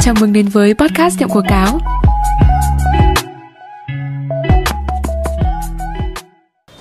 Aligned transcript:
Chào 0.00 0.14
mừng 0.20 0.32
đến 0.32 0.48
với 0.48 0.74
podcast 0.74 1.18
Tiệm 1.18 1.28
Quảng 1.28 1.46
Cáo. 1.48 1.78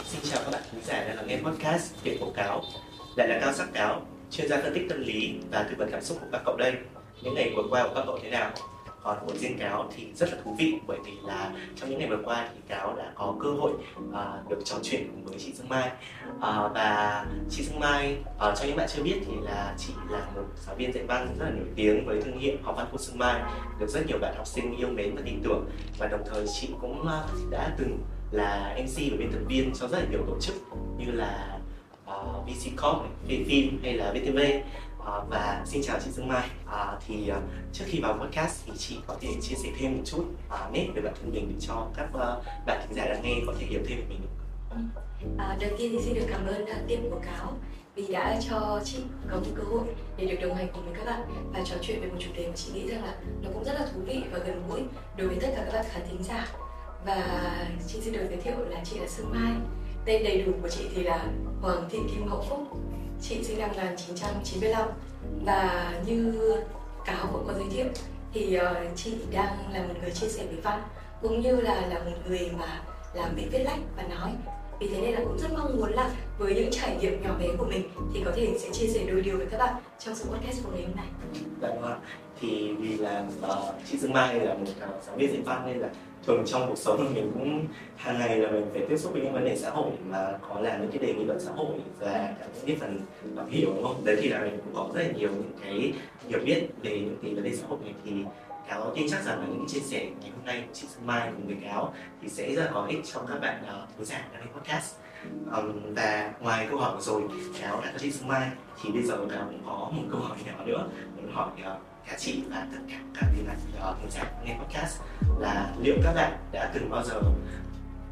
Xin 0.05 0.21
chào 0.23 0.41
các 0.45 0.51
bạn 0.51 0.61
khán 0.71 0.81
giả 0.83 1.03
đang 1.07 1.15
lắng 1.15 1.27
nghe 1.27 1.37
podcast 1.43 1.93
Tiệm 2.03 2.13
Quảng 2.19 2.33
Cáo. 2.35 2.61
Lại 3.15 3.27
là 3.27 3.39
Cao 3.41 3.53
Sắc 3.53 3.73
Cáo, 3.73 4.01
chuyên 4.31 4.47
gia 4.47 4.61
phân 4.61 4.73
tích 4.73 4.83
tâm 4.89 5.01
lý 5.01 5.33
và 5.51 5.63
tư 5.63 5.75
vấn 5.77 5.91
cảm 5.91 6.01
xúc 6.03 6.17
của 6.21 6.27
các 6.31 6.41
cậu 6.45 6.57
đây. 6.57 6.73
Những 7.21 7.35
ngày 7.35 7.53
vừa 7.55 7.63
qua 7.69 7.83
của 7.83 7.93
các 7.95 8.03
cậu 8.05 8.19
thế 8.23 8.29
nào? 8.29 8.51
Còn 9.05 9.17
của 9.27 9.33
riêng 9.35 9.57
cáo 9.59 9.89
thì 9.95 10.07
rất 10.15 10.29
là 10.31 10.37
thú 10.43 10.55
vị 10.57 10.73
bởi 10.87 10.97
vì 11.05 11.11
là 11.23 11.51
trong 11.75 11.89
những 11.89 11.99
ngày 11.99 12.09
vừa 12.09 12.21
qua 12.25 12.49
thì 12.53 12.59
cáo 12.67 12.95
đã 12.95 13.11
có 13.15 13.35
cơ 13.43 13.49
hội 13.49 13.71
uh, 14.09 14.49
được 14.49 14.59
trò 14.65 14.75
chuyện 14.83 15.09
cùng 15.11 15.25
với 15.25 15.39
chị 15.39 15.53
Dương 15.53 15.69
Mai. 15.69 15.91
Uh, 16.37 16.73
và 16.73 17.25
chị 17.49 17.63
Dương 17.63 17.79
Mai 17.79 18.17
uh, 18.35 18.39
cho 18.39 18.65
những 18.65 18.75
bạn 18.75 18.89
chưa 18.95 19.03
biết 19.03 19.19
thì 19.27 19.33
là 19.41 19.75
chị 19.77 19.93
là 20.09 20.25
một 20.35 20.43
giáo 20.65 20.75
viên 20.75 20.93
dạy 20.93 21.03
văn 21.03 21.35
rất 21.39 21.45
là 21.45 21.51
nổi 21.51 21.67
tiếng 21.75 22.05
với 22.05 22.21
thương 22.21 22.39
hiệu 22.39 22.55
học 22.63 22.75
văn 22.77 22.87
cô 22.91 22.97
Dương 22.97 23.17
Mai 23.17 23.41
được 23.79 23.87
rất 23.89 24.07
nhiều 24.07 24.17
bạn 24.21 24.33
học 24.37 24.47
sinh 24.47 24.77
yêu 24.77 24.89
mến 24.89 25.15
và 25.15 25.21
tin 25.25 25.41
tưởng. 25.43 25.69
Và 25.97 26.07
đồng 26.07 26.23
thời 26.25 26.45
chị 26.61 26.69
cũng 26.81 27.01
uh, 27.01 27.51
đã 27.51 27.75
từng 27.77 27.99
là 28.31 28.77
MC 28.83 29.11
và 29.11 29.17
biên 29.19 29.31
tập 29.31 29.39
viên 29.47 29.73
cho 29.73 29.87
rất 29.87 29.97
là 29.97 30.05
nhiều 30.11 30.21
tổ 30.27 30.39
chức 30.39 30.55
như 30.97 31.11
là 31.11 31.59
uh, 32.11 32.47
VC 32.47 32.81
Corp, 32.81 32.97
phim 33.27 33.79
hay 33.83 33.93
là 33.93 34.13
VTV 34.13 34.39
À, 35.05 35.19
và 35.29 35.63
xin 35.65 35.81
chào 35.83 35.99
chị 36.03 36.11
Dương 36.11 36.27
Mai. 36.27 36.49
À, 36.71 36.97
thì 37.07 37.27
ờ, 37.27 37.41
trước 37.73 37.85
khi 37.87 37.99
vào 38.01 38.13
podcast 38.13 38.65
thì 38.65 38.71
chị 38.77 38.99
có 39.07 39.15
thể 39.21 39.29
chia 39.41 39.55
sẻ 39.55 39.69
thêm 39.79 39.97
một 39.97 40.03
chút 40.05 40.25
à, 40.49 40.69
nét 40.73 40.87
về 40.95 41.01
bản 41.01 41.13
thân 41.21 41.31
mình 41.33 41.47
để 41.49 41.55
cho 41.67 41.87
các 41.95 42.05
uh, 42.05 42.45
bạn 42.65 42.79
khán 42.81 42.93
giả 42.93 43.05
đang 43.05 43.21
nghe 43.23 43.35
có 43.47 43.53
thể 43.59 43.65
hiểu 43.65 43.81
thêm 43.87 43.97
về 43.97 44.05
mình 44.09 44.21
được 44.21 44.45
à, 45.37 45.57
đầu 45.59 45.69
tiên 45.77 45.91
thì 45.91 46.01
xin 46.05 46.13
được 46.13 46.25
cảm 46.29 46.45
ơn 46.45 46.63
uh, 46.63 46.87
tiệm 46.87 46.99
quảng 47.09 47.21
cáo 47.25 47.53
vì 47.95 48.07
đã 48.07 48.39
cho 48.49 48.81
chị 48.85 48.97
có 49.31 49.37
một 49.37 49.51
cơ 49.55 49.63
hội 49.63 49.87
để 50.17 50.25
được 50.25 50.37
đồng 50.41 50.55
hành 50.55 50.67
cùng 50.73 50.85
với 50.85 50.93
các 50.97 51.05
bạn 51.05 51.51
và 51.53 51.59
trò 51.65 51.75
chuyện 51.81 52.01
về 52.01 52.07
một 52.07 52.17
chủ 52.19 52.29
đề 52.35 52.47
mà 52.47 52.53
chị 52.55 52.71
nghĩ 52.73 52.87
rằng 52.87 53.03
là 53.03 53.15
nó 53.41 53.49
cũng 53.53 53.63
rất 53.63 53.73
là 53.73 53.87
thú 53.93 53.99
vị 54.05 54.23
và 54.31 54.39
gần 54.39 54.63
gũi 54.69 54.81
đối 55.17 55.27
với 55.27 55.37
tất 55.41 55.47
cả 55.55 55.63
các 55.65 55.73
bạn 55.73 55.85
khán 55.89 56.01
thính 56.09 56.23
giả. 56.23 56.47
Và 57.05 57.41
chị 57.87 58.01
xin 58.01 58.13
được 58.13 58.25
giới 58.29 58.37
thiệu 58.37 58.55
là 58.69 58.81
chị 58.83 58.99
là 58.99 59.07
Sương 59.07 59.31
Mai. 59.33 59.53
Tên 60.05 60.23
đầy 60.23 60.41
đủ 60.41 60.51
của 60.61 60.69
chị 60.69 60.85
thì 60.95 61.03
là 61.03 61.25
Hoàng 61.61 61.89
Thị 61.89 61.99
Kim 62.09 62.27
Hậu 62.27 62.45
Phúc. 62.49 62.59
Chị 63.21 63.43
sinh 63.43 63.59
năm 63.59 63.69
1995 63.69 64.89
và 65.45 65.93
như 66.05 66.33
cáo 67.05 67.27
cũng 67.31 67.43
có 67.47 67.53
giới 67.53 67.65
thiệu 67.71 67.85
thì 68.33 68.57
uh, 68.57 68.95
chị 68.95 69.13
đang 69.31 69.73
là 69.73 69.83
một 69.83 69.93
người 70.01 70.11
chia 70.11 70.27
sẻ 70.27 70.45
về 70.45 70.57
văn 70.63 70.81
cũng 71.21 71.41
như 71.41 71.55
là 71.55 71.87
là 71.87 71.99
một 71.99 72.11
người 72.27 72.51
mà 72.59 72.81
làm 73.13 73.35
việc 73.35 73.47
viết 73.51 73.63
lách 73.63 73.79
và 73.97 74.03
nói 74.03 74.31
vì 74.79 74.87
thế 74.87 75.01
nên 75.01 75.13
là 75.13 75.19
cũng 75.23 75.37
rất 75.37 75.47
mong 75.53 75.77
muốn 75.77 75.93
là 75.93 76.09
với 76.37 76.55
những 76.55 76.71
trải 76.71 76.97
nghiệm 76.97 77.23
nhỏ 77.23 77.35
bé 77.39 77.47
của 77.57 77.65
mình 77.65 77.89
thì 78.13 78.21
có 78.25 78.31
thể 78.35 78.57
sẽ 78.59 78.69
chia 78.73 78.87
sẻ 78.87 79.05
đôi 79.07 79.21
điều 79.21 79.37
với 79.37 79.47
các 79.51 79.57
bạn 79.57 79.75
trong 79.99 80.15
sự 80.15 80.25
podcast 80.29 80.63
của 80.63 80.71
ngày 80.71 80.81
hôm 80.81 80.95
nay. 80.95 81.05
Dạ 81.61 81.67
vâng 81.67 81.83
ạ. 81.83 81.97
Thì 82.39 82.73
vì 82.79 82.97
là 82.97 83.25
uh, 83.43 83.75
chị 83.91 83.97
Dương 83.97 84.13
Mai 84.13 84.39
là 84.39 84.53
một 84.53 84.65
uh, 84.69 85.03
giáo 85.03 85.15
viên 85.17 85.31
dạy 85.31 85.41
văn 85.45 85.63
nên 85.65 85.77
là 85.77 85.89
thường 86.25 86.43
trong 86.45 86.67
cuộc 86.67 86.77
sống 86.77 87.05
thì 87.09 87.21
mình 87.21 87.31
cũng 87.33 87.65
hàng 87.97 88.19
ngày 88.19 88.37
là 88.37 88.51
mình 88.51 88.65
phải 88.73 88.85
tiếp 88.89 88.97
xúc 88.97 89.13
với 89.13 89.21
những 89.21 89.33
vấn 89.33 89.45
đề 89.45 89.57
xã 89.57 89.69
hội 89.69 89.91
mà 90.09 90.37
có 90.49 90.59
là 90.59 90.77
những 90.77 90.91
cái 90.91 90.99
đề 90.99 91.13
nghị 91.13 91.25
luận 91.25 91.39
xã 91.39 91.51
hội 91.51 91.75
và 91.99 92.33
những 92.55 92.65
cái 92.67 92.75
phần 92.75 92.99
đọc 93.35 93.45
hiểu 93.49 93.73
đúng 93.75 93.83
không? 93.83 94.05
Đấy 94.05 94.17
thì 94.21 94.29
là 94.29 94.39
mình 94.39 94.59
cũng 94.65 94.75
có 94.75 94.89
rất 94.93 95.01
là 95.01 95.11
nhiều 95.17 95.29
những 95.29 95.51
cái 95.63 95.93
hiểu 96.27 96.39
biết 96.45 96.67
về 96.83 96.99
những 96.99 97.17
cái 97.23 97.33
vấn 97.33 97.43
đề 97.43 97.55
xã 97.55 97.67
hội 97.67 97.79
này. 97.83 97.93
Thì 98.05 98.11
cáo 98.69 98.91
tin 98.95 99.07
chắc 99.09 99.23
rằng 99.23 99.39
là 99.39 99.45
những 99.45 99.57
cái 99.57 99.67
chia 99.67 99.79
sẻ 99.79 100.05
ngày 100.21 100.31
hôm 100.35 100.45
nay 100.45 100.63
của 100.67 100.73
chị 100.73 100.87
Xuân 100.95 101.07
Mai 101.07 101.31
cùng 101.35 101.47
với 101.47 101.57
cáo 101.63 101.93
thì 102.21 102.29
sẽ 102.29 102.55
rất 102.55 102.65
là 102.65 102.71
có 102.73 102.85
ích 102.85 102.99
cho 103.13 103.21
các 103.27 103.39
bạn 103.41 103.63
uh, 103.99 104.07
giả 104.07 104.27
đang 104.33 104.41
nghe 104.45 104.51
podcast. 104.59 104.95
Um, 105.57 105.93
và 105.95 106.33
ngoài 106.39 106.67
câu 106.69 106.79
hỏi 106.79 106.95
vừa 106.95 107.01
rồi 107.01 107.21
cáo 107.61 107.81
đã 107.81 107.91
cho 107.93 107.99
chị 107.99 108.11
Xuân 108.11 108.27
Mai 108.27 108.49
thì 108.83 108.91
bây 108.91 109.03
giờ 109.03 109.17
cáo 109.31 109.45
cũng 109.45 109.61
có 109.65 109.91
một 109.91 110.03
câu 110.11 110.19
hỏi 110.19 110.37
nhỏ 110.45 110.65
nữa 110.65 110.87
muốn 111.15 111.31
hỏi 111.33 111.49
uh, 111.61 111.81
cả 112.07 112.15
chị 112.19 112.43
và 112.49 112.67
tất 112.71 112.77
cả 112.89 112.97
các 113.13 113.29
bạn 113.47 113.57
khán 114.01 114.09
giả 114.09 114.23
nghe 114.45 114.57
podcast 114.63 115.01
là 115.39 115.73
liệu 115.81 115.95
các 116.03 116.13
bạn 116.13 116.37
đã 116.51 116.71
từng 116.73 116.89
bao 116.89 117.03
giờ 117.03 117.21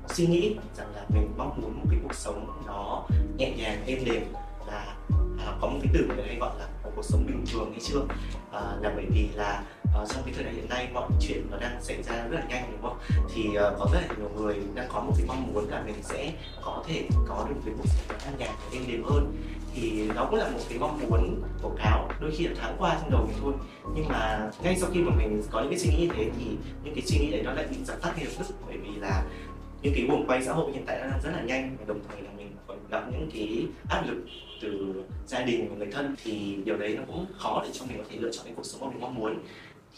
suy 0.08 0.28
nghĩ 0.28 0.56
rằng 0.78 0.96
là 0.96 1.04
mình 1.10 1.34
mong 1.38 1.62
muốn 1.62 1.74
một 1.80 1.86
cái 1.90 2.00
cuộc 2.04 2.16
sống 2.16 2.64
nó 2.68 3.04
nhẹ 3.38 3.52
nhàng 3.58 3.84
êm 3.86 4.06
đềm 4.06 4.24
là 4.68 4.96
à, 5.40 5.58
có 5.62 5.68
một 5.68 5.80
cái 5.84 5.92
từ 5.94 6.08
người 6.08 6.28
đây 6.28 6.38
gọi 6.40 6.60
là 6.60 6.68
một 6.84 6.92
cuộc 6.96 7.06
sống 7.06 7.26
bình 7.28 7.46
thường 7.54 7.72
hay 7.72 7.80
chưa? 7.84 8.02
À, 8.52 8.62
là 8.82 8.92
bởi 8.96 9.06
vì 9.10 9.28
là 9.34 9.64
à, 9.96 10.06
trong 10.10 10.24
cái 10.26 10.34
thời 10.36 10.44
đại 10.44 10.54
hiện 10.54 10.70
nay 10.70 10.88
mọi 10.94 11.10
chuyện 11.22 11.48
nó 11.52 11.58
đang 11.58 11.84
xảy 11.84 12.04
ra 12.04 12.28
rất 12.28 12.40
là 12.40 12.46
nhanh 12.50 12.72
đúng 12.72 12.82
không? 12.82 12.98
Thì 13.34 13.56
à, 13.56 13.64
có 13.80 13.88
rất 13.94 14.00
là 14.02 14.16
nhiều 14.18 14.30
người 14.36 14.56
đang 14.76 14.88
có 14.94 15.02
một 15.02 15.14
cái 15.18 15.26
mong 15.28 15.54
muốn 15.54 15.70
là 15.70 15.84
mình 15.86 16.04
sẽ 16.04 16.34
có 16.64 16.84
thể 16.88 17.08
có 17.28 17.46
được 17.50 17.56
cái 17.66 17.74
cuộc 17.78 17.88
sống 17.88 18.18
an 18.26 18.34
nhàn 18.38 18.50
và 18.60 18.78
êm 18.78 18.84
đềm 18.88 19.04
hơn 19.04 19.36
thì 19.76 20.10
nó 20.16 20.26
cũng 20.26 20.40
là 20.40 20.50
một 20.50 20.60
cái 20.70 20.78
mong 20.80 21.00
muốn 21.10 21.42
của 21.62 21.72
cáo 21.78 22.10
đôi 22.22 22.32
khi 22.32 22.48
là 22.48 22.54
thoáng 22.56 22.76
qua 22.80 22.98
trong 23.02 23.12
đầu 23.12 23.26
mình 23.26 23.36
thôi. 23.42 23.54
Nhưng 23.96 24.08
mà 24.08 24.50
ngay 24.64 24.76
sau 24.76 24.90
khi 24.94 25.00
mà 25.02 25.16
mình 25.16 25.42
có 25.52 25.62
những 25.62 25.70
cái 25.70 25.80
suy 25.80 25.90
nghĩ 25.90 25.98
như 25.98 26.14
thế 26.16 26.30
thì 26.38 26.46
những 26.84 26.96
cái 26.96 27.04
suy 27.06 27.18
nghĩ 27.20 27.32
đấy 27.32 27.42
nó 27.44 27.54
lại 27.54 27.66
bị 27.70 27.78
dập 27.84 28.02
tắt 28.02 28.14
ngay 28.18 28.26
lập 28.26 28.32
tức. 28.40 28.56
Bởi 28.68 28.78
vì 28.78 28.96
là 29.00 29.24
những 29.82 29.94
cái 29.96 30.06
guồng 30.10 30.28
quay 30.28 30.46
xã 30.46 30.54
hội 30.54 30.72
hiện 30.72 30.84
tại 30.86 31.00
đang 31.00 31.20
rất 31.24 31.30
là 31.36 31.42
nhanh. 31.42 31.78
Và 31.80 31.86
đồng 31.88 32.00
thời 32.10 32.22
là 32.22 32.30
mình 32.38 32.56
còn 32.68 32.78
gặp 32.90 33.04
những 33.12 33.30
cái 33.34 33.66
áp 33.90 34.04
lực 34.08 34.26
từ 34.62 35.04
gia 35.28 35.42
đình 35.42 35.70
và 35.70 35.76
người 35.76 35.92
thân. 35.92 36.16
Thì 36.24 36.58
điều 36.66 36.78
đấy 36.78 36.96
nó 36.98 37.04
cũng 37.08 37.26
khó 37.38 37.62
để 37.64 37.70
cho 37.74 37.86
mình 37.86 37.98
có 37.98 38.04
thể 38.10 38.18
lựa 38.20 38.32
chọn 38.32 38.46
cái 38.46 38.54
cuộc 38.56 38.66
sống 38.66 38.82
mà 38.82 38.88
mình 38.88 39.02
mong 39.02 39.16
muốn. 39.16 39.40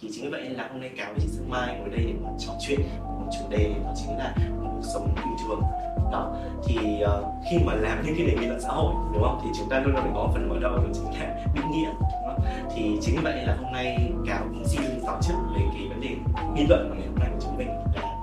Thì 0.02 0.10
chính 0.14 0.24
vì 0.24 0.30
vậy 0.30 0.50
là 0.50 0.68
hôm 0.72 0.82
nay 0.82 0.92
cáo 0.98 1.14
với 1.14 1.20
chị 1.22 1.28
Dương 1.32 1.50
Mai 1.50 1.78
ngồi 1.80 1.90
đây 1.90 2.06
để 2.06 2.14
mà 2.24 2.30
trò 2.40 2.54
chuyện 2.68 2.80
một 3.02 3.30
chủ 3.40 3.46
đề, 3.50 3.76
đó 3.84 3.94
chính 3.96 4.18
là 4.18 4.36
một 4.64 4.70
cuộc 4.76 4.88
sống 4.94 5.16
bình 5.16 5.36
thường 5.48 5.62
đó. 6.12 6.32
Thì 6.66 7.04
uh, 7.04 7.26
khi 7.50 7.58
mà 7.66 7.74
làm 7.74 8.06
những 8.06 8.16
cái 8.18 8.28
đề 8.28 8.36
nghị 8.40 8.48
luận 8.48 8.62
xã 8.62 8.70
hội 8.70 8.94
đúng 9.14 9.24
không? 9.24 9.40
Thì 9.44 9.50
chúng 9.58 9.70
ta 9.70 9.80
luôn 9.80 9.94
luôn 9.94 10.02
phải 10.04 10.12
có 10.16 10.30
phần 10.34 10.50
mở 10.50 10.56
đầu 10.62 10.78
đó 10.78 10.84
chính 10.94 11.20
là 11.20 11.36
định 11.56 11.72
nghĩa 11.72 11.86
đúng 11.86 12.28
không? 12.28 12.40
thì 12.76 12.98
chính 13.02 13.16
vì 13.16 13.22
vậy 13.24 13.46
là 13.46 13.56
hôm 13.64 13.72
nay 13.74 14.12
cáo 14.28 14.44
cũng 14.44 14.64
xin 14.66 14.82
giáo 15.02 15.18
chức 15.22 15.36
về 15.56 15.62
cái 15.74 15.88
vấn 15.90 16.02
đề 16.02 16.10
nghị 16.56 16.66
luận 16.70 16.90
mà 16.90 16.96
ngày 16.96 17.08
hôm 17.08 17.20
nay 17.20 17.30
của 17.34 17.40
chúng 17.42 17.58
mình 17.58 17.68
là 17.68 18.16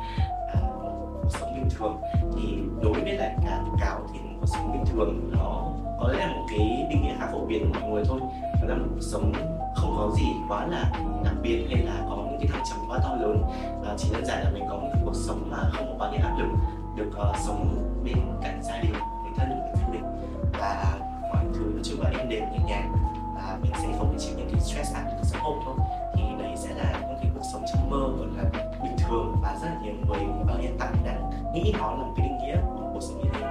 uh, 0.56 1.22
cuộc 1.22 1.31
sống 1.31 1.54
bình 1.54 1.69
thường. 1.78 1.97
Thì 2.37 2.59
đối 2.82 2.92
với 2.92 3.12
lại 3.12 3.37
cả 3.44 3.60
cáo 3.81 4.00
thì 4.12 4.19
cuộc 4.41 4.47
sống 4.47 4.72
bình 4.72 4.84
thường 4.87 5.31
nó 5.32 5.72
có 6.00 6.09
lẽ 6.12 6.26
là 6.26 6.32
một 6.32 6.47
cái 6.50 6.87
định 6.91 7.03
nghĩa 7.03 7.15
khá 7.19 7.26
phổ 7.32 7.47
biến 7.47 7.72
của 7.72 7.81
mọi 7.81 7.91
người 7.91 8.04
thôi. 8.06 8.21
Đó 8.62 8.69
là 8.69 8.75
một 8.75 8.87
cuộc 8.94 9.00
sống 9.00 9.32
không 9.75 9.94
có 9.98 10.10
gì 10.16 10.26
quá 10.48 10.66
là 10.66 10.92
đặc 11.25 11.34
biệt 11.42 11.66
hay 11.71 11.82
là 11.82 11.94
có 12.09 12.16
những 12.16 12.41
cái 12.41 12.48
thăng 12.53 12.62
trầm 12.71 12.78
quá 12.88 12.98
to 13.03 13.15
lớn. 13.21 13.42
À, 13.87 13.94
chỉ 13.98 14.09
đơn 14.12 14.25
giản 14.25 14.44
là 14.44 14.50
mình 14.50 14.65
có 14.69 14.76
một 14.76 14.88
cuộc 15.04 15.15
sống 15.15 15.48
mà 15.50 15.59
không 15.72 15.87
có 15.87 15.94
quá 16.04 16.10
nhiều 16.10 16.21
áp 16.26 16.38
lực 16.38 16.48
được 16.97 17.10
uh, 17.30 17.36
sống 17.47 17.92
bên 18.04 18.16
cạnh 18.42 18.60
gia 18.62 18.80
đình 18.80 18.92
người 18.92 19.32
thân 19.36 19.48
người 19.48 19.72
thân 19.75 19.91
mình 19.92 20.04
và 20.53 20.98
mọi 21.32 21.44
thứ 21.54 21.60
nói 21.60 21.82
chung 21.84 22.00
là 22.00 22.10
êm 22.19 22.28
đềm 22.28 22.42
nhẹ 22.53 22.58
nhàng. 22.66 22.92
Và 23.34 23.58
mình 23.62 23.72
sẽ 23.75 23.88
không 23.98 24.08
phải 24.08 24.19
chịu 24.19 24.34
những 24.36 24.48
cái 24.53 24.60
stress 24.60 24.94
áp 24.94 25.03
lực 25.04 25.22
xã 25.22 25.38
hội 25.38 25.56
thôi. 25.64 25.75
Thì 26.14 26.22
đấy 26.38 26.53
sẽ 26.56 26.75
là 26.75 26.92
những 27.00 27.19
cái 27.20 27.30
cuộc 27.34 27.44
sống 27.53 27.64
trong 27.72 27.91
mơ 27.91 28.08
gọi 28.19 28.28
là 28.36 28.50
bình 28.82 28.97
thường 28.98 29.36
và 29.42 29.56
rất 29.62 29.69
là 29.69 29.80
nhiều 29.82 29.94
người 30.06 30.20
ở 30.48 30.58
hiện 30.58 30.76
tại 30.78 30.88
đang 31.04 31.30
nghĩ 31.54 31.75
nó 31.78 31.91
là 31.91 31.97
một 31.97 32.12
cái 32.16 32.28
định 32.28 32.38
nghĩa 32.38 32.56
của 32.56 32.91
cuộc 32.92 33.00
sống 33.00 33.22
như 33.24 33.30
thế. 33.32 33.47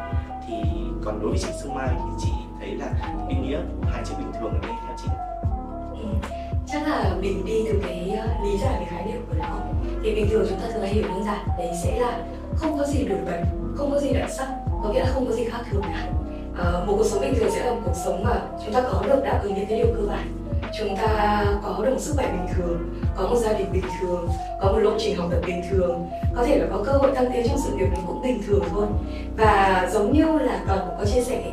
Thì 0.47 0.55
còn 1.05 1.19
đối 1.19 1.29
với 1.29 1.39
chị 1.39 1.49
Sương 1.61 1.73
Mai 1.75 1.89
thì 1.89 2.09
chị 2.19 2.31
thấy 2.59 2.75
là 2.75 2.87
định 3.29 3.41
nghĩa 3.43 3.59
của 3.81 3.89
hai 3.91 4.03
chữ 4.05 4.13
bình 4.17 4.31
thường 4.39 4.53
ở 4.53 4.59
đây 4.61 4.71
theo 4.87 4.95
chị 4.97 5.09
ừ. 5.93 6.07
chắc 6.67 6.87
là 6.87 7.15
mình 7.21 7.45
đi 7.45 7.63
từ 7.67 7.81
cái 7.83 8.09
ờ, 8.09 8.27
lý 8.43 8.57
giải 8.57 8.79
về 8.79 8.85
khái 8.85 9.05
niệm 9.05 9.25
của 9.29 9.35
nó. 9.39 9.59
Thì 10.03 10.15
bình 10.15 10.27
thường 10.29 10.45
chúng 10.49 10.59
ta 10.59 10.65
thường 10.73 10.81
hay 10.81 10.93
hiểu 10.93 11.07
đơn 11.07 11.23
giản 11.23 11.47
đấy 11.57 11.71
sẽ 11.83 11.99
là 11.99 12.23
không 12.55 12.77
có 12.77 12.85
gì 12.85 13.03
nổi 13.03 13.19
bật 13.25 13.41
không 13.75 13.91
có 13.91 13.99
gì 13.99 14.13
đặc 14.13 14.29
sắc 14.29 14.47
có 14.83 14.89
nghĩa 14.89 14.99
là 14.99 15.09
không 15.13 15.25
có 15.25 15.31
gì 15.31 15.43
khác 15.43 15.59
thường 15.71 15.81
cả. 15.81 16.07
À, 16.57 16.83
một 16.87 16.93
cuộc 16.97 17.05
sống 17.05 17.21
bình 17.21 17.33
thường 17.39 17.49
sẽ 17.51 17.65
là 17.65 17.71
một 17.71 17.79
cuộc 17.85 17.95
sống 18.05 18.23
mà 18.23 18.41
chúng 18.65 18.73
ta 18.73 18.81
có 18.81 19.03
được 19.07 19.21
đáp 19.23 19.39
ứng 19.43 19.53
những 19.53 19.65
cái 19.65 19.77
điều 19.77 19.87
cơ 19.95 20.01
bản. 20.09 20.31
Chúng 20.79 20.97
ta 20.97 21.45
có 21.63 21.85
được 21.85 21.91
một 21.91 21.99
sức 21.99 22.13
khỏe 22.15 22.31
bình 22.31 22.55
thường 22.55 22.93
có 23.15 23.27
một 23.27 23.35
gia 23.35 23.53
đình 23.53 23.71
bình 23.73 23.83
thường 24.01 24.29
có 24.61 24.71
một 24.71 24.79
lộ 24.79 24.91
trình 24.99 25.17
học 25.17 25.27
tập 25.31 25.41
bình 25.47 25.61
thường. 25.71 26.09
Có 26.35 26.43
thể 26.45 26.57
là 26.57 26.67
có 26.71 26.83
cơ 26.85 26.91
hội 26.91 27.11
thăng 27.15 27.31
tiến 27.33 27.47
trong 27.47 27.57
sự 27.65 27.71
nghiệp 27.75 27.87
mình 27.91 28.03
cũng 28.07 28.21
bình 28.21 28.41
thường 28.47 28.63
thôi. 28.71 28.85
Và 29.37 29.89
giống 29.93 30.13
như 30.13 30.39
là 30.39 30.59
còn 30.67 30.79
có 30.99 31.05
chia 31.05 31.21
sẻ 31.21 31.43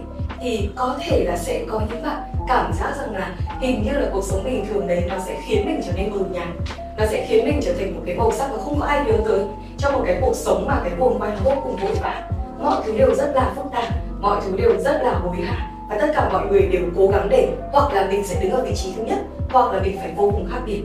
thì 0.41 0.69
có 0.77 0.97
thể 1.01 1.25
là 1.25 1.37
sẽ 1.37 1.65
có 1.71 1.81
những 1.91 2.03
bạn 2.03 2.23
cảm 2.49 2.73
giác 2.73 2.94
rằng 2.99 3.15
là 3.15 3.37
hình 3.61 3.83
như 3.83 3.99
là 3.99 4.09
cuộc 4.12 4.25
sống 4.25 4.44
bình 4.44 4.67
thường 4.69 4.87
đấy 4.87 5.05
nó 5.09 5.19
sẽ 5.27 5.41
khiến 5.47 5.67
mình 5.67 5.81
trở 5.87 5.93
nên 5.93 6.11
mờ 6.11 6.19
nhạt 6.31 6.49
nó 6.99 7.06
sẽ 7.06 7.27
khiến 7.29 7.45
mình 7.45 7.61
trở 7.62 7.73
thành 7.73 7.95
một 7.95 8.00
cái 8.06 8.15
màu 8.15 8.33
sắc 8.33 8.50
mà 8.53 8.59
không 8.65 8.81
có 8.81 8.87
ai 8.87 9.05
nhớ 9.05 9.12
tới. 9.29 9.41
Trong 9.79 9.93
một 9.93 10.03
cái 10.06 10.19
cuộc 10.21 10.35
sống 10.35 10.67
mà 10.67 10.81
cái 10.85 10.95
vùng 10.99 11.19
quay 11.19 11.31
nó 11.31 11.37
vô 11.45 11.61
cùng 11.65 11.77
vội 11.77 11.95
vã, 12.03 12.23
mọi 12.61 12.83
thứ 12.87 12.99
đều 12.99 13.15
rất 13.15 13.33
là 13.35 13.53
phức 13.56 13.65
tạp, 13.73 13.85
mọi 14.21 14.41
thứ 14.45 14.56
đều 14.56 14.81
rất 14.81 15.03
là 15.03 15.15
hối 15.15 15.37
hả. 15.37 15.71
Và 15.91 15.99
tất 16.00 16.12
cả 16.15 16.29
mọi 16.33 16.47
người 16.47 16.62
đều 16.62 16.83
cố 16.97 17.09
gắng 17.09 17.29
để 17.31 17.49
hoặc 17.73 17.93
là 17.93 18.06
mình 18.11 18.25
sẽ 18.25 18.41
đứng 18.43 18.50
ở 18.50 18.65
vị 18.65 18.75
trí 18.75 18.93
thứ 18.97 19.03
nhất, 19.03 19.19
hoặc 19.50 19.73
là 19.73 19.81
mình 19.83 19.99
phải 19.99 20.12
vô 20.17 20.31
cùng 20.31 20.49
khác 20.50 20.61
biệt. 20.67 20.83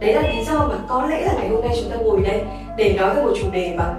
Đấy 0.00 0.14
là 0.14 0.22
lý 0.22 0.44
do 0.44 0.58
mà 0.58 0.74
có 0.88 1.06
lẽ 1.10 1.20
là 1.20 1.32
ngày 1.36 1.48
hôm 1.48 1.60
nay 1.60 1.76
chúng 1.80 1.90
ta 1.90 1.96
ngồi 1.96 2.20
đây 2.20 2.42
để 2.76 2.94
nói 2.98 3.14
về 3.14 3.22
một 3.22 3.32
chủ 3.42 3.50
đề 3.52 3.74
mà 3.76 3.94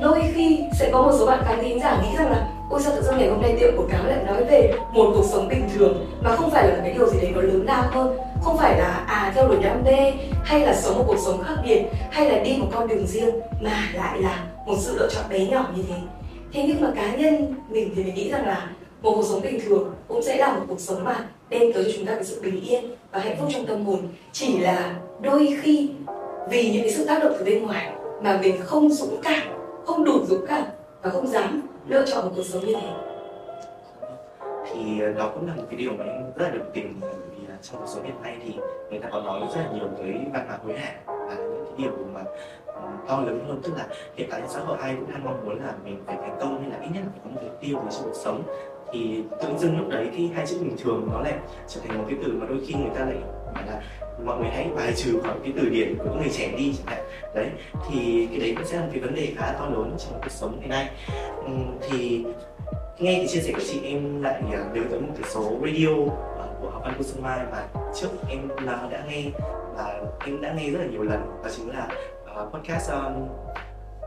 đôi 0.00 0.22
khi 0.34 0.64
sẽ 0.78 0.90
có 0.92 1.02
một 1.02 1.12
số 1.18 1.26
bạn 1.26 1.42
khán 1.44 1.58
thính 1.62 1.80
giả 1.80 2.02
nghĩ 2.02 2.16
rằng 2.16 2.30
là 2.30 2.48
ôi, 2.70 2.80
sao 2.84 2.92
tự 2.96 3.02
dưng 3.02 3.18
ngày 3.18 3.28
hôm 3.28 3.42
nay 3.42 3.56
tiệm 3.60 3.76
của 3.76 3.86
cáo 3.90 4.06
lại 4.06 4.24
nói 4.26 4.44
về 4.44 4.72
một 4.92 5.12
cuộc 5.14 5.24
sống 5.24 5.48
bình 5.48 5.68
thường 5.74 6.06
mà 6.22 6.36
không 6.36 6.50
phải 6.50 6.68
là 6.68 6.80
cái 6.84 6.92
điều 6.92 7.06
gì 7.06 7.18
đấy 7.20 7.30
nó 7.34 7.40
lớn 7.40 7.64
lao 7.66 7.82
hơn? 7.90 8.16
Không 8.42 8.56
phải 8.56 8.78
là 8.78 9.04
à 9.06 9.32
theo 9.34 9.48
đuổi 9.48 9.58
đam 9.62 9.84
mê, 9.84 10.12
hay 10.44 10.60
là 10.60 10.74
sống 10.74 10.98
một 10.98 11.04
cuộc 11.06 11.18
sống 11.24 11.42
khác 11.42 11.54
biệt, 11.64 11.82
hay 12.10 12.30
là 12.30 12.38
đi 12.44 12.56
một 12.56 12.66
con 12.72 12.88
đường 12.88 13.06
riêng, 13.06 13.40
mà 13.62 13.88
lại 13.94 14.22
là 14.22 14.44
một 14.66 14.76
sự 14.78 14.98
lựa 14.98 15.08
chọn 15.10 15.24
bé 15.30 15.46
nhỏ 15.46 15.70
như 15.76 15.82
thế. 15.88 15.94
Thế 16.52 16.64
nhưng 16.66 16.80
mà 16.80 16.92
cá 16.96 17.16
nhân 17.16 17.54
mình 17.68 17.92
thì 17.96 18.04
mình 18.04 18.14
nghĩ 18.14 18.30
rằng 18.30 18.46
là 18.46 18.70
một 19.02 19.12
cuộc 19.14 19.24
sống 19.28 19.42
bình 19.42 19.60
thường 19.66 19.94
cũng 20.08 20.22
sẽ 20.22 20.36
là 20.36 20.52
một 20.52 20.64
cuộc 20.68 20.80
sống 20.80 21.04
mà 21.04 21.28
đem 21.48 21.72
tới 21.72 21.84
cho 21.84 21.90
chúng 21.96 22.06
ta 22.06 22.14
cái 22.14 22.24
sự 22.24 22.40
bình 22.42 22.64
yên 22.68 22.84
và 23.12 23.18
hạnh 23.18 23.36
phúc 23.40 23.48
trong 23.52 23.66
tâm 23.66 23.84
hồn. 23.84 23.98
Chỉ 24.32 24.58
là 24.58 24.94
đôi 25.20 25.58
khi 25.62 25.90
vì 26.50 26.70
những 26.70 26.82
cái 26.82 26.92
sự 26.92 27.04
tác 27.06 27.22
động 27.22 27.32
từ 27.38 27.44
bên 27.44 27.66
ngoài 27.66 27.92
mà 28.22 28.38
mình 28.42 28.56
không 28.60 28.92
dũng 28.92 29.16
cảm, 29.22 29.42
không 29.86 30.04
đủ 30.04 30.12
dũng 30.28 30.46
cảm 30.48 30.62
và 31.02 31.10
không 31.10 31.26
dám 31.26 31.62
lựa 31.90 32.06
chọn 32.06 32.24
một 32.24 32.32
cuộc 32.36 32.42
sống 32.42 32.66
như 32.66 32.74
thế. 32.80 32.92
Thì 34.66 35.00
ờ, 35.00 35.12
đó 35.12 35.30
cũng 35.34 35.46
là 35.46 35.54
một 35.54 35.62
cái 35.70 35.76
điều 35.76 35.92
mà 35.92 36.04
em 36.04 36.22
rất 36.36 36.48
là 36.48 36.50
đồng 36.50 36.70
tình 36.74 37.00
vì 37.30 37.46
là 37.46 37.54
trong 37.62 37.80
cuộc 37.80 37.86
sống 37.86 38.04
hiện 38.04 38.22
nay 38.22 38.36
thì 38.44 38.54
người 38.90 38.98
ta 38.98 39.08
có 39.12 39.20
nói 39.20 39.40
rất 39.40 39.60
là 39.60 39.70
nhiều 39.72 39.88
tới 39.98 40.14
văn 40.32 40.46
hóa 40.46 40.58
hối 40.64 40.78
hả, 40.78 40.94
và 41.06 41.34
những 41.34 41.64
cái 41.64 41.74
điều 41.78 41.92
mà 42.14 42.20
ừ, 42.66 42.80
to 43.08 43.20
lớn 43.20 43.44
hơn, 43.48 43.60
tức 43.62 43.72
là 43.76 43.86
hiện 44.16 44.28
tại 44.30 44.42
xã 44.48 44.60
hội 44.60 44.78
ai 44.78 44.96
cũng 44.96 45.12
đang 45.12 45.24
mong 45.24 45.44
muốn 45.44 45.64
là 45.64 45.72
mình 45.84 46.02
phải 46.06 46.16
thành 46.16 46.36
công 46.40 46.60
hay 46.60 46.70
là 46.70 46.78
ít 46.80 46.88
nhất 46.94 47.00
là 47.04 47.10
phải 47.12 47.20
có 47.24 47.30
một 47.30 47.40
mục 47.42 47.60
tiêu 47.60 47.78
trong 47.90 48.04
cuộc 48.04 48.14
sống. 48.14 48.42
Thì 48.92 49.22
tự 49.42 49.48
dưng 49.58 49.78
lúc 49.78 49.88
đấy 49.88 50.10
thì 50.16 50.28
hai 50.34 50.46
chữ 50.46 50.56
bình 50.60 50.76
thường 50.78 51.08
nó 51.12 51.20
lại 51.20 51.34
trở 51.68 51.80
thành 51.80 51.98
một 51.98 52.04
cái 52.08 52.18
từ 52.24 52.32
mà 52.32 52.46
đôi 52.46 52.58
khi 52.66 52.74
người 52.74 52.90
ta 52.94 53.04
lại 53.04 53.16
phải 53.54 53.66
là 53.66 53.82
mọi 54.24 54.38
người 54.38 54.48
hãy 54.48 54.68
bài 54.76 54.92
trừ 54.96 55.20
khỏi 55.22 55.34
cái 55.42 55.52
từ 55.56 55.68
điển 55.68 55.98
của 55.98 56.14
người 56.14 56.28
trẻ 56.32 56.52
đi 56.56 56.74
chẳng 56.78 56.86
hạn. 56.86 57.06
Đấy 57.34 57.50
thì 57.88 58.28
cái 58.30 58.40
đấy 58.40 58.54
cũng 58.56 58.66
sẽ 58.66 58.76
là 58.76 58.82
một 58.82 58.88
cái 58.92 59.00
vấn 59.00 59.14
đề 59.14 59.32
khá 59.36 59.46
là 59.46 59.58
to 59.58 59.66
lớn 59.66 59.96
trong 59.98 60.20
cuộc 60.22 60.30
sống 60.30 60.60
hiện 60.60 60.68
nay. 60.68 60.90
Thì 61.88 62.24
nghe 62.98 63.14
cái 63.18 63.26
chia 63.28 63.40
sẻ 63.40 63.52
của 63.52 63.62
chị 63.68 63.80
em 63.84 64.22
lại 64.22 64.42
à, 64.52 64.64
nhớ 64.74 64.82
tới 64.90 65.00
một 65.00 65.12
cái 65.20 65.30
số 65.30 65.42
radio 65.42 66.12
à, 66.38 66.44
của 66.60 66.70
học 66.70 66.82
văn 66.84 66.94
cô 66.98 67.04
Xuân 67.04 67.22
Mai 67.22 67.40
mà 67.52 67.66
trước 68.00 68.08
em 68.28 68.48
là 68.62 68.88
đã 68.90 69.04
nghe 69.08 69.24
và 69.76 70.00
em 70.26 70.40
đã 70.40 70.52
nghe 70.52 70.70
rất 70.70 70.78
là 70.78 70.86
nhiều 70.86 71.02
lần. 71.02 71.20
Đó 71.44 71.50
chính 71.56 71.70
là 71.70 71.88
uh, 72.42 72.52
podcast 72.54 72.90
um, 72.90 73.28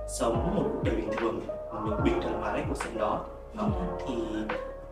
sống 0.07 0.55
một 0.55 0.63
cuộc 0.73 0.83
đời 0.83 0.95
bình 0.95 1.09
thường 1.17 1.41
mà 1.73 1.79
mình 1.79 1.95
bình 2.03 2.21
thường 2.23 2.41
hóa 2.41 2.53
cái 2.53 2.63
cuộc 2.67 2.77
sống 2.77 2.97
đó. 2.97 3.25
Đó. 3.53 3.69
thì 4.07 4.13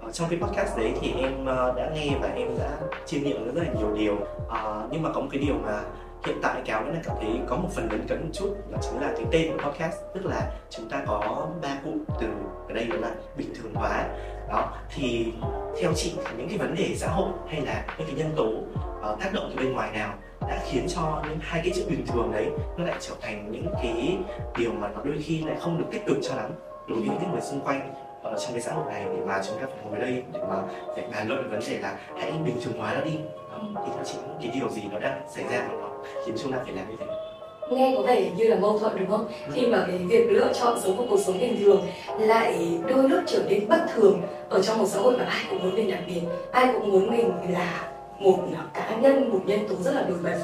Ờ, 0.01 0.12
trong 0.12 0.30
cái 0.30 0.39
podcast 0.39 0.77
đấy 0.77 0.94
thì 1.01 1.13
em 1.18 1.45
ờ, 1.45 1.74
đã 1.77 1.89
nghe 1.95 2.18
và 2.21 2.27
em 2.27 2.48
đã 2.59 2.77
chiêm 3.06 3.24
nghiệm 3.24 3.56
rất 3.56 3.63
là 3.63 3.74
nhiều 3.80 3.95
điều. 3.95 4.18
À, 4.50 4.81
nhưng 4.92 5.01
mà 5.01 5.09
có 5.13 5.21
một 5.21 5.27
cái 5.31 5.42
điều 5.42 5.56
mà 5.56 5.83
hiện 6.25 6.38
tại 6.42 6.62
cáo 6.65 6.83
vẫn 6.83 6.94
là 6.94 7.01
cảm 7.03 7.18
thấy 7.21 7.30
có 7.48 7.56
một 7.56 7.69
phần 7.75 7.88
lấn 7.92 8.07
cấn 8.07 8.21
một 8.21 8.30
chút 8.33 8.56
đó 8.71 8.77
chính 8.81 9.01
là 9.01 9.13
cái 9.18 9.25
tên 9.31 9.51
của 9.51 9.69
podcast 9.69 9.95
tức 10.13 10.25
là 10.25 10.51
chúng 10.69 10.89
ta 10.89 11.03
có 11.07 11.48
ba 11.62 11.77
cụm 11.83 12.03
từ 12.21 12.27
ở 12.68 12.74
đây 12.74 12.86
là 12.86 13.12
bình 13.38 13.53
thường 13.56 13.74
hóa. 13.74 14.06
Đó 14.50 14.74
thì 14.95 15.33
theo 15.81 15.94
chị 15.95 16.13
thì 16.15 16.38
những 16.38 16.50
cái 16.50 16.57
vấn 16.57 16.75
đề 16.75 16.95
xã 16.95 17.07
hội 17.07 17.30
hay 17.50 17.62
là 17.62 17.86
những 17.97 18.07
cái 18.07 18.15
nhân 18.15 18.33
tố 18.36 18.47
uh, 18.47 19.19
tác 19.19 19.33
động 19.33 19.51
từ 19.56 19.63
bên 19.63 19.74
ngoài 19.74 19.92
nào 19.92 20.13
đã 20.42 20.59
khiến 20.69 20.86
cho 20.88 21.24
những 21.30 21.38
hai 21.42 21.62
cái 21.63 21.71
chữ 21.75 21.86
bình 21.89 22.06
thường 22.07 22.31
đấy 22.31 22.47
nó 22.77 22.86
lại 22.86 22.95
trở 23.00 23.13
thành 23.21 23.51
những 23.51 23.68
cái 23.81 24.18
điều 24.57 24.71
mà 24.71 24.88
nó 24.88 25.01
đôi 25.04 25.18
khi 25.24 25.44
lại 25.44 25.56
không 25.59 25.77
được 25.77 25.86
tích 25.92 26.06
cực 26.06 26.18
cho 26.21 26.36
lắm 26.36 26.51
đối 26.88 27.00
với 27.00 27.18
những 27.21 27.31
người 27.31 27.42
xung 27.42 27.62
quanh? 27.62 28.10
Ở 28.23 28.38
trong 28.39 28.53
cái 28.53 28.62
xã 28.62 28.73
hội 28.73 28.85
này 28.94 29.06
để 29.06 29.25
mà 29.25 29.41
chúng 29.47 29.59
ta 29.59 29.65
phải 29.65 29.85
ngồi 29.89 30.00
đây 30.00 30.23
để 30.33 30.39
mà 30.50 30.56
phải 30.95 31.06
bàn 31.13 31.27
luận 31.27 31.50
vấn 31.50 31.59
đề 31.69 31.77
là 31.77 31.97
hãy 32.18 32.31
bình 32.45 32.56
thường 32.63 32.73
hóa 32.77 32.94
nó 32.94 33.01
đi. 33.01 33.18
Đó, 33.51 33.59
thì 33.85 33.91
theo 33.95 34.03
chị 34.06 34.18
cái 34.41 34.51
điều 34.56 34.69
gì 34.69 34.81
nó 34.91 35.00
đang 35.00 35.21
xảy 35.35 35.44
ra 35.44 35.68
mà 35.68 35.73
nó 35.81 35.89
khiến 36.25 36.35
chúng 36.44 36.51
ta 36.51 36.57
phải 36.63 36.73
làm 36.73 36.89
như 36.89 36.95
thế? 37.00 37.06
Nghe 37.71 37.94
có 37.97 38.01
vẻ 38.01 38.29
như 38.35 38.47
là 38.47 38.56
mâu 38.56 38.79
thuẫn 38.79 38.97
đúng 39.00 39.09
không? 39.09 39.27
Khi 39.53 39.68
mà 39.68 39.85
cái 39.88 39.97
việc 39.97 40.31
lựa 40.31 40.53
chọn 40.53 40.79
sống 40.83 40.97
một 40.97 41.06
cuộc 41.09 41.19
sống 41.19 41.39
bình 41.39 41.57
thường 41.59 41.88
lại 42.19 42.79
đôi 42.88 43.09
lúc 43.09 43.19
trở 43.27 43.44
nên 43.50 43.68
bất 43.68 43.85
thường 43.94 44.21
ở 44.50 44.62
trong 44.62 44.77
một 44.77 44.85
xã 44.88 45.00
hội 45.00 45.18
mà 45.18 45.25
ai 45.25 45.45
cũng 45.50 45.63
muốn 45.63 45.75
mình 45.75 45.91
đặc 45.91 46.00
biệt 46.07 46.21
ai 46.51 46.73
cũng 46.73 46.91
muốn 46.91 47.12
mình 47.12 47.31
là 47.50 47.88
một 48.19 48.38
cá 48.73 48.97
nhân 49.01 49.29
một 49.29 49.39
nhân 49.45 49.59
tố 49.69 49.75
rất 49.75 49.95
là 49.95 50.06
nổi 50.09 50.18
bật 50.23 50.39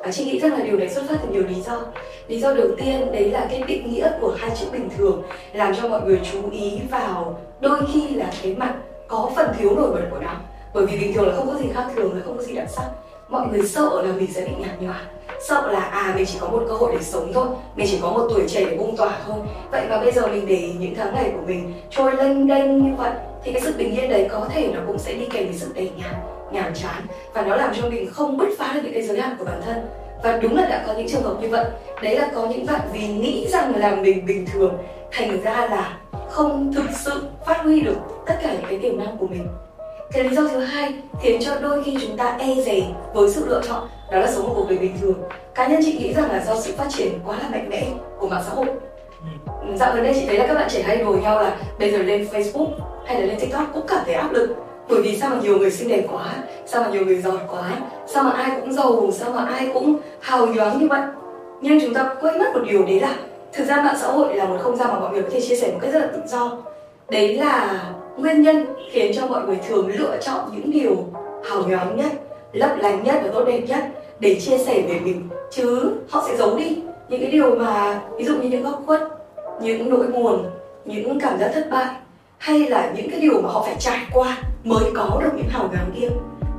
và 0.00 0.12
chị 0.12 0.24
nghĩ 0.24 0.40
rằng 0.40 0.52
là 0.52 0.64
điều 0.64 0.76
đấy 0.76 0.88
xuất 0.88 1.04
phát 1.08 1.16
từ 1.22 1.28
nhiều 1.28 1.42
lý 1.48 1.60
do. 1.60 1.82
Lý 2.28 2.40
do 2.40 2.54
đầu 2.54 2.68
tiên, 2.76 3.12
đấy 3.12 3.30
là 3.30 3.46
cái 3.50 3.62
định 3.66 3.92
nghĩa 3.92 4.10
của 4.20 4.36
hai 4.38 4.50
chữ 4.60 4.66
bình 4.72 4.88
thường 4.96 5.22
làm 5.52 5.74
cho 5.74 5.88
mọi 5.88 6.00
người 6.02 6.20
chú 6.32 6.50
ý 6.50 6.78
vào 6.90 7.38
đôi 7.60 7.78
khi 7.92 8.08
là 8.08 8.32
cái 8.42 8.54
mặt 8.54 8.74
có 9.08 9.30
phần 9.36 9.48
thiếu 9.58 9.76
nổi 9.76 9.90
bật 9.90 10.02
của 10.10 10.18
nó. 10.18 10.34
Bởi 10.74 10.86
vì 10.86 10.98
bình 10.98 11.12
thường 11.14 11.28
là 11.28 11.34
không 11.34 11.46
có 11.46 11.54
gì 11.58 11.66
khác 11.74 11.86
thường, 11.96 12.14
là 12.14 12.20
không 12.24 12.36
có 12.36 12.42
gì 12.42 12.54
đặc 12.54 12.66
sắc. 12.70 12.90
Mọi 13.28 13.46
người 13.46 13.68
sợ 13.68 14.02
là 14.02 14.12
mình 14.12 14.32
sẽ 14.32 14.40
bị 14.40 14.52
nhạt 14.58 14.80
nhòa, 14.80 15.02
sợ 15.48 15.72
là 15.72 15.80
à 15.80 16.12
mình 16.16 16.26
chỉ 16.26 16.38
có 16.40 16.48
một 16.48 16.64
cơ 16.68 16.74
hội 16.74 16.92
để 16.92 17.02
sống 17.02 17.32
thôi, 17.34 17.46
mình 17.76 17.86
chỉ 17.90 17.98
có 18.02 18.10
một 18.10 18.26
tuổi 18.30 18.44
trẻ 18.48 18.64
để 18.64 18.76
bung 18.76 18.96
tỏa 18.96 19.18
thôi. 19.26 19.36
Vậy 19.70 19.86
mà 19.90 20.00
bây 20.00 20.12
giờ 20.12 20.26
mình 20.26 20.46
để 20.46 20.70
những 20.78 20.94
tháng 20.94 21.14
ngày 21.14 21.30
của 21.34 21.46
mình 21.46 21.74
trôi 21.90 22.16
lênh 22.16 22.46
đênh 22.46 22.84
như 22.84 22.94
vậy, 22.98 23.10
thì 23.44 23.52
cái 23.52 23.62
sự 23.62 23.74
bình 23.78 23.96
yên 23.96 24.10
đấy 24.10 24.28
có 24.30 24.46
thể 24.50 24.70
nó 24.74 24.80
cũng 24.86 24.98
sẽ 24.98 25.14
đi 25.14 25.26
kèm 25.32 25.46
với 25.46 25.58
sự 25.58 25.72
tẻ 25.74 25.82
nhạt 25.82 26.16
nhàm 26.52 26.74
chán. 26.74 27.02
Và 27.34 27.42
nó 27.42 27.56
làm 27.56 27.74
cho 27.74 27.88
mình 27.88 28.10
không 28.12 28.36
bứt 28.36 28.48
phá 28.58 28.72
được 28.74 28.80
những 28.84 28.92
cái 28.92 29.02
giới 29.02 29.20
hạn 29.20 29.36
của 29.38 29.44
bản 29.44 29.62
thân. 29.66 29.76
Và 30.22 30.38
đúng 30.42 30.56
là 30.56 30.68
đã 30.68 30.84
có 30.86 30.94
những 30.94 31.08
trường 31.08 31.22
hợp 31.22 31.36
như 31.40 31.48
vậy. 31.48 31.64
Đấy 32.02 32.18
là 32.18 32.28
có 32.34 32.46
những 32.46 32.66
bạn 32.66 32.80
vì 32.92 33.08
nghĩ 33.08 33.48
rằng 33.48 33.76
là 33.76 33.94
mình 33.94 34.26
bình 34.26 34.46
thường 34.52 34.78
thành 35.12 35.42
ra 35.42 35.66
là 35.70 35.98
không 36.30 36.72
thực 36.74 36.86
sự 37.04 37.22
phát 37.46 37.60
huy 37.62 37.80
được 37.80 37.96
tất 38.26 38.34
cả 38.42 38.52
những 38.52 38.70
cái 38.70 38.78
tiềm 38.78 38.98
năng 38.98 39.16
của 39.16 39.26
mình. 39.26 39.48
Cái 40.12 40.24
lý 40.24 40.36
do 40.36 40.42
thứ 40.48 40.60
hai 40.60 40.94
khiến 41.22 41.40
cho 41.44 41.58
đôi 41.60 41.84
khi 41.84 41.98
chúng 42.00 42.16
ta 42.16 42.36
e 42.38 42.54
dè 42.54 42.82
với 43.14 43.30
sự 43.30 43.46
lựa 43.48 43.62
chọn 43.68 43.88
đó 44.12 44.18
là 44.18 44.32
sống 44.32 44.48
một 44.48 44.52
cuộc 44.56 44.66
đời 44.68 44.78
bình 44.78 44.96
thường. 45.00 45.22
Cá 45.54 45.66
nhân 45.66 45.80
chị 45.84 45.92
nghĩ 45.92 46.12
rằng 46.12 46.30
là 46.30 46.44
do 46.46 46.60
sự 46.60 46.74
phát 46.76 46.86
triển 46.88 47.12
quá 47.24 47.36
là 47.42 47.48
mạnh 47.48 47.68
mẽ 47.68 47.86
của 48.18 48.28
mạng 48.28 48.42
xã 48.46 48.52
hội. 48.54 48.66
Dạo 49.74 49.94
gần 49.94 50.04
đây 50.04 50.14
chị 50.14 50.26
thấy 50.26 50.38
là 50.38 50.46
các 50.46 50.54
bạn 50.54 50.68
trẻ 50.70 50.82
hay 50.82 50.96
đùa 50.96 51.12
nhau 51.12 51.42
là 51.42 51.56
bây 51.78 51.90
giờ 51.90 51.98
lên 51.98 52.28
Facebook 52.32 52.68
hay 53.06 53.20
là 53.20 53.26
lên 53.26 53.40
TikTok 53.40 53.64
cũng 53.74 53.86
cảm 53.88 53.98
thấy 54.04 54.14
áp 54.14 54.32
lực 54.32 54.56
bởi 54.88 55.02
vì 55.02 55.16
sao 55.16 55.30
mà 55.30 55.36
nhiều 55.42 55.58
người 55.58 55.70
xinh 55.70 55.88
đẹp 55.88 56.04
quá, 56.12 56.34
sao 56.66 56.82
mà 56.82 56.88
nhiều 56.88 57.04
người 57.04 57.22
giỏi 57.22 57.38
quá, 57.50 57.70
sao 58.06 58.22
mà 58.22 58.30
ai 58.30 58.60
cũng 58.60 58.72
giàu, 58.72 59.10
sao 59.12 59.32
mà 59.32 59.44
ai 59.44 59.70
cũng 59.74 59.96
hào 60.20 60.46
nhoáng 60.46 60.78
như 60.78 60.88
vậy? 60.88 61.02
Nhưng 61.60 61.80
chúng 61.80 61.94
ta 61.94 62.14
quên 62.20 62.38
mất 62.38 62.46
một 62.54 62.60
điều 62.70 62.82
đấy 62.82 63.00
là 63.00 63.14
thực 63.52 63.64
ra 63.64 63.76
mạng 63.76 63.96
xã 64.00 64.06
hội 64.06 64.34
là 64.34 64.44
một 64.44 64.56
không 64.60 64.76
gian 64.76 64.88
mà 64.88 65.00
mọi 65.00 65.12
người 65.12 65.22
có 65.22 65.28
thể 65.32 65.40
chia 65.40 65.56
sẻ 65.56 65.70
một 65.72 65.78
cách 65.82 65.92
rất 65.92 66.00
là 66.00 66.06
tự 66.06 66.18
do. 66.26 66.58
Đấy 67.10 67.34
là 67.34 67.84
nguyên 68.16 68.42
nhân 68.42 68.66
khiến 68.92 69.12
cho 69.16 69.26
mọi 69.26 69.42
người 69.46 69.58
thường 69.68 69.90
lựa 69.98 70.18
chọn 70.20 70.40
những 70.54 70.70
điều 70.70 70.96
hào 71.50 71.62
nhoáng 71.62 71.96
nhất, 71.96 72.12
lấp 72.52 72.70
lánh 72.78 73.04
nhất 73.04 73.14
và 73.24 73.30
tốt 73.34 73.44
đẹp 73.44 73.60
nhất 73.68 73.84
để 74.20 74.40
chia 74.40 74.58
sẻ 74.58 74.82
về 74.88 75.00
mình. 75.04 75.28
Chứ 75.50 75.92
họ 76.10 76.24
sẽ 76.28 76.36
giấu 76.36 76.56
đi 76.56 76.78
những 77.08 77.20
cái 77.20 77.30
điều 77.30 77.54
mà, 77.54 78.00
ví 78.16 78.24
dụ 78.24 78.34
như 78.34 78.48
những 78.48 78.62
góc 78.62 78.82
khuất, 78.86 79.00
những 79.60 79.90
nỗi 79.90 80.06
buồn, 80.06 80.44
những 80.84 81.20
cảm 81.20 81.38
giác 81.38 81.50
thất 81.54 81.66
bại 81.70 81.86
hay 82.38 82.58
là 82.58 82.92
những 82.96 83.10
cái 83.10 83.20
điều 83.20 83.42
mà 83.42 83.48
họ 83.48 83.62
phải 83.66 83.76
trải 83.78 83.98
qua 84.12 84.36
mới 84.64 84.84
có 84.94 85.20
được 85.22 85.30
những 85.36 85.48
hào 85.48 85.68
nhoáng 85.72 85.90
kia? 86.00 86.08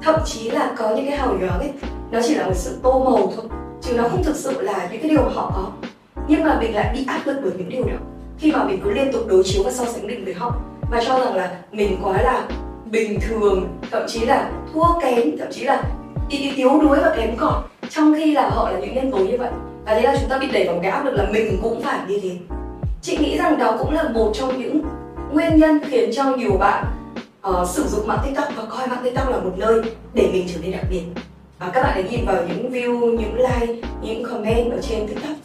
Thậm 0.02 0.20
chí 0.26 0.50
là 0.50 0.72
có 0.78 0.90
những 0.96 1.06
cái 1.06 1.18
hào 1.18 1.34
nhoáng 1.34 1.60
ấy, 1.60 1.72
nó 2.12 2.20
chỉ 2.28 2.36
là 2.36 2.46
một 2.46 2.56
sự 2.56 2.78
tô 2.84 3.00
màu 3.00 3.34
thôi, 3.36 3.46
chứ 3.82 3.94
nó 3.98 4.04
không 4.10 4.24
thực 4.24 4.36
sự 4.36 4.62
là 4.62 4.88
những 4.92 5.02
cái 5.02 5.10
điều 5.10 5.22
mà 5.22 5.32
họ 5.34 5.52
có. 5.56 5.88
Nhưng 6.28 6.44
mà 6.44 6.58
mình 6.60 6.76
lại 6.76 6.94
bị 6.94 7.06
áp 7.08 7.22
lực 7.26 7.38
bởi 7.44 7.52
những 7.58 7.70
điều 7.70 7.84
đó. 7.84 7.98
Khi 8.40 8.52
mà 8.52 8.64
mình 8.64 8.82
cứ 8.84 8.92
liên 8.92 9.12
tục 9.14 9.22
đối 9.28 9.44
chiếu 9.44 9.64
và 9.64 9.72
so 9.72 9.86
sánh 9.86 10.08
mình 10.08 10.26
với 10.26 10.34
họ, 10.34 10.56
và 10.92 11.04
cho 11.08 11.20
rằng 11.20 11.36
là 11.36 11.52
mình 11.72 11.98
quá 12.04 12.22
là 12.22 12.44
bình 12.92 13.20
thường, 13.28 13.68
thậm 13.92 14.04
chí 14.08 14.26
là 14.26 14.52
thua 14.74 15.00
kém, 15.02 15.38
thậm 15.40 15.48
chí 15.52 15.64
là 15.64 15.84
đi 16.30 16.52
yếu 16.56 16.82
đuối 16.82 16.98
và 17.02 17.14
kém 17.18 17.38
cỏi, 17.38 17.62
trong 17.90 18.14
khi 18.18 18.34
là 18.34 18.50
họ 18.50 18.72
là 18.72 18.80
những 18.80 18.96
nhân 18.96 19.12
tố 19.12 19.18
như 19.18 19.38
vậy. 19.38 19.52
Và 19.86 19.94
thế 19.94 20.02
là 20.02 20.18
chúng 20.20 20.30
ta 20.30 20.38
bị 20.38 20.52
đẩy 20.52 20.66
vào 20.66 20.76
một 20.76 20.80
cái 20.84 20.92
áp 20.92 21.06
lực 21.06 21.14
là 21.14 21.28
mình 21.32 21.60
cũng 21.64 21.82
phải 21.82 22.00
như 22.08 22.20
thế. 22.24 22.32
Chị 23.02 23.18
nghĩ 23.18 23.38
rằng 23.38 23.58
đó 23.58 23.76
cũng 23.80 23.94
là 23.94 24.04
một 24.04 24.32
trong 24.34 24.62
những 24.62 24.82
nguyên 25.38 25.58
nhân 25.58 25.80
khiến 25.90 26.10
cho 26.14 26.24
nhiều 26.24 26.58
bạn 26.60 26.86
uh, 27.50 27.70
sử 27.70 27.88
dụng 27.88 28.08
mạng 28.08 28.20
tiktok 28.26 28.48
và 28.56 28.64
coi 28.70 28.88
mạng 28.88 29.00
tiktok 29.04 29.30
là 29.30 29.38
một 29.38 29.52
nơi 29.58 29.82
để 30.14 30.30
mình 30.34 30.48
trở 30.54 30.60
nên 30.62 30.72
đặc 30.72 30.86
biệt. 30.90 31.02
Và 31.60 31.70
các 31.74 31.84
bạn 31.84 31.92
hãy 31.94 32.04
nhìn 32.04 32.26
vào 32.26 32.36
những 32.48 32.72
view 32.72 33.18
những 33.18 33.36
like 33.36 33.88
những 34.02 34.24
comment 34.24 34.72
ở 34.72 34.82
trên 34.82 35.08
tiktok 35.08 35.36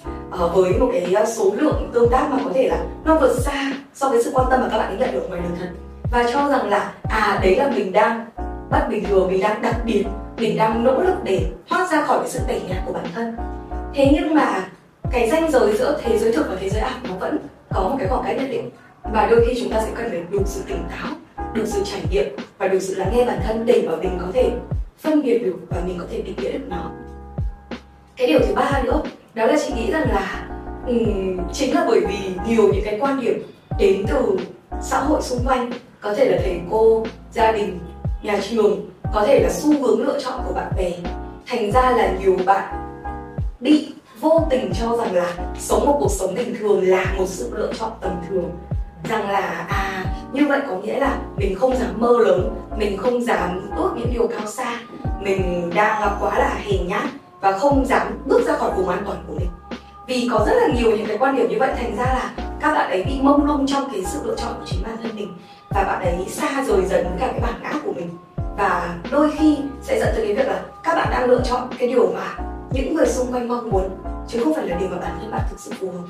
uh, 0.45 0.55
với 0.55 0.73
một 0.73 0.89
cái 0.93 1.13
ờ, 1.15 1.25
số 1.25 1.55
lượng 1.59 1.91
tương 1.95 2.11
tác 2.11 2.29
mà 2.31 2.39
có 2.45 2.51
thể 2.55 2.69
là 2.69 2.85
nó 3.05 3.19
vượt 3.19 3.37
xa 3.41 3.73
so 3.95 4.09
với 4.09 4.23
sự 4.25 4.31
quan 4.35 4.47
tâm 4.51 4.61
mà 4.61 4.69
các 4.69 4.79
bạn 4.79 4.89
ấy 4.89 4.97
nhận 4.99 5.13
được 5.13 5.29
ngoài 5.29 5.41
đời 5.41 5.53
thật. 5.59 5.69
Và 6.13 6.31
cho 6.33 6.49
rằng 6.49 6.69
là 6.69 6.93
à 7.03 7.39
đấy 7.43 7.57
là 7.57 7.69
mình 7.69 7.93
đang 7.93 8.27
bất 8.71 8.87
bình 8.91 9.05
thường 9.05 9.29
mình 9.31 9.41
đang 9.41 9.63
đặc 9.63 9.77
biệt 9.85 10.05
mình 10.37 10.57
đang 10.57 10.85
nỗ 10.85 11.03
lực 11.03 11.15
để 11.25 11.47
thoát 11.69 11.91
ra 11.91 12.07
khỏi 12.07 12.19
cái 12.19 12.29
sự 12.29 12.41
tẩy 12.49 12.61
nhạt 12.69 12.79
của 12.87 12.93
bản 12.93 13.07
thân. 13.15 13.37
Thế 13.95 14.11
nhưng 14.13 14.35
mà 14.35 14.65
cái 15.11 15.31
ranh 15.31 15.51
giới 15.51 15.77
giữa 15.77 16.01
thế 16.03 16.19
giới 16.19 16.33
thực 16.33 16.47
và 16.49 16.57
thế 16.61 16.71
giới 16.71 16.81
ảo 16.81 16.99
nó 17.09 17.15
vẫn 17.15 17.39
có 17.75 17.81
một 17.81 17.97
cái 17.99 18.09
khoảng 18.09 18.25
cách 18.25 18.37
nhất 18.37 18.49
định 18.51 18.71
và 19.04 19.26
đôi 19.26 19.44
khi 19.47 19.61
chúng 19.61 19.73
ta 19.73 19.82
sẽ 19.82 19.90
cần 19.94 20.11
phải 20.11 20.23
đủ 20.30 20.38
sự 20.47 20.62
tỉnh 20.68 20.85
táo 20.90 21.12
đủ 21.54 21.62
sự 21.66 21.82
trải 21.85 22.00
nghiệm 22.11 22.37
và 22.59 22.68
đủ 22.68 22.78
sự 22.80 22.94
lắng 22.94 23.12
nghe 23.14 23.25
bản 23.25 23.40
thân 23.47 23.66
để 23.66 23.85
mà 23.87 23.97
mình 23.97 24.18
có 24.21 24.26
thể 24.32 24.50
phân 24.99 25.23
biệt 25.23 25.38
được 25.38 25.56
và 25.68 25.82
mình 25.87 25.99
có 25.99 26.04
thể 26.11 26.23
định 26.23 26.37
nghĩa 26.37 26.52
được 26.52 26.64
nó. 26.68 26.90
Cái 28.16 28.26
điều 28.26 28.38
thứ 28.38 28.54
ba 28.54 28.82
nữa 28.85 29.02
đó 29.35 29.47
là 29.47 29.56
chị 29.66 29.75
nghĩ 29.75 29.90
rằng 29.92 30.09
là 30.09 30.49
um, 30.87 31.38
chính 31.52 31.75
là 31.75 31.85
bởi 31.88 32.00
vì 32.00 32.16
nhiều 32.49 32.73
những 32.73 32.85
cái 32.85 32.99
quan 33.00 33.21
điểm 33.21 33.42
đến 33.78 34.04
từ 34.09 34.37
xã 34.82 35.00
hội 35.00 35.23
xung 35.23 35.44
quanh 35.47 35.71
có 36.00 36.14
thể 36.14 36.25
là 36.25 36.38
thầy 36.44 36.61
cô 36.71 37.06
gia 37.32 37.52
đình 37.52 37.78
nhà 38.23 38.40
trường 38.50 38.90
có 39.14 39.25
thể 39.26 39.40
là 39.40 39.50
xu 39.52 39.82
hướng 39.82 40.06
lựa 40.06 40.21
chọn 40.21 40.40
của 40.47 40.54
bạn 40.54 40.73
bè. 40.76 40.90
Thành 41.47 41.73
ra 41.73 41.90
là 41.90 42.12
nhiều 42.21 42.37
bạn 42.47 42.75
bị 43.61 43.94
vô 44.21 44.47
tình 44.50 44.73
cho 44.80 44.97
rằng 44.97 45.14
là 45.14 45.35
sống 45.59 45.87
một 45.87 45.97
cuộc 46.00 46.11
sống 46.11 46.35
bình 46.35 46.54
thường 46.61 46.88
là 46.88 47.14
một 47.18 47.26
sự 47.28 47.50
lựa 47.56 47.73
chọn 47.78 47.90
tầm 48.00 48.12
thường 48.28 48.50
rằng 49.09 49.30
là 49.30 49.66
à 49.68 50.04
như 50.32 50.47
vậy 50.49 50.61
có 50.68 50.75
nghĩa 50.76 50.99
là 50.99 51.18
mình 51.37 51.54
không 51.54 51.76
dám 51.76 51.88
mơ 51.97 52.18
lớn, 52.18 52.54
mình 52.76 52.97
không 52.97 53.25
dám 53.25 53.71
ước 53.76 53.90
những 53.97 54.12
điều 54.12 54.28
cao 54.28 54.47
xa. 54.47 54.78
Mình 55.21 55.71
đang 55.75 56.00
là 56.00 56.16
quá 56.21 56.38
là 56.38 56.54
hèn 56.64 56.88
nhát 56.88 57.04
và 57.40 57.59
không 57.59 57.87
dám 57.87 58.18
bước 58.26 58.42
ra 58.47 58.56
khỏi 58.56 58.71
vùng 58.76 58.88
an 58.88 59.02
toàn 59.06 59.25
của 59.26 59.35
mình. 59.38 59.49
Vì 60.06 60.28
có 60.32 60.44
rất 60.47 60.54
là 60.54 60.68
nhiều 60.75 60.97
những 60.97 61.06
cái 61.06 61.18
quan 61.18 61.37
điểm 61.37 61.49
như 61.49 61.56
vậy, 61.59 61.73
thành 61.76 61.97
ra 61.97 62.04
là 62.04 62.30
các 62.61 62.75
bạn 62.75 62.90
ấy 62.90 63.04
bị 63.04 63.18
mông 63.23 63.44
lung 63.44 63.66
trong 63.66 63.90
cái 63.92 64.04
sự 64.04 64.18
lựa 64.25 64.35
chọn 64.35 64.52
của 64.59 64.66
chính 64.66 64.82
bản 64.82 64.97
thân 65.02 65.16
mình. 65.16 65.35
Và 65.71 65.85
bạn 65.85 66.02
ấy 66.02 66.26
xa 66.28 66.64
rời 66.64 66.85
dần 66.85 67.04
với 67.04 67.18
cả 67.21 67.26
cái 67.26 67.40
bản 67.40 67.54
ngã 67.62 67.73
của 67.85 67.92
mình. 67.92 68.11
Và 68.56 68.94
đôi 69.11 69.30
khi 69.38 69.59
sẽ 69.82 70.00
dẫn 70.00 70.09
tới 70.16 70.26
cái 70.26 70.37
việc 70.37 70.47
là 70.47 70.62
các 70.82 70.94
bạn 70.94 71.09
đang 71.11 71.30
lựa 71.30 71.40
chọn 71.44 71.68
cái 71.78 71.88
điều 71.88 72.12
mà 72.14 72.44
những 72.71 72.94
người 72.94 73.06
xung 73.06 73.32
quanh 73.32 73.49
mong 73.49 73.71
muốn, 73.71 73.90
chứ 74.28 74.40
không 74.44 74.54
phải 74.54 74.66
là 74.66 74.76
điều 74.76 74.88
mà 74.88 74.97
bản 74.97 75.18
thân 75.21 75.30
bạn 75.30 75.40
thực 75.50 75.61
sự 75.61 75.73
phù 75.80 75.90
hợp 75.90 76.04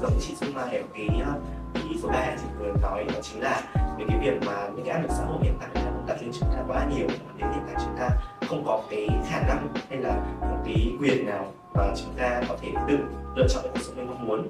giống 0.00 0.12
chị 0.20 0.34
Dung 0.40 0.54
mà 0.54 0.66
hiểu 0.66 0.82
cái 0.94 1.08
ờ, 1.24 1.32
ý 1.74 1.96
số 2.02 2.08
3 2.08 2.36
chị 2.36 2.46
vừa 2.58 2.72
nói 2.82 3.04
đó 3.04 3.20
chính 3.22 3.42
là 3.42 3.62
về 3.98 4.04
cái 4.08 4.18
việc 4.18 4.46
mà 4.46 4.68
những 4.76 4.84
cái 4.86 4.94
áp 4.94 5.02
lực 5.02 5.10
xã 5.10 5.24
hội 5.24 5.38
hiện 5.42 5.54
tại 5.60 5.84
là 5.84 5.92
đặt 6.06 6.22
lên 6.22 6.30
chúng 6.40 6.48
ta 6.48 6.62
quá 6.68 6.86
nhiều. 6.96 7.06
Đến 7.36 7.48
hiện 7.52 7.62
tại 7.66 7.84
chúng 7.84 7.96
ta 7.98 8.08
không 8.48 8.64
có 8.66 8.82
cái 8.90 9.08
khả 9.30 9.40
năng 9.40 9.68
hay 9.90 9.98
là 9.98 10.16
một 10.40 10.58
cái 10.64 10.92
quyền 11.00 11.26
nào 11.26 11.52
mà 11.74 11.84
chúng 11.96 12.14
ta 12.16 12.42
có 12.48 12.56
thể 12.62 12.68
tự 12.88 12.98
lựa 13.36 13.46
chọn 13.48 13.62
được 13.64 13.70
cuộc 13.74 13.80
sống 13.82 13.96
mình 13.96 14.06
mong 14.06 14.26
muốn. 14.26 14.48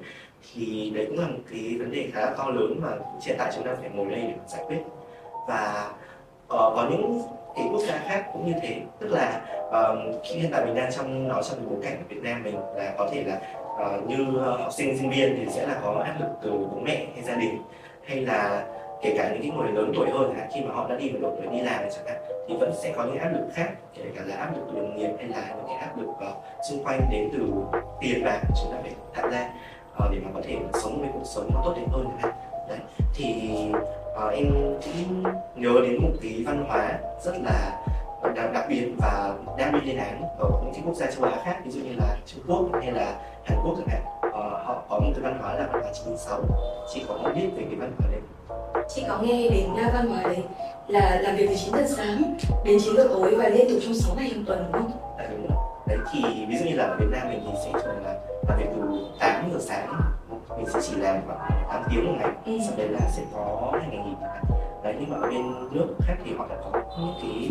Thì 0.53 0.91
đấy 0.95 1.05
cũng 1.09 1.19
là 1.19 1.27
một 1.27 1.39
cái 1.51 1.75
vấn 1.79 1.91
đề 1.91 2.09
khá 2.13 2.21
là 2.21 2.33
to 2.37 2.47
lớn 2.47 2.79
mà 2.81 2.89
hiện 3.25 3.35
tại 3.39 3.51
chúng 3.55 3.65
ta 3.65 3.75
phải 3.81 3.89
ngồi 3.89 4.11
đây 4.11 4.21
để 4.21 4.33
giải 4.47 4.63
quyết. 4.67 4.79
Và 5.47 5.91
uh, 6.43 6.49
có 6.49 6.87
những 6.91 7.21
cái 7.55 7.67
quốc 7.71 7.81
gia 7.87 7.97
khác 7.97 8.25
cũng 8.33 8.47
như 8.47 8.53
thế. 8.61 8.81
Tức 8.99 9.07
là 9.07 9.41
um, 9.71 10.13
khi 10.23 10.35
hiện 10.35 10.51
tại 10.51 10.65
mình 10.65 10.75
đang 10.75 10.91
trong 10.91 11.27
nói 11.27 11.43
trong 11.49 11.69
bối 11.69 11.79
cảnh 11.83 11.97
của 11.97 12.15
Việt 12.15 12.23
Nam 12.23 12.43
mình 12.43 12.55
là 12.75 12.93
có 12.97 13.09
thể 13.11 13.23
là 13.23 13.39
uh, 13.77 14.07
như 14.07 14.25
học 14.39 14.71
sinh 14.71 14.97
sinh 14.97 15.09
viên 15.09 15.35
thì 15.37 15.45
sẽ 15.51 15.67
là 15.67 15.79
có 15.83 16.01
áp 16.05 16.15
lực 16.19 16.29
từ 16.41 16.51
bố 16.51 16.79
mẹ 16.83 17.05
hay 17.15 17.23
gia 17.23 17.35
đình 17.35 17.61
hay 18.05 18.21
là 18.21 18.65
kể 19.01 19.13
cả 19.17 19.29
những 19.33 19.41
cái 19.41 19.51
người 19.57 19.71
lớn 19.71 19.91
tuổi 19.95 20.09
hơn 20.09 20.37
là 20.37 20.47
khi 20.53 20.61
mà 20.61 20.73
họ 20.73 20.87
đã 20.89 20.95
đi 20.95 21.09
vào 21.09 21.21
độ 21.21 21.37
tuổi 21.37 21.53
đi 21.53 21.61
làm 21.61 21.83
chẳng 21.95 22.05
hạn 22.07 22.17
thì 22.47 22.55
vẫn 22.59 22.73
sẽ 22.83 22.93
có 22.95 23.03
những 23.03 23.17
áp 23.17 23.29
lực 23.33 23.47
khác 23.53 23.69
kể 23.95 24.03
cả 24.15 24.21
là 24.25 24.35
áp 24.35 24.51
lực 24.55 24.61
từ 24.67 24.79
đồng 24.79 24.97
nghiệp 24.97 25.09
hay 25.17 25.27
là 25.27 25.55
những 25.57 25.65
cái 25.67 25.77
áp 25.77 25.97
lực 25.97 26.09
uh, 26.09 26.65
xung 26.69 26.83
quanh 26.83 27.01
đến 27.11 27.29
từ 27.33 27.39
tiền 28.01 28.23
bạc 28.25 28.41
chúng 28.61 28.71
ta 28.71 28.77
phải 28.81 28.91
tạo 29.15 29.29
ra 29.29 29.49
uh, 30.05 30.11
để 30.11 30.17
mà 30.25 30.31
có 30.33 30.41
thể 30.43 30.55
sống 30.73 31.01
một 31.01 31.07
cuộc 31.13 31.25
sống 31.25 31.49
nó 31.53 31.61
tốt 31.65 31.73
đẹp 31.77 31.85
hơn 31.91 32.07
đấy 32.69 32.79
thì 33.13 33.51
uh, 34.25 34.33
em 34.33 34.45
cũng 34.85 35.23
nhớ 35.55 35.73
đến 35.83 36.01
một 36.01 36.11
cái 36.21 36.43
văn 36.45 36.65
hóa 36.67 36.99
rất 37.23 37.33
là 37.43 37.83
đặc, 38.35 38.53
đặc 38.53 38.65
biệt 38.69 38.87
và 38.97 39.33
đang 39.57 39.73
bị 39.73 39.79
lên 39.81 39.97
án 39.97 40.21
ở 40.39 40.49
những 40.63 40.73
cái 40.73 40.81
quốc 40.85 40.95
gia 40.95 41.11
châu 41.11 41.23
Á 41.23 41.41
khác 41.45 41.59
ví 41.65 41.71
dụ 41.71 41.81
như 41.81 41.93
là 41.97 42.17
Trung 42.25 42.41
Quốc 42.47 42.69
hay 42.81 42.91
là 42.91 43.15
Hàn 43.47 43.59
Quốc 43.63 43.75
chẳng 43.77 43.87
hạn 43.87 44.03
uh, 44.27 44.33
họ 44.65 44.83
có 44.89 44.99
một 44.99 45.11
cái 45.15 45.23
văn 45.23 45.39
hóa 45.41 45.53
là 45.53 45.67
văn 45.73 45.81
hóa 45.81 45.91
96 45.93 46.41
chị 46.93 47.03
có 47.07 47.31
biết 47.35 47.47
về 47.57 47.63
cái 47.69 47.75
văn 47.79 47.91
hóa 47.99 48.07
đấy 48.11 48.21
chị 48.89 49.03
có 49.07 49.19
nghe 49.21 49.49
đến 49.49 49.69
văn 49.93 50.07
hóa 50.07 50.23
đấy 50.23 50.43
là 50.87 51.21
làm 51.23 51.35
việc 51.35 51.45
từ 51.49 51.55
9 51.55 51.73
giờ 51.73 51.85
sáng 51.87 52.37
đến 52.63 52.79
9 52.83 52.95
giờ 52.95 53.07
tối 53.13 53.35
và 53.35 53.49
liên 53.49 53.69
tục 53.69 53.79
trong 53.83 53.93
6 53.93 54.15
ngày 54.15 54.31
trong 54.33 54.45
tuần 54.45 54.69
đúng 54.73 54.81
không? 54.81 54.91
Dạ 55.17 55.27
đúng 55.31 55.47
rồi. 55.47 55.57
Đấy 55.87 55.97
thì 56.11 56.45
ví 56.49 56.57
dụ 56.57 56.65
như 56.65 56.75
là 56.75 56.83
ở 56.83 56.97
Việt 56.99 57.07
Nam 57.11 57.29
mình 57.29 57.39
thì 57.45 57.51
sẽ 57.63 57.71
thường 57.71 58.03
là 58.03 58.13
làm 58.47 58.59
việc 58.59 58.65
từ 58.75 59.05
8 59.19 59.49
giờ 59.53 59.59
sáng 59.61 60.01
mình 60.57 60.65
sẽ 60.73 60.79
chỉ 60.81 60.95
làm 60.95 61.21
khoảng 61.27 61.65
8 61.69 61.83
tiếng 61.89 62.05
một 62.05 62.13
ngày 62.17 62.31
ừ. 62.45 62.59
sau 62.67 62.77
đấy 62.77 62.87
là 62.87 62.99
sẽ 63.11 63.23
có 63.33 63.71
hai 63.73 63.87
ngày 63.91 64.05
nghỉ 64.05 64.15
đấy 64.83 64.95
nhưng 64.99 65.09
mà 65.09 65.17
ở 65.17 65.29
bên 65.29 65.71
nước 65.71 65.87
khác 65.99 66.15
thì 66.25 66.33
họ 66.37 66.47
đã 66.49 66.55
có 66.63 66.79
những 66.99 67.13
cái 67.21 67.49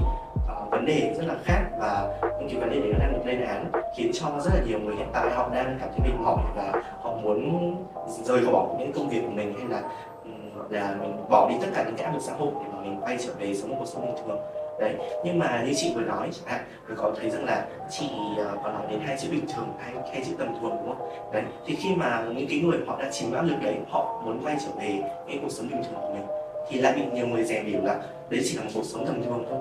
vấn 0.70 0.87
đề 0.87 1.14
rất 1.18 1.25
là 1.26 1.35
khác 1.44 1.62
và 1.78 2.08
những 2.38 2.49
cái 2.50 2.61
vấn 2.61 2.70
đề 2.70 2.80
đấy 2.80 2.90
nó 2.92 2.99
đang 2.99 3.12
được 3.12 3.26
lên 3.26 3.44
án 3.44 3.70
khiến 3.96 4.11
cho 4.14 4.26
rất 4.40 4.50
là 4.54 4.61
nhiều 4.66 4.78
người 4.78 4.96
hiện 4.96 5.08
tại 5.12 5.30
họ 5.30 5.49
đang 5.54 5.76
cảm 5.80 5.88
thấy 5.88 5.99
mệt 6.06 6.16
mỏi 6.18 6.42
và 6.56 6.82
họ 7.02 7.16
muốn 7.23 7.75
rời 8.25 8.46
bỏ 8.46 8.75
những 8.78 8.92
công 8.92 9.08
việc 9.08 9.20
của 9.26 9.32
mình 9.32 9.54
hay 9.58 9.68
là 9.68 9.82
là 10.70 10.96
mình 11.00 11.16
bỏ 11.30 11.49
đi 11.50 11.56
tất 11.61 11.68
cả 11.75 11.85
những 11.87 11.96
cái 11.96 12.04
áp 12.06 12.12
lực 12.12 12.23
xã 12.23 12.32
hội 12.32 12.52
để 12.54 12.70
mà 12.73 12.80
mình 12.80 13.00
quay 13.02 13.16
trở 13.26 13.32
về 13.38 13.54
sống 13.54 13.70
một 13.70 13.76
cuộc 13.78 13.87
sống 13.87 14.06
bình 14.06 14.25
thường 14.26 14.38
đấy 14.80 14.94
nhưng 15.25 15.38
mà 15.38 15.62
như 15.66 15.73
chị 15.76 15.92
vừa 15.94 16.00
nói 16.00 16.28
chẳng 16.32 16.46
hạn 16.46 16.64
mình 16.88 16.96
có 16.96 17.12
thấy 17.20 17.30
rằng 17.30 17.44
là 17.44 17.66
chị 17.90 18.06
uh, 18.32 18.62
có 18.62 18.73
nói 18.73 18.82
đến 18.90 19.00
hai 19.00 19.16
chữ 19.20 19.28
bình 19.30 19.44
thường 19.54 19.75
hay 19.78 19.94
hai 20.12 20.23
chữ 20.26 20.32
tầm 20.38 20.49
thường 20.61 20.70
đúng 20.70 20.88
không 20.88 21.32
đấy 21.32 21.42
thì 21.66 21.75
khi 21.75 21.94
mà 21.96 22.25
những 22.37 22.46
cái 22.49 22.58
người 22.58 22.78
họ 22.87 22.96
đã 22.99 23.11
chịu 23.12 23.28
áp 23.35 23.42
lực 23.42 23.56
đấy 23.62 23.76
họ 23.88 24.23
muốn 24.25 24.40
quay 24.44 24.56
trở 24.61 24.70
về 24.80 25.02
cái 25.26 25.38
cuộc 25.42 25.50
sống 25.50 25.68
bình 25.68 25.82
thường 25.82 26.00
của 26.02 26.14
mình 26.14 26.26
thì 26.68 26.80
lại 26.80 26.92
bị 26.96 27.02
nhiều 27.12 27.26
người 27.26 27.44
rèn 27.44 27.66
biểu 27.66 27.80
là 27.82 28.00
đấy 28.30 28.40
chỉ 28.44 28.56
là 28.56 28.64
một 28.64 28.70
cuộc 28.75 28.85
sống 28.85 29.06
tầm 29.06 29.23
thường 29.23 29.44
thôi 29.50 29.58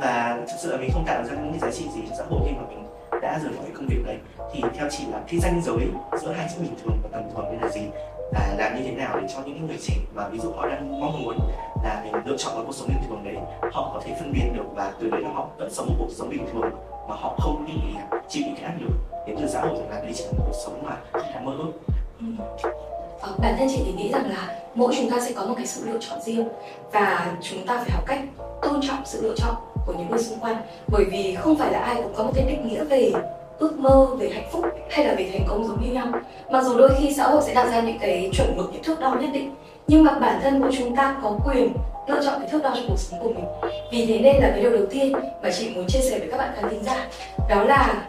và 0.00 0.38
thực 0.48 0.56
sự 0.58 0.72
là 0.72 0.76
mình 0.76 0.90
không 0.94 1.04
tạo 1.06 1.24
ra 1.24 1.34
những 1.34 1.52
cái 1.52 1.60
giá 1.60 1.70
trị 1.78 1.84
gì 1.94 2.00
cho 2.08 2.14
xã 2.18 2.24
hội 2.30 2.40
khi 2.44 2.52
mà 2.52 2.62
mình 2.68 2.84
đã 3.22 3.38
rời 3.42 3.52
khỏi 3.56 3.66
công 3.74 3.86
việc 3.86 4.02
đấy. 4.06 4.18
Thì 4.52 4.62
theo 4.74 4.88
chị 4.90 5.04
là 5.12 5.20
cái 5.28 5.40
ranh 5.40 5.62
giới 5.62 5.88
giữa 6.20 6.32
hai 6.32 6.48
chữ 6.54 6.62
bình 6.62 6.74
thường 6.84 6.98
và 7.02 7.08
tầm 7.12 7.22
thường 7.34 7.44
đây 7.44 7.56
là 7.62 7.68
gì? 7.68 7.80
Và 8.32 8.54
làm 8.58 8.76
như 8.76 8.82
thế 8.84 8.90
nào 8.90 9.20
để 9.20 9.28
cho 9.34 9.40
những 9.46 9.66
người 9.66 9.78
trẻ 9.82 9.94
mà 10.14 10.28
ví 10.28 10.38
dụ 10.38 10.52
họ 10.52 10.66
đang 10.68 11.00
mong 11.00 11.22
muốn 11.22 11.38
là 11.84 12.00
mình 12.04 12.14
lựa 12.24 12.36
chọn 12.36 12.56
một 12.56 12.62
cuộc 12.66 12.74
sống 12.74 12.88
bình 12.88 12.98
thường 13.08 13.24
đấy 13.24 13.36
họ 13.72 13.90
có 13.94 14.00
thể 14.04 14.14
phân 14.18 14.32
biệt 14.32 14.44
được 14.54 14.64
và 14.74 14.92
từ 15.00 15.10
đấy 15.10 15.20
là 15.20 15.30
họ 15.34 15.48
vẫn 15.58 15.70
sống 15.74 15.86
một 15.86 15.94
cuộc 15.98 16.10
sống 16.10 16.28
bình 16.28 16.46
thường 16.52 16.70
mà 17.08 17.14
họ 17.14 17.36
không 17.38 17.64
bị 17.66 17.72
chịu 18.28 18.42
những 18.46 18.54
cái 18.54 18.64
áp 18.64 18.74
lực 18.80 18.92
đến 19.26 19.36
từ 19.40 19.48
xã 19.48 19.60
hội 19.60 19.76
rằng 19.78 19.90
là 19.90 20.00
đấy 20.00 20.12
chỉ 20.14 20.24
là 20.24 20.30
một 20.38 20.44
cuộc 20.46 20.58
sống 20.64 20.82
mà 20.82 20.96
không 21.12 21.32
đáng 21.34 21.44
mơ 21.44 21.52
ước. 21.58 21.72
Ừ. 22.20 22.26
Ờ, 23.20 23.34
bản 23.38 23.54
thân 23.58 23.68
chị 23.70 23.82
thì 23.86 23.92
nghĩ 23.92 24.12
rằng 24.12 24.30
là 24.30 24.58
mỗi 24.74 24.94
chúng 24.96 25.10
ta 25.10 25.20
sẽ 25.20 25.32
có 25.32 25.46
một 25.46 25.54
cái 25.56 25.66
sự 25.66 25.86
lựa 25.86 25.98
chọn 26.00 26.20
riêng 26.22 26.48
và 26.92 27.36
chúng 27.42 27.66
ta 27.66 27.76
phải 27.76 27.90
học 27.90 28.04
cách 28.06 28.20
tôn 28.62 28.80
trọng 28.88 29.06
sự 29.06 29.22
lựa 29.22 29.34
chọn 29.36 29.54
của 29.86 29.92
những 29.92 30.10
người 30.10 30.18
xung 30.18 30.38
quanh. 30.38 30.56
Bởi 30.88 31.04
vì 31.04 31.34
không 31.34 31.56
phải 31.56 31.72
là 31.72 31.78
ai 31.78 31.94
cũng 31.94 32.12
có 32.16 32.24
một 32.24 32.32
cái 32.34 32.44
định 32.48 32.68
nghĩa 32.68 32.84
về 32.84 33.12
ước 33.58 33.78
mơ, 33.78 34.06
về 34.18 34.30
hạnh 34.34 34.48
phúc 34.52 34.64
hay 34.90 35.06
là 35.06 35.14
về 35.14 35.30
thành 35.32 35.46
công 35.48 35.68
giống 35.68 35.84
như 35.84 35.92
nhau. 35.92 36.06
Mặc 36.50 36.64
dù 36.64 36.78
đôi 36.78 36.90
khi 36.98 37.14
xã 37.14 37.24
hội 37.24 37.42
sẽ 37.46 37.54
đặt 37.54 37.70
ra 37.70 37.80
những 37.80 37.98
cái 37.98 38.30
chuẩn 38.32 38.56
mực, 38.56 38.70
những 38.72 38.82
thước 38.82 39.00
đo 39.00 39.16
nhất 39.20 39.30
định, 39.32 39.54
nhưng 39.88 40.04
mà 40.04 40.12
bản 40.18 40.40
thân 40.42 40.62
của 40.62 40.70
chúng 40.78 40.96
ta 40.96 41.16
có 41.22 41.38
quyền 41.46 41.72
lựa 42.08 42.24
chọn 42.24 42.40
cái 42.40 42.48
thước 42.50 42.62
đo 42.62 42.70
cho 42.74 42.82
cuộc 42.88 42.98
sống 42.98 43.20
của 43.22 43.28
mình. 43.28 43.44
Vì 43.92 44.06
thế 44.06 44.18
nên 44.18 44.36
là 44.36 44.50
cái 44.50 44.60
điều 44.60 44.70
đầu 44.70 44.86
tiên 44.90 45.12
mà 45.42 45.50
chị 45.58 45.70
muốn 45.74 45.86
chia 45.88 46.00
sẻ 46.10 46.18
với 46.18 46.28
các 46.30 46.36
bạn 46.36 46.50
khán 46.56 46.70
thính 46.70 46.82
giả, 46.84 47.06
đó 47.48 47.64
là 47.64 48.08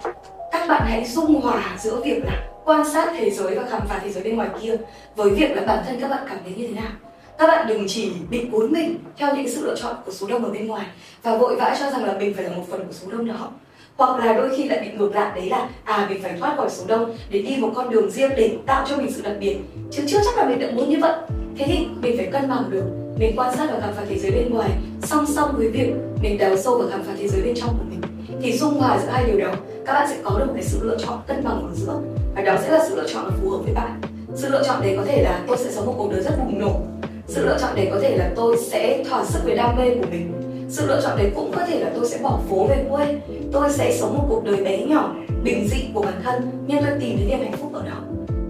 các 0.51 0.67
bạn 0.67 0.81
hãy 0.85 1.05
dung 1.05 1.41
hòa 1.41 1.75
giữa 1.79 2.01
việc 2.03 2.25
là 2.25 2.43
quan 2.65 2.89
sát 2.93 3.13
thế 3.17 3.29
giới 3.29 3.55
và 3.55 3.63
khám 3.69 3.81
phá 3.87 3.99
thế 4.03 4.09
giới 4.09 4.23
bên 4.23 4.35
ngoài 4.35 4.49
kia 4.61 4.75
với 5.15 5.29
việc 5.29 5.55
là 5.55 5.61
bản 5.67 5.83
thân 5.87 5.99
các 6.01 6.09
bạn 6.09 6.23
cảm 6.29 6.37
thấy 6.43 6.53
như 6.57 6.67
thế 6.67 6.81
nào 6.81 6.91
các 7.39 7.47
bạn 7.47 7.67
đừng 7.67 7.87
chỉ 7.87 8.11
bị 8.29 8.45
cuốn 8.51 8.71
mình 8.71 8.99
theo 9.17 9.35
những 9.35 9.49
sự 9.49 9.65
lựa 9.65 9.75
chọn 9.75 9.95
của 10.05 10.11
số 10.11 10.27
đông 10.27 10.45
ở 10.45 10.51
bên 10.51 10.67
ngoài 10.67 10.85
và 11.23 11.37
vội 11.37 11.55
vã 11.55 11.75
cho 11.79 11.91
rằng 11.91 12.05
là 12.05 12.13
mình 12.19 12.33
phải 12.33 12.43
là 12.43 12.49
một 12.49 12.63
phần 12.71 12.85
của 12.87 12.93
số 12.93 13.11
đông 13.11 13.27
đó. 13.27 13.51
Hoặc 13.97 14.25
là 14.25 14.33
đôi 14.33 14.57
khi 14.57 14.63
lại 14.63 14.79
bị 14.79 14.97
ngược 14.97 15.15
lại, 15.15 15.31
đấy 15.35 15.49
là 15.49 15.69
à 15.83 16.07
mình 16.09 16.23
phải 16.23 16.33
thoát 16.39 16.57
khỏi 16.57 16.69
số 16.69 16.83
đông 16.87 17.15
để 17.29 17.41
đi 17.41 17.55
một 17.57 17.71
con 17.75 17.89
đường 17.89 18.11
riêng 18.11 18.31
để 18.37 18.57
tạo 18.65 18.85
cho 18.89 18.97
mình 18.97 19.11
sự 19.11 19.21
đặc 19.21 19.33
biệt. 19.39 19.57
Chứ 19.91 20.03
chưa 20.07 20.17
chắc 20.25 20.37
là 20.37 20.49
mình 20.49 20.59
đã 20.59 20.67
muốn 20.71 20.89
như 20.89 20.97
vậy. 21.01 21.13
Thế 21.57 21.65
thì 21.67 21.87
mình 22.01 22.17
phải 22.17 22.25
cân 22.25 22.49
bằng 22.49 22.63
được. 22.69 22.83
Mình 23.19 23.33
quan 23.37 23.55
sát 23.55 23.67
và 23.71 23.79
khám 23.79 23.93
phá 23.93 24.01
thế 24.09 24.19
giới 24.19 24.31
bên 24.31 24.53
ngoài, 24.53 24.69
song 25.03 25.25
song 25.25 25.53
với 25.57 25.67
việc 25.67 25.93
mình 26.21 26.37
đào 26.37 26.57
sâu 26.57 26.77
và 26.77 26.85
khám 26.91 27.03
phá 27.03 27.13
thế 27.17 27.27
giới 27.27 27.41
bên 27.41 27.55
trong 27.55 27.69
của 27.69 27.85
mình. 27.89 28.01
Thì 28.41 28.57
dung 28.57 28.73
hòa 28.73 28.99
giữa 29.03 29.09
hai 29.11 29.23
điều 29.25 29.39
đó, 29.39 29.51
các 29.85 29.93
bạn 29.93 30.07
sẽ 30.09 30.17
có 30.23 30.39
được 30.39 30.45
một 30.45 30.53
cái 30.53 30.63
sự 30.63 30.79
lựa 30.83 30.97
chọn 31.05 31.19
cân 31.27 31.43
bằng 31.43 31.61
ở 31.61 31.75
giữa. 31.75 31.99
Và 32.35 32.41
đó 32.41 32.55
sẽ 32.61 32.71
là 32.71 32.85
sự 32.89 32.95
lựa 32.95 33.07
chọn 33.13 33.31
phù 33.41 33.49
hợp 33.49 33.57
với 33.63 33.73
bạn. 33.73 34.01
Sự 34.35 34.49
lựa 34.49 34.63
chọn 34.65 34.81
đấy 34.81 34.93
có 34.97 35.05
thể 35.05 35.23
là 35.23 35.43
tôi 35.47 35.57
sẽ 35.57 35.71
sống 35.71 35.85
một 35.85 35.95
cuộc 35.97 36.11
đời 36.11 36.21
rất 36.21 36.37
bùng 36.39 36.59
nổ 36.59 36.81
sự 37.27 37.45
lựa 37.45 37.57
chọn 37.61 37.75
đấy 37.75 37.87
có 37.91 37.99
thể 38.01 38.17
là 38.17 38.31
tôi 38.35 38.57
sẽ 38.57 39.03
thỏa 39.09 39.25
sức 39.25 39.39
với 39.43 39.55
đam 39.55 39.75
mê 39.77 39.95
của 39.95 40.07
mình. 40.11 40.33
Sự 40.69 40.87
lựa 40.87 41.01
chọn 41.03 41.17
đấy 41.17 41.31
cũng 41.35 41.51
có 41.55 41.65
thể 41.65 41.79
là 41.79 41.91
tôi 41.95 42.07
sẽ 42.07 42.17
bỏ 42.23 42.39
phố 42.49 42.67
về 42.69 42.85
quê. 42.89 43.19
Tôi 43.51 43.69
sẽ 43.69 43.97
sống 43.99 44.17
một 44.17 44.25
cuộc 44.29 44.43
đời 44.45 44.63
bé 44.63 44.85
nhỏ, 44.85 45.15
bình 45.43 45.67
dị 45.67 45.77
của 45.93 46.01
bản 46.01 46.21
thân 46.23 46.51
nhưng 46.67 46.83
tôi 46.83 46.91
tìm 46.99 47.17
thấy 47.17 47.25
niềm 47.27 47.39
hạnh 47.39 47.57
phúc 47.61 47.73
ở 47.73 47.83
đó. 47.85 48.01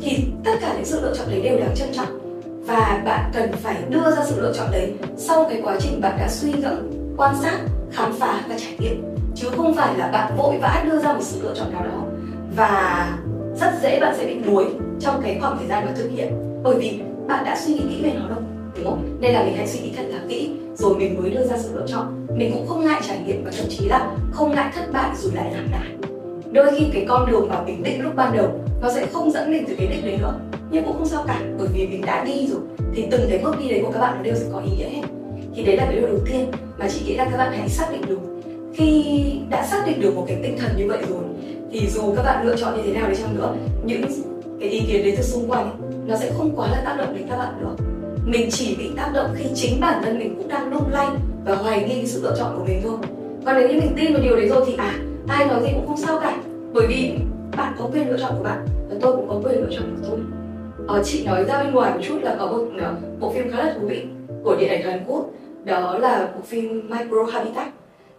Thì 0.01 0.25
tất 0.45 0.51
cả 0.61 0.73
những 0.75 0.85
sự 0.85 1.01
lựa 1.01 1.15
chọn 1.17 1.27
đấy 1.29 1.41
đều 1.41 1.59
đáng 1.59 1.75
trân 1.75 1.87
trọng. 1.93 2.41
Và 2.65 3.01
bạn 3.05 3.31
cần 3.33 3.51
phải 3.51 3.75
đưa 3.89 4.11
ra 4.15 4.23
sự 4.25 4.41
lựa 4.41 4.53
chọn 4.53 4.71
đấy 4.71 4.93
sau 5.17 5.45
cái 5.49 5.61
quá 5.63 5.77
trình 5.79 6.01
bạn 6.01 6.17
đã 6.19 6.27
suy 6.29 6.53
ngẫm, 6.53 6.91
quan 7.17 7.35
sát, 7.41 7.59
khám 7.91 8.13
phá 8.13 8.41
và 8.49 8.55
trải 8.57 8.75
nghiệm. 8.79 9.03
Chứ 9.35 9.47
không 9.57 9.75
phải 9.75 9.97
là 9.97 10.07
bạn 10.07 10.37
vội 10.37 10.57
vã 10.61 10.83
đưa 10.91 10.99
ra 10.99 11.13
một 11.13 11.23
sự 11.23 11.41
lựa 11.43 11.53
chọn 11.55 11.73
nào 11.73 11.83
đó. 11.83 12.03
Và 12.55 13.07
rất 13.61 13.71
dễ 13.83 13.99
bạn 13.99 14.15
sẽ 14.17 14.25
bị 14.25 14.35
đuối 14.45 14.65
trong 14.99 15.21
cái 15.23 15.37
khoảng 15.41 15.57
thời 15.57 15.67
gian 15.67 15.85
mà 15.85 15.91
thực 15.97 16.09
hiện. 16.15 16.33
Bởi 16.63 16.75
vì 16.75 16.99
bạn 17.27 17.45
đã 17.45 17.57
suy 17.65 17.73
nghĩ 17.73 17.83
kỹ 17.89 18.01
về 18.03 18.11
nó 18.19 18.27
đâu 18.27 18.37
đúng 18.77 18.85
không? 18.85 19.17
Nên 19.19 19.33
là 19.33 19.43
mình 19.43 19.53
hãy 19.57 19.67
suy 19.67 19.79
nghĩ 19.79 19.91
thật 19.95 20.03
là 20.09 20.19
kỹ, 20.29 20.49
rồi 20.75 20.95
mình 20.95 21.21
mới 21.21 21.29
đưa 21.29 21.43
ra 21.43 21.57
sự 21.57 21.69
lựa 21.75 21.85
chọn. 21.87 22.25
Mình 22.37 22.51
cũng 22.53 22.67
không 22.67 22.85
ngại 22.85 23.01
trải 23.07 23.19
nghiệm 23.25 23.43
và 23.45 23.51
thậm 23.57 23.67
chí 23.69 23.85
là 23.85 24.11
không 24.31 24.51
ngại 24.51 24.71
thất 24.75 24.91
bại 24.93 25.09
rồi 25.15 25.31
lại 25.35 25.51
làm 25.53 25.71
lại 25.71 26.07
đôi 26.51 26.71
khi 26.77 26.85
cái 26.93 27.05
con 27.09 27.31
đường 27.31 27.49
mà 27.49 27.63
mình 27.63 27.83
định 27.83 28.01
lúc 28.01 28.15
ban 28.15 28.37
đầu, 28.37 28.47
nó 28.81 28.91
sẽ 28.91 29.05
không 29.13 29.31
dẫn 29.31 29.51
mình 29.51 29.63
từ 29.67 29.75
cái 29.77 29.87
đích 29.87 30.05
đấy 30.05 30.17
nữa. 30.17 30.39
Nhưng 30.71 30.85
cũng 30.85 30.97
không 30.97 31.07
sao 31.07 31.23
cả, 31.27 31.41
bởi 31.57 31.67
vì 31.73 31.87
mình 31.87 32.01
đã 32.05 32.23
đi 32.23 32.47
rồi. 32.47 32.59
Thì 32.95 33.05
từng 33.11 33.21
cái 33.29 33.39
bước 33.43 33.59
đi 33.59 33.69
đấy 33.69 33.81
của 33.85 33.91
các 33.91 33.99
bạn 33.99 34.13
nó 34.17 34.23
đều 34.23 34.35
sẽ 34.35 34.45
có 34.53 34.59
ý 34.59 34.71
nghĩa 34.77 34.89
hết. 34.89 35.01
Thì 35.55 35.63
đấy 35.63 35.77
là 35.77 35.85
cái 35.85 35.95
điều 35.95 36.07
đầu 36.07 36.19
tiên 36.25 36.51
mà 36.77 36.87
chị 36.89 37.05
nghĩ 37.05 37.15
là 37.15 37.25
các 37.31 37.37
bạn 37.37 37.53
hãy 37.57 37.69
xác 37.69 37.87
định 37.91 38.01
được. 38.07 38.19
Khi 38.73 39.03
đã 39.49 39.67
xác 39.67 39.83
định 39.87 40.01
được 40.01 40.15
một 40.15 40.25
cái 40.27 40.37
tinh 40.43 40.57
thần 40.59 40.71
như 40.77 40.87
vậy 40.87 40.99
rồi, 41.09 41.23
thì 41.71 41.87
dù 41.87 42.13
các 42.15 42.23
bạn 42.23 42.47
lựa 42.47 42.55
chọn 42.55 42.77
như 42.77 42.81
thế 42.85 42.99
nào 42.99 43.09
đi 43.09 43.15
chăng 43.15 43.35
nữa, 43.35 43.55
những 43.85 44.01
cái 44.59 44.69
ý 44.69 44.79
kiến 44.87 45.05
đến 45.05 45.15
từ 45.17 45.23
xung 45.23 45.51
quanh, 45.51 45.71
nó 46.07 46.17
sẽ 46.17 46.31
không 46.37 46.55
quá 46.55 46.67
là 46.67 46.81
tác 46.85 46.95
động 46.97 47.15
đến 47.15 47.27
các 47.29 47.37
bạn 47.37 47.53
nữa 47.61 47.75
mình 48.27 48.49
chỉ 48.51 48.75
bị 48.75 48.89
tác 48.97 49.11
động 49.13 49.29
khi 49.35 49.45
chính 49.55 49.79
bản 49.79 50.01
thân 50.03 50.19
mình 50.19 50.35
cũng 50.37 50.47
đang 50.47 50.73
lung 50.73 50.91
lay 50.91 51.07
và 51.45 51.55
hoài 51.55 51.79
nghi 51.79 51.95
cái 51.95 52.05
sự 52.05 52.21
lựa 52.23 52.35
chọn 52.39 52.57
của 52.57 52.65
mình 52.65 52.81
thôi. 52.83 52.97
Còn 53.45 53.55
nếu 53.55 53.69
như 53.69 53.79
mình 53.79 53.93
tin 53.97 54.13
vào 54.13 54.23
điều 54.23 54.35
đấy 54.35 54.49
rồi 54.49 54.63
thì 54.67 54.75
à 54.77 54.93
ai 55.27 55.45
nói 55.45 55.61
gì 55.63 55.69
cũng 55.75 55.87
không 55.87 55.97
sao 55.97 56.19
cả. 56.19 56.37
Bởi 56.73 56.87
vì 56.87 57.11
bạn 57.57 57.73
có 57.79 57.89
quyền 57.93 58.09
lựa 58.09 58.17
chọn 58.17 58.31
của 58.37 58.43
bạn 58.43 58.65
và 58.89 58.95
tôi 59.01 59.15
cũng 59.15 59.27
có 59.29 59.35
quyền 59.43 59.61
lựa 59.61 59.69
chọn 59.71 59.95
của 59.95 60.07
tôi. 60.09 60.19
Ờ, 60.87 61.03
chị 61.03 61.25
nói 61.25 61.43
ra 61.43 61.63
bên 61.63 61.73
ngoài 61.73 61.91
một 61.93 61.99
chút 62.07 62.19
là 62.21 62.35
có 62.39 62.47
một 62.47 62.65
ờ, 62.81 62.95
bộ 63.19 63.31
phim 63.31 63.51
khá 63.51 63.57
là 63.57 63.73
thú 63.73 63.87
vị 63.87 64.03
của 64.43 64.55
điện 64.59 64.69
ảnh 64.69 64.81
Hàn 64.81 65.03
Quốc. 65.07 65.29
Đó 65.63 65.97
là 65.97 66.29
bộ 66.35 66.41
phim 66.45 66.89
Micro 66.89 67.23
Habitat. 67.31 67.67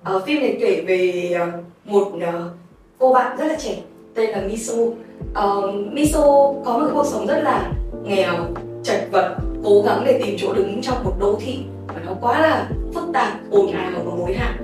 Ờ, 0.03 0.19
phim 0.27 0.41
này 0.41 0.57
kể 0.61 0.85
về 0.87 1.31
ờ, 1.39 1.47
một 1.85 2.13
ờ, 2.21 2.51
cô 2.99 3.13
bạn 3.13 3.37
rất 3.39 3.47
là 3.47 3.57
trẻ 3.59 3.77
tên 4.15 4.31
là 4.31 4.41
Miso. 4.41 4.75
Ờ, 5.35 5.73
Miso 5.93 6.53
có 6.65 6.79
một 6.79 6.87
cuộc 6.93 7.07
sống 7.07 7.27
rất 7.27 7.41
là 7.43 7.73
nghèo 8.05 8.35
chật 8.83 9.09
vật 9.11 9.37
cố 9.65 9.83
gắng 9.83 10.03
để 10.07 10.21
tìm 10.25 10.37
chỗ 10.39 10.53
đứng 10.53 10.83
trong 10.83 11.05
một 11.05 11.13
đô 11.21 11.39
thị 11.41 11.59
mà 11.89 12.01
nó 12.07 12.13
quá 12.21 12.41
là 12.41 12.69
phức 12.95 13.05
tạp 13.13 13.33
ồn 13.51 13.73
ào 13.73 13.91
và 14.05 14.13
hối 14.13 14.35
hả. 14.35 14.59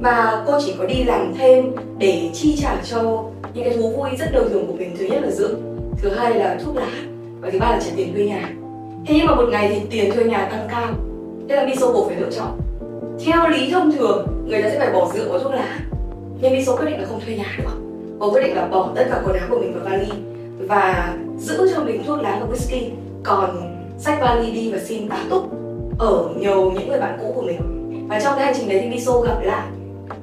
Và 0.00 0.44
cô 0.46 0.60
chỉ 0.66 0.74
có 0.78 0.86
đi 0.86 1.04
làm 1.04 1.34
thêm 1.38 1.72
để 1.98 2.30
chi 2.34 2.56
trả 2.62 2.76
cho 2.90 3.24
những 3.54 3.64
cái 3.64 3.76
thú 3.76 3.90
vui 3.90 4.08
rất 4.18 4.26
đời 4.32 4.44
thường 4.50 4.66
của 4.66 4.72
mình 4.72 4.96
thứ 4.98 5.06
nhất 5.06 5.22
là 5.22 5.30
rượu, 5.30 5.50
thứ 6.02 6.10
hai 6.10 6.34
là 6.34 6.58
thuốc 6.64 6.76
lá 6.76 6.90
và 7.40 7.50
thứ 7.50 7.58
ba 7.58 7.70
là 7.70 7.80
trả 7.80 7.90
tiền 7.96 8.14
thuê 8.14 8.24
nhà. 8.24 8.50
Thế 9.06 9.14
nhưng 9.18 9.26
mà 9.26 9.34
một 9.34 9.48
ngày 9.50 9.68
thì 9.74 9.80
tiền 9.90 10.12
thuê 10.14 10.24
nhà 10.24 10.48
tăng 10.50 10.68
cao 10.70 10.94
thế 11.48 11.56
là 11.56 11.66
miso 11.66 11.92
buộc 11.92 12.08
phải 12.08 12.16
lựa 12.16 12.30
chọn. 12.30 12.60
Theo 13.24 13.48
lý 13.48 13.70
thông 13.70 13.92
thường 13.92 14.26
người 14.46 14.62
ta 14.62 14.70
sẽ 14.70 14.78
phải 14.78 14.92
bỏ 14.92 15.10
rượu 15.14 15.32
và 15.32 15.38
thuốc 15.38 15.52
lá 15.52 15.78
nhưng 16.40 16.52
miso 16.52 16.76
quyết 16.76 16.86
định 16.86 17.00
là 17.00 17.06
không 17.06 17.20
thuê 17.26 17.36
nhà 17.36 17.56
nữa. 17.58 17.70
Cô 18.18 18.30
quyết 18.30 18.42
định 18.42 18.56
là 18.56 18.66
bỏ 18.66 18.90
tất 18.94 19.06
cả 19.10 19.22
quần 19.24 19.36
áo 19.36 19.46
của 19.50 19.58
mình 19.58 19.74
vào 19.74 19.84
vali 19.84 20.10
và 20.68 21.14
giữ 21.38 21.70
cho 21.74 21.84
mình 21.84 22.02
thuốc 22.06 22.18
lá 22.22 22.38
và 22.40 22.46
whisky. 22.46 22.88
Còn 23.24 23.75
sách 23.98 24.18
vali 24.20 24.50
đi 24.50 24.72
và 24.72 24.78
xin 24.78 25.08
tá 25.08 25.18
túc 25.30 25.50
ở 25.98 26.28
nhiều 26.38 26.70
những 26.70 26.88
người 26.88 27.00
bạn 27.00 27.18
cũ 27.20 27.32
của 27.34 27.42
mình. 27.42 27.60
Và 28.08 28.20
trong 28.20 28.34
cái 28.36 28.44
hành 28.44 28.54
trình 28.58 28.68
đấy 28.68 28.80
thì 28.82 28.88
miso 28.88 29.20
gặp 29.20 29.40
lại 29.42 29.66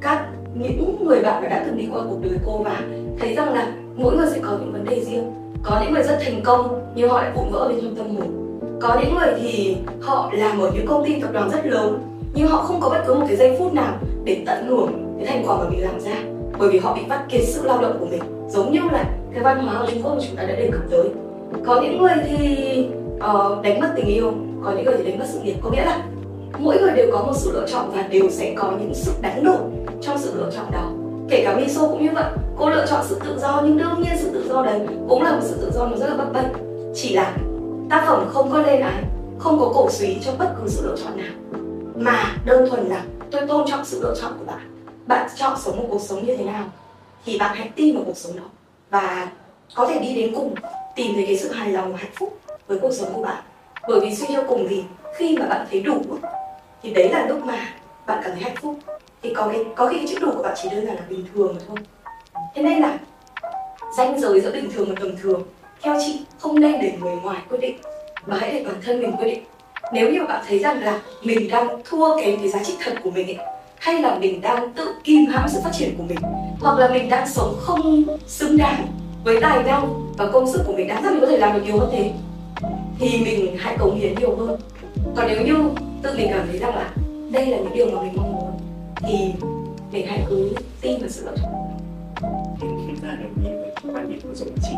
các 0.01 0.25
những 0.55 1.05
người 1.05 1.19
bạn 1.23 1.43
mà 1.43 1.49
đã 1.49 1.63
từng 1.65 1.77
đi 1.77 1.87
qua 1.93 2.01
cuộc 2.09 2.17
đời 2.21 2.37
cô 2.45 2.57
và 2.57 2.81
thấy 3.19 3.35
rằng 3.35 3.53
là 3.53 3.73
mỗi 3.95 4.15
người 4.15 4.27
sẽ 4.31 4.39
có 4.39 4.57
những 4.59 4.71
vấn 4.71 4.85
đề 4.89 5.03
riêng. 5.03 5.31
Có 5.63 5.81
những 5.81 5.93
người 5.93 6.03
rất 6.03 6.17
thành 6.25 6.41
công, 6.43 6.81
nhưng 6.95 7.09
họ 7.09 7.21
lại 7.21 7.31
vụn 7.35 7.51
vỡ 7.51 7.67
bên 7.67 7.79
trong 7.81 7.95
tâm 7.95 8.15
hồn. 8.15 8.59
Có 8.81 8.99
những 9.01 9.15
người 9.15 9.33
thì 9.41 9.77
họ 10.01 10.31
làm 10.33 10.59
ở 10.59 10.71
những 10.73 10.87
công 10.87 11.05
ty 11.05 11.19
tập 11.19 11.29
đoàn 11.33 11.49
rất 11.49 11.65
lớn, 11.65 11.99
nhưng 12.33 12.47
họ 12.47 12.61
không 12.61 12.81
có 12.81 12.89
bất 12.89 13.03
cứ 13.07 13.13
một 13.13 13.25
cái 13.27 13.37
giây 13.37 13.55
phút 13.59 13.73
nào 13.73 13.93
để 14.23 14.43
tận 14.45 14.67
hưởng 14.67 15.17
cái 15.17 15.27
thành 15.27 15.43
quả 15.47 15.57
mà 15.57 15.69
mình 15.69 15.83
làm 15.83 15.99
ra, 15.99 16.15
bởi 16.59 16.69
vì 16.69 16.79
họ 16.79 16.95
bị 16.95 17.01
bắt 17.09 17.25
kiệt 17.29 17.41
sự 17.45 17.61
lao 17.63 17.81
động 17.81 17.97
của 17.99 18.05
mình. 18.05 18.21
Giống 18.49 18.71
như 18.71 18.79
là 18.91 19.05
cái 19.33 19.43
văn 19.43 19.65
hóa 19.65 19.75
ở 19.75 19.87
Trung 19.91 20.03
Quốc 20.03 20.13
mà 20.15 20.21
chúng 20.27 20.35
ta 20.35 20.43
đã 20.43 20.55
đề 20.55 20.69
cập 20.71 20.81
tới. 20.91 21.09
Có 21.65 21.81
những 21.81 22.01
người 22.01 22.13
thì 22.27 22.87
uh, 23.31 23.63
đánh 23.63 23.79
mất 23.79 23.93
tình 23.95 24.05
yêu 24.05 24.33
có 24.63 24.71
những 24.71 24.85
người 24.85 24.95
thì 24.97 25.03
đánh 25.03 25.19
mất 25.19 25.25
sự 25.33 25.39
nghiệp. 25.39 25.55
Có 25.61 25.69
nghĩa 25.69 25.85
là 25.85 26.03
mỗi 26.59 26.81
người 26.81 26.91
đều 26.95 27.09
có 27.11 27.23
một 27.23 27.33
sự 27.35 27.51
lựa 27.51 27.67
chọn 27.67 27.91
và 27.93 28.01
đều 28.01 28.29
sẽ 28.29 28.53
có 28.57 28.71
những 28.79 28.93
sự 28.93 29.11
đánh 29.21 29.43
đổi 29.43 29.57
trong 30.01 30.17
sự 30.17 30.33
lựa 30.35 30.51
chọn 30.55 30.65
đó. 30.71 30.91
Kể 31.29 31.43
cả 31.45 31.55
Miso 31.55 31.81
cũng 31.87 32.03
như 32.03 32.09
vậy 32.13 32.31
cô 32.57 32.69
lựa 32.69 32.85
chọn 32.89 33.05
sự 33.09 33.19
tự 33.25 33.39
do 33.39 33.61
nhưng 33.65 33.77
đương 33.77 34.01
nhiên 34.01 34.17
sự 34.17 34.29
tự 34.33 34.49
do 34.49 34.65
đấy 34.65 34.79
cũng 35.09 35.23
là 35.23 35.31
một 35.31 35.41
sự 35.41 35.57
tự 35.61 35.71
do 35.71 35.85
nó 35.85 35.97
rất 35.97 36.09
là 36.09 36.15
bấp 36.15 36.33
bênh. 36.33 36.47
Chỉ 36.95 37.15
là 37.15 37.35
tác 37.89 38.03
phẩm 38.07 38.29
không 38.33 38.51
có 38.51 38.57
lên 38.57 38.81
án 38.81 39.03
không 39.39 39.59
có 39.59 39.71
cổ 39.73 39.89
suý 39.89 40.17
cho 40.25 40.31
bất 40.39 40.55
cứ 40.61 40.69
sự 40.69 40.87
lựa 40.87 40.95
chọn 41.03 41.17
nào. 41.17 41.33
Mà 41.95 42.35
đơn 42.45 42.69
thuần 42.69 42.85
là 42.85 43.03
tôi 43.31 43.47
tôn 43.47 43.67
trọng 43.69 43.85
sự 43.85 44.01
lựa 44.01 44.15
chọn 44.21 44.31
của 44.39 44.45
bạn. 44.45 44.85
Bạn 45.07 45.29
chọn 45.35 45.57
sống 45.59 45.77
một 45.77 45.85
cuộc 45.89 46.01
sống 46.01 46.25
như 46.25 46.37
thế 46.37 46.43
nào 46.43 46.63
thì 47.25 47.37
bạn 47.37 47.55
hãy 47.55 47.69
tin 47.75 47.95
vào 47.95 48.03
cuộc 48.05 48.17
sống 48.17 48.35
đó. 48.35 48.43
Và 48.89 49.31
có 49.75 49.87
thể 49.87 49.99
đi 49.99 50.15
đến 50.15 50.35
cùng 50.35 50.55
tìm 50.95 51.11
thấy 51.15 51.25
cái 51.25 51.37
sự 51.37 51.51
hài 51.51 51.71
lòng 51.71 51.91
và 51.91 51.97
hạnh 51.97 52.11
phúc 52.15 52.39
với 52.67 52.79
cuộc 52.79 52.91
sống 52.91 53.13
của 53.13 53.21
bạn. 53.21 53.43
Bởi 53.87 53.99
vì 53.99 54.15
suy 54.15 54.27
cho 54.33 54.43
cùng 54.47 54.67
thì 54.69 54.83
khi 55.15 55.37
mà 55.37 55.45
bạn 55.45 55.67
thấy 55.71 55.81
đủ, 55.81 56.01
thì 56.83 56.93
đấy 56.93 57.09
là 57.09 57.25
lúc 57.27 57.45
mà 57.45 57.67
bạn 58.07 58.19
cảm 58.23 58.31
thấy 58.31 58.43
hạnh 58.43 58.55
phúc. 58.61 58.75
Thì 59.21 59.33
có 59.33 59.47
cái, 59.51 59.65
có 59.75 59.87
khi 59.87 59.97
cái 59.97 60.07
chữ 60.09 60.19
đủ 60.21 60.31
của 60.31 60.43
bạn 60.43 60.53
chỉ 60.63 60.69
đơn 60.69 60.85
giản 60.85 60.95
là 60.95 61.03
bình 61.09 61.25
thường 61.33 61.57
thôi. 61.67 61.77
Thế 62.55 62.61
nên 62.61 62.79
là 62.79 62.97
danh 63.97 64.19
giới 64.19 64.41
giữa 64.41 64.51
bình 64.51 64.71
thường 64.71 64.89
và 64.89 64.95
tầm 64.99 65.17
thường, 65.21 65.43
theo 65.81 65.95
chị 66.05 66.21
không 66.39 66.59
nên 66.59 66.81
để 66.81 66.93
người 67.01 67.15
ngoài 67.23 67.41
quyết 67.49 67.57
định, 67.61 67.77
mà 68.27 68.37
hãy 68.39 68.51
để 68.51 68.63
bản 68.65 68.75
thân 68.85 68.99
mình 68.99 69.11
quyết 69.17 69.25
định. 69.25 69.43
Nếu 69.93 70.11
như 70.11 70.25
bạn 70.27 70.43
thấy 70.47 70.59
rằng 70.59 70.83
là 70.83 70.99
mình 71.23 71.49
đang 71.51 71.67
thua 71.85 72.21
kém 72.21 72.37
cái 72.39 72.49
giá 72.49 72.63
trị 72.63 72.73
thật 72.83 72.93
của 73.03 73.11
mình 73.11 73.27
ấy, 73.27 73.47
hay 73.79 74.01
là 74.01 74.15
mình 74.15 74.41
đang 74.41 74.73
tự 74.73 74.93
kìm 75.03 75.25
hãm 75.25 75.49
sự 75.49 75.59
phát 75.63 75.71
triển 75.73 75.97
của 75.97 76.03
mình, 76.03 76.17
hoặc 76.61 76.79
là 76.79 76.89
mình 76.89 77.09
đang 77.09 77.27
sống 77.27 77.55
không 77.59 78.03
xứng 78.27 78.57
đáng 78.57 78.87
với 79.23 79.41
tài 79.41 79.63
năng 79.63 79.93
và 80.17 80.27
công 80.33 80.51
sức 80.51 80.63
của 80.67 80.73
mình, 80.73 80.87
đáng 80.87 81.03
ra 81.03 81.09
mình 81.09 81.21
có 81.21 81.27
thể 81.27 81.37
làm 81.37 81.53
được 81.53 81.61
nhiều 81.65 81.77
hơn 81.77 81.89
thế 81.91 82.11
thì 82.99 83.25
mình 83.25 83.57
hãy 83.57 83.77
cống 83.77 83.95
hiến 83.95 84.15
nhiều 84.15 84.35
hơn. 84.35 84.59
Còn 85.15 85.27
nếu 85.27 85.45
như 85.45 85.69
tự 86.03 86.17
mình 86.17 86.27
cảm 86.29 86.47
thấy 86.47 86.59
rằng 86.59 86.75
là 86.75 86.93
đây 87.31 87.45
là 87.45 87.57
những 87.57 87.73
điều 87.73 87.91
mà 87.91 88.01
mình 88.01 88.13
mong 88.15 88.33
muốn 88.33 88.51
thì 88.95 89.33
mình 89.91 90.07
hãy 90.07 90.25
cứ 90.29 90.55
tin 90.81 90.99
vào 90.99 91.09
sự 91.09 91.25
lựa 91.25 91.35
chọn. 91.41 91.53
Rất 93.01 93.07
là 93.07 93.15
đồng 93.15 93.45
ý 93.45 93.51
với 93.51 93.93
quan 93.93 94.09
điểm 94.09 94.19
của 94.23 94.35
dũng 94.35 94.55
chị. 94.63 94.75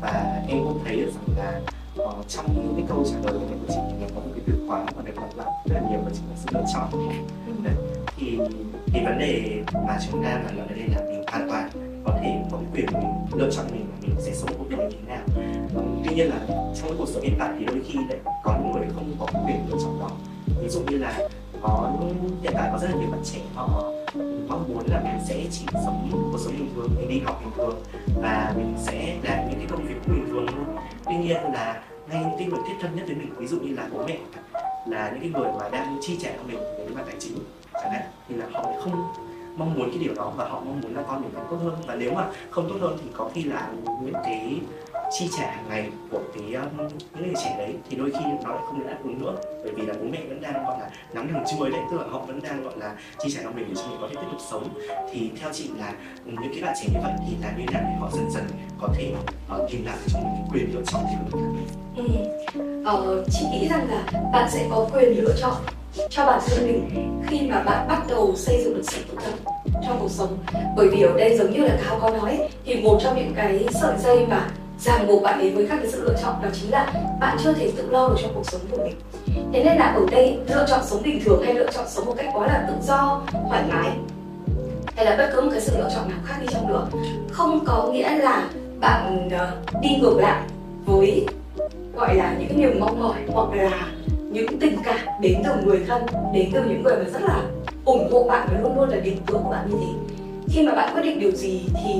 Và 0.00 0.42
em 0.48 0.64
cũng 0.64 0.80
thấy 0.84 0.96
được 0.96 1.10
rằng 1.14 1.36
là 1.38 1.60
uh, 2.02 2.28
trong 2.28 2.46
những 2.54 2.74
cái 2.76 2.84
câu 2.88 3.04
trả 3.04 3.30
lời 3.30 3.40
của 3.48 3.66
chị 3.68 3.80
thì 3.88 3.94
nó 4.00 4.06
có 4.14 4.20
một 4.20 4.30
cái 4.34 4.44
từ 4.46 4.66
khóa 4.68 4.84
mà 4.96 5.02
được 5.04 5.12
lặp 5.16 5.36
lại 5.36 5.48
rất 5.66 5.74
là 5.74 5.90
nhiều 5.90 6.00
đó 6.00 6.08
chính 6.12 6.30
là 6.30 6.36
sự 6.36 6.48
lựa 6.52 6.64
chọn. 6.74 7.08
Đấy. 7.64 7.74
thì 8.16 8.38
thì 8.86 9.04
vấn 9.04 9.18
đề 9.18 9.62
mà 9.86 9.98
chúng 10.10 10.22
ta 10.22 10.40
phải 10.44 10.54
nói 10.56 10.66
ở 10.68 10.74
đây 10.74 10.88
là 10.88 11.00
mình 11.10 11.24
hoàn 11.26 11.48
toàn 11.48 11.70
có 12.04 12.18
thể 12.22 12.42
có 12.50 12.58
cái 12.58 12.66
quyền 12.74 12.86
mình 12.92 13.40
lựa 13.40 13.50
chọn 13.50 13.66
mình 13.72 13.86
mình 14.02 14.16
sẽ 14.18 14.34
sống 14.34 14.50
cuộc 14.58 14.70
đời 14.70 14.90
như 14.90 14.96
thế 15.00 15.14
nào. 15.14 15.22
Um, 15.76 15.93
tuy 16.14 16.20
nhiên 16.20 16.30
là 16.30 16.40
trong 16.48 16.88
cái 16.88 16.94
cuộc 16.98 17.08
sống 17.08 17.22
hiện 17.22 17.34
tại 17.38 17.48
thì 17.58 17.64
đôi 17.64 17.80
khi 17.86 17.98
lại 18.08 18.18
có 18.44 18.54
những 18.62 18.72
người 18.72 18.86
không 18.94 19.12
có 19.18 19.26
quyền 19.46 19.56
lựa 19.70 19.76
chọn 19.82 19.98
đó. 20.00 20.10
Ví 20.62 20.68
dụ 20.68 20.80
như 20.80 20.98
là 20.98 21.28
có 21.62 21.92
hiện 22.42 22.52
tại 22.54 22.68
có 22.72 22.78
rất 22.78 22.88
là 22.90 22.96
nhiều 22.96 23.10
bạn 23.10 23.20
trẻ 23.24 23.40
họ 23.54 23.92
mong 24.48 24.64
muốn 24.68 24.82
là 24.86 25.00
mình 25.04 25.20
sẽ 25.28 25.44
chỉ 25.50 25.66
sống 25.72 26.10
cuộc 26.32 26.38
sống 26.38 26.52
bình 26.58 26.70
thường, 26.74 26.88
mình 26.96 27.08
đi 27.08 27.20
học 27.24 27.40
bình 27.44 27.52
thường 27.56 27.82
và 28.22 28.52
mình 28.56 28.74
sẽ 28.78 29.16
làm 29.22 29.50
những 29.50 29.58
cái 29.58 29.66
công 29.70 29.86
việc 29.86 29.94
bình 30.06 30.26
thường 30.26 30.46
luôn 30.46 30.76
tuy 31.04 31.16
nhiên 31.16 31.36
là 31.52 31.82
ngay 32.08 32.24
những 32.24 32.38
cái 32.38 32.48
người 32.48 32.60
thiết 32.68 32.74
thân 32.80 32.96
nhất 32.96 33.04
với 33.06 33.16
mình, 33.16 33.34
ví 33.36 33.46
dụ 33.46 33.56
như 33.60 33.74
là 33.74 33.88
bố 33.92 34.06
mẹ 34.08 34.18
là 34.86 35.10
những 35.10 35.20
cái 35.20 35.42
người 35.42 35.52
mà 35.58 35.68
đang 35.68 35.98
chi 36.00 36.18
trả 36.22 36.30
cho 36.36 36.42
mình 36.46 36.58
về 36.58 36.86
mặt 36.94 37.02
tài 37.06 37.16
chính 37.18 37.38
chẳng 37.72 37.92
hạn, 37.92 38.02
thì 38.28 38.34
là 38.34 38.46
họ 38.52 38.62
không 38.80 39.12
mong 39.56 39.74
muốn 39.74 39.90
cái 39.90 39.98
điều 39.98 40.14
đó 40.14 40.32
và 40.36 40.48
họ 40.48 40.60
mong 40.64 40.80
muốn 40.80 40.96
là 40.96 41.02
con 41.02 41.22
mình 41.22 41.30
tốt 41.50 41.56
hơn. 41.64 41.74
Và 41.86 41.94
nếu 41.94 42.12
mà 42.14 42.26
không 42.50 42.68
tốt 42.68 42.76
hơn 42.80 42.98
thì 43.02 43.10
có 43.16 43.30
khi 43.34 43.42
là 43.42 43.68
những 44.02 44.14
cái 44.24 44.60
chi 45.18 45.28
trả 45.38 45.50
hàng 45.50 45.64
ngày 45.68 45.90
của 46.10 46.20
cái 46.34 46.54
um, 46.54 46.88
những 47.14 47.26
người 47.26 47.34
trẻ 47.44 47.54
đấy 47.58 47.74
thì 47.90 47.96
đôi 47.96 48.10
khi 48.10 48.24
nó 48.44 48.50
lại 48.50 48.62
không 48.66 48.78
được 48.78 48.84
đáp 48.88 48.98
ứng 49.04 49.18
nữa. 49.18 49.36
Bởi 49.64 49.72
vì 49.74 49.86
là 49.86 49.94
bố 50.00 50.06
mẹ 50.12 50.18
vẫn 50.28 50.40
đang 50.40 50.64
gọi 50.64 50.78
là 50.80 50.90
nắm 51.12 51.30
đằng 51.34 51.44
chuối 51.50 51.70
đấy 51.70 51.80
tức 51.90 52.00
là 52.00 52.06
họ 52.10 52.18
vẫn 52.18 52.40
đang 52.42 52.64
gọi 52.64 52.72
là 52.76 52.94
chi 53.18 53.34
trả 53.34 53.42
cho 53.42 53.50
mình 53.50 53.64
để 53.68 53.74
cho 53.76 53.88
mình 53.88 53.98
có 54.00 54.08
thể 54.08 54.14
tiếp 54.14 54.26
tục 54.30 54.40
sống. 54.50 54.68
Thì 55.12 55.30
theo 55.40 55.50
chị 55.52 55.70
là 55.78 55.92
những 56.24 56.52
cái 56.54 56.62
bạn 56.62 56.74
trẻ 56.80 56.88
như 56.92 57.00
vậy 57.02 57.12
thì 57.28 57.36
làm 57.42 57.58
như 57.58 57.64
nào 57.72 57.82
để 57.84 57.96
họ 58.00 58.10
dần 58.12 58.30
dần 58.30 58.44
có 58.80 58.88
thể 58.94 59.12
uh, 59.56 59.70
tìm 59.70 59.86
lại 59.86 59.96
cho 60.12 60.18
mình 60.18 60.44
quyền 60.52 60.74
lựa 60.74 60.82
chọn 60.86 61.02
thì 61.10 61.16
của 61.30 61.38
mình? 61.38 61.66
Ừ. 61.96 62.04
ờ, 62.84 63.24
chị 63.32 63.46
nghĩ 63.52 63.68
rằng 63.68 63.88
là 63.90 64.06
bạn 64.32 64.50
sẽ 64.50 64.66
có 64.70 64.88
quyền 64.92 65.24
lựa 65.24 65.34
chọn 65.40 65.54
cho 66.10 66.26
bản 66.26 66.40
thân 66.46 66.66
mình 66.66 67.10
khi 67.28 67.40
mà 67.50 67.62
bạn 67.62 67.88
bắt 67.88 68.02
đầu 68.08 68.32
xây 68.36 68.64
dựng 68.64 68.74
được 68.74 68.84
sự 68.86 69.02
tự 69.08 69.18
thân 69.24 69.34
trong 69.86 69.96
cuộc 70.00 70.10
sống. 70.10 70.38
Bởi 70.76 70.88
vì 70.88 71.02
ở 71.02 71.18
đây 71.18 71.38
giống 71.38 71.52
như 71.52 71.60
là 71.60 71.78
cao 71.84 71.98
có 72.02 72.10
nói 72.10 72.48
thì 72.64 72.82
một 72.82 72.98
trong 73.02 73.16
những 73.16 73.32
cái 73.34 73.66
sợi 73.72 73.98
dây 73.98 74.26
mà 74.26 74.50
ràng 74.80 75.06
buộc 75.06 75.22
bạn 75.22 75.38
đến 75.42 75.54
với 75.54 75.66
các 75.68 75.76
cái 75.82 75.90
sự 75.92 76.04
lựa 76.04 76.14
chọn, 76.22 76.34
đó 76.42 76.48
chính 76.52 76.70
là 76.70 76.92
bạn 77.20 77.36
chưa 77.44 77.52
thể 77.52 77.72
tự 77.76 77.90
lo 77.90 78.08
được 78.08 78.16
cho 78.22 78.28
cuộc 78.34 78.46
sống 78.50 78.60
của 78.70 78.76
mình. 78.84 78.94
Thế 79.52 79.64
nên 79.64 79.76
là 79.76 79.84
ở 79.84 80.06
đây, 80.10 80.38
lựa 80.48 80.66
chọn 80.68 80.80
sống 80.84 81.02
bình 81.02 81.20
thường 81.24 81.42
hay 81.44 81.54
lựa 81.54 81.70
chọn 81.70 81.84
sống 81.88 82.06
một 82.06 82.14
cách 82.16 82.26
quá 82.34 82.46
là 82.46 82.64
tự 82.68 82.74
do, 82.86 83.22
thoải 83.48 83.62
mái, 83.68 83.90
hay 84.96 85.04
là 85.04 85.16
bất 85.16 85.30
cứ 85.34 85.40
một 85.40 85.48
cái 85.52 85.60
sự 85.60 85.72
lựa 85.78 85.90
chọn 85.94 86.08
nào 86.08 86.18
khác 86.24 86.34
đi 86.40 86.46
chăng 86.50 86.68
nữa, 86.68 86.86
không 87.32 87.64
có 87.66 87.88
nghĩa 87.92 88.18
là 88.18 88.48
bạn 88.80 89.28
ờ, 89.38 89.56
đi 89.82 89.88
ngược 90.00 90.18
lại 90.18 90.42
với, 90.86 91.26
gọi 91.96 92.14
là, 92.14 92.34
những 92.38 92.60
niềm 92.60 92.80
mong 92.80 93.00
mỏi 93.00 93.18
hoặc 93.28 93.48
là 93.54 93.86
những 94.30 94.60
tình 94.60 94.76
cảm 94.84 94.98
đến 95.20 95.42
từ 95.44 95.50
người 95.64 95.84
thân, 95.88 96.06
đến 96.34 96.50
từ 96.54 96.64
những 96.64 96.82
người 96.82 96.96
mà 96.96 97.04
rất 97.12 97.22
là 97.22 97.42
ủng 97.84 98.12
hộ 98.12 98.24
bạn 98.28 98.48
và 98.50 98.60
luôn 98.60 98.76
luôn 98.76 98.88
là 98.88 98.96
điểm 98.96 99.16
tựa 99.26 99.38
của 99.44 99.50
bạn 99.50 99.70
như 99.70 99.76
thế 99.80 100.03
khi 100.54 100.62
mà 100.62 100.74
bạn 100.74 100.94
quyết 100.94 101.02
định 101.02 101.20
điều 101.20 101.30
gì 101.30 101.60
thì 101.84 101.92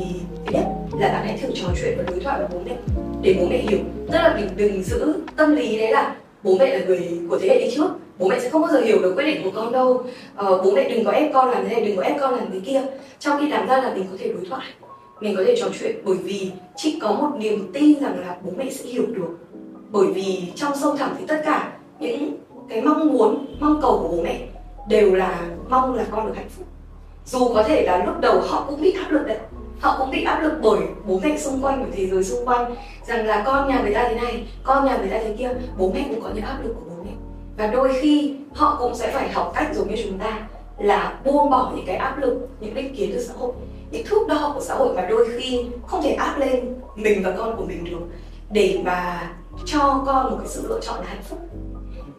thứ 0.46 0.52
nhất 0.52 0.64
là 0.98 1.08
bạn 1.08 1.26
hãy 1.26 1.38
thử 1.38 1.48
trò 1.54 1.68
chuyện 1.80 1.94
và 1.98 2.04
đối 2.10 2.20
thoại 2.20 2.38
với 2.38 2.48
bố 2.52 2.58
mẹ 2.66 2.76
để 3.22 3.36
bố 3.40 3.46
mẹ 3.50 3.58
hiểu. 3.58 3.78
Tức 4.06 4.18
là 4.18 4.34
mình 4.36 4.48
đừng 4.56 4.82
giữ 4.82 5.14
tâm 5.36 5.56
lý 5.56 5.78
đấy 5.78 5.92
là 5.92 6.16
bố 6.42 6.56
mẹ 6.58 6.78
là 6.78 6.84
người 6.84 7.18
của 7.30 7.38
thế 7.38 7.48
hệ 7.48 7.58
đi 7.58 7.74
trước. 7.76 7.90
Bố 8.18 8.28
mẹ 8.28 8.40
sẽ 8.40 8.50
không 8.50 8.62
bao 8.62 8.72
giờ 8.72 8.80
hiểu 8.80 9.02
được 9.02 9.14
quyết 9.16 9.24
định 9.24 9.42
của 9.44 9.50
con 9.54 9.72
đâu. 9.72 10.02
Ờ, 10.36 10.62
bố 10.64 10.70
mẹ 10.70 10.88
đừng 10.88 11.04
có 11.04 11.10
ép 11.10 11.32
con 11.34 11.50
làm 11.50 11.64
thế 11.68 11.74
này 11.74 11.84
đừng 11.84 11.96
có 11.96 12.02
ép 12.02 12.20
con 12.20 12.34
làm 12.34 12.46
thế 12.52 12.60
kia. 12.60 12.82
Trong 13.18 13.40
khi 13.40 13.48
làm 13.48 13.66
ra 13.68 13.76
là 13.76 13.94
mình 13.94 14.06
có 14.10 14.16
thể 14.20 14.32
đối 14.32 14.44
thoại 14.50 14.66
mình 15.20 15.36
có 15.36 15.44
thể 15.46 15.54
trò 15.58 15.66
chuyện 15.80 15.96
bởi 16.04 16.16
vì 16.16 16.50
chị 16.76 16.98
có 17.02 17.12
một 17.12 17.30
niềm 17.38 17.70
tin 17.72 18.00
rằng 18.00 18.20
là 18.20 18.36
bố 18.42 18.50
mẹ 18.56 18.70
sẽ 18.70 18.84
hiểu 18.84 19.04
được. 19.06 19.38
Bởi 19.90 20.06
vì 20.06 20.52
trong 20.54 20.76
sâu 20.76 20.96
thẳm 20.96 21.10
thì 21.18 21.24
tất 21.28 21.42
cả 21.44 21.72
những 22.00 22.36
cái 22.68 22.82
mong 22.82 23.12
muốn 23.12 23.46
mong 23.60 23.78
cầu 23.82 23.98
của 24.02 24.16
bố 24.16 24.22
mẹ 24.22 24.40
đều 24.88 25.14
là 25.14 25.48
mong 25.68 25.94
là 25.94 26.06
con 26.10 26.26
được 26.26 26.32
hạnh 26.36 26.48
phúc 26.56 26.66
dù 27.26 27.54
có 27.54 27.62
thể 27.62 27.82
là 27.82 28.04
lúc 28.04 28.20
đầu 28.20 28.40
họ 28.40 28.64
cũng 28.68 28.80
bị 28.80 28.92
áp 28.92 29.10
lực 29.10 29.26
đấy. 29.26 29.38
Họ 29.80 29.96
cũng 29.98 30.10
bị 30.10 30.24
áp 30.24 30.40
lực 30.40 30.52
bởi 30.62 30.80
bố 31.06 31.20
mẹ 31.22 31.38
xung 31.38 31.62
quanh, 31.62 31.82
bởi 31.82 31.90
thế 31.96 32.06
giới 32.06 32.24
xung 32.24 32.48
quanh. 32.48 32.74
Rằng 33.06 33.26
là 33.26 33.42
con 33.46 33.68
nhà 33.68 33.80
người 33.82 33.94
ta 33.94 34.08
thế 34.08 34.14
này, 34.14 34.46
con 34.62 34.84
nhà 34.84 34.96
người 34.96 35.08
ta 35.08 35.18
thế 35.18 35.34
kia, 35.38 35.50
bố 35.78 35.92
mẹ 35.94 36.06
cũng 36.10 36.20
có 36.22 36.30
những 36.34 36.44
áp 36.44 36.58
lực 36.64 36.74
của 36.74 36.90
bố 36.90 37.04
mẹ. 37.04 37.10
Và 37.56 37.66
đôi 37.66 37.98
khi 38.00 38.34
họ 38.54 38.76
cũng 38.80 38.94
sẽ 38.94 39.10
phải 39.10 39.32
học 39.32 39.52
cách 39.56 39.68
giống 39.74 39.88
như 39.88 40.02
chúng 40.04 40.18
ta, 40.18 40.46
là 40.78 41.18
buông 41.24 41.50
bỏ 41.50 41.72
những 41.76 41.87
cái 41.87 41.96
áp 41.96 42.18
lực, 42.18 42.48
những 42.60 42.74
định 42.74 42.94
kiến 42.96 43.10
từ 43.12 43.24
xã 43.24 43.34
hội. 43.38 43.52
Những 43.90 44.06
thước 44.06 44.28
đo 44.28 44.52
của 44.54 44.60
xã 44.60 44.74
hội 44.74 44.94
mà 44.94 45.06
đôi 45.10 45.28
khi 45.38 45.66
không 45.87 46.02
thể 46.02 46.12
áp 46.12 46.38
lên 46.38 46.74
mình 46.94 47.22
và 47.24 47.34
con 47.38 47.56
của 47.56 47.64
mình 47.64 47.84
được, 47.84 48.00
để 48.50 48.80
mà 48.84 49.30
cho 49.66 50.02
con 50.06 50.30
một 50.30 50.37
cái 50.38 50.48
sự 50.48 50.66
lựa 50.68 50.80
chọn 50.80 51.00
là 51.00 51.06
hạnh 51.06 51.22
phúc. 51.28 51.38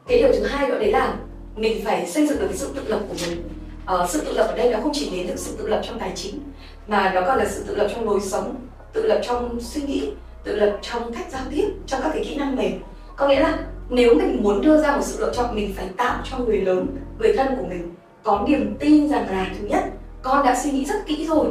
Cái 0.08 0.18
điều 0.18 0.32
thứ 0.32 0.46
hai 0.46 0.68
nữa 0.68 0.80
đấy 0.80 0.92
là 0.92 1.16
mình 1.56 1.86
phải 1.86 2.06
xây 2.06 2.28
dựng 2.28 2.40
được 2.40 2.48
cái 2.48 2.58
sự 2.58 2.70
tự 2.76 2.82
lập 2.88 3.00
của 3.10 3.16
mình 3.28 3.44
uh, 3.94 4.10
sự 4.10 4.22
tự 4.26 4.34
lập 4.34 4.48
ở 4.48 4.58
đây 4.58 4.72
nó 4.72 4.80
không 4.84 4.92
chỉ 4.94 5.10
đến 5.10 5.28
từ 5.28 5.36
sự 5.36 5.56
tự 5.58 5.68
lập 5.68 5.82
trong 5.84 6.00
tài 6.00 6.12
chính 6.16 6.40
mà 6.88 7.12
nó 7.14 7.22
còn 7.28 7.38
là 7.38 7.46
sự 7.46 7.64
tự 7.68 7.76
lập 7.76 7.88
trong 7.96 8.10
lối 8.10 8.22
sống 8.22 8.56
tự 8.94 9.08
lập 9.08 9.22
trong 9.24 9.62
suy 9.62 9.82
nghĩ 9.82 10.12
tự 10.44 10.56
lập 10.56 10.78
trong 10.82 11.14
cách 11.14 11.28
giao 11.32 11.42
tiếp 11.52 11.66
trong 11.88 12.02
các 12.04 12.10
cái 12.14 12.24
kỹ 12.24 12.36
năng 12.36 12.56
mềm. 12.56 12.72
Có 13.16 13.28
nghĩa 13.28 13.40
là 13.40 13.60
nếu 13.90 14.16
mình 14.16 14.44
muốn 14.44 14.62
đưa 14.62 14.82
ra 14.82 14.96
một 14.96 15.02
sự 15.02 15.20
lựa 15.20 15.34
chọn 15.34 15.56
mình 15.56 15.74
phải 15.78 15.90
tạo 15.98 16.18
cho 16.32 16.38
người 16.38 16.58
lớn 16.58 16.88
người 17.20 17.34
thân 17.34 17.56
của 17.58 17.66
mình 17.66 17.96
có 18.24 18.46
niềm 18.48 18.76
tin 18.80 19.10
rằng 19.10 19.30
là 19.30 19.48
thứ 19.60 19.68
nhất 19.68 19.84
con 20.22 20.46
đã 20.46 20.56
suy 20.64 20.72
nghĩ 20.72 20.86
rất 20.86 21.06
kỹ 21.06 21.28
rồi 21.28 21.48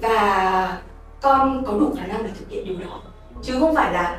và 0.00 0.78
con 1.22 1.64
có 1.66 1.72
đủ 1.72 1.92
khả 1.96 2.06
năng 2.06 2.22
để 2.22 2.30
thực 2.38 2.50
hiện 2.50 2.64
điều 2.64 2.76
đó. 2.78 3.00
Chứ 3.42 3.56
không 3.60 3.74
phải 3.74 3.92
là 3.92 4.18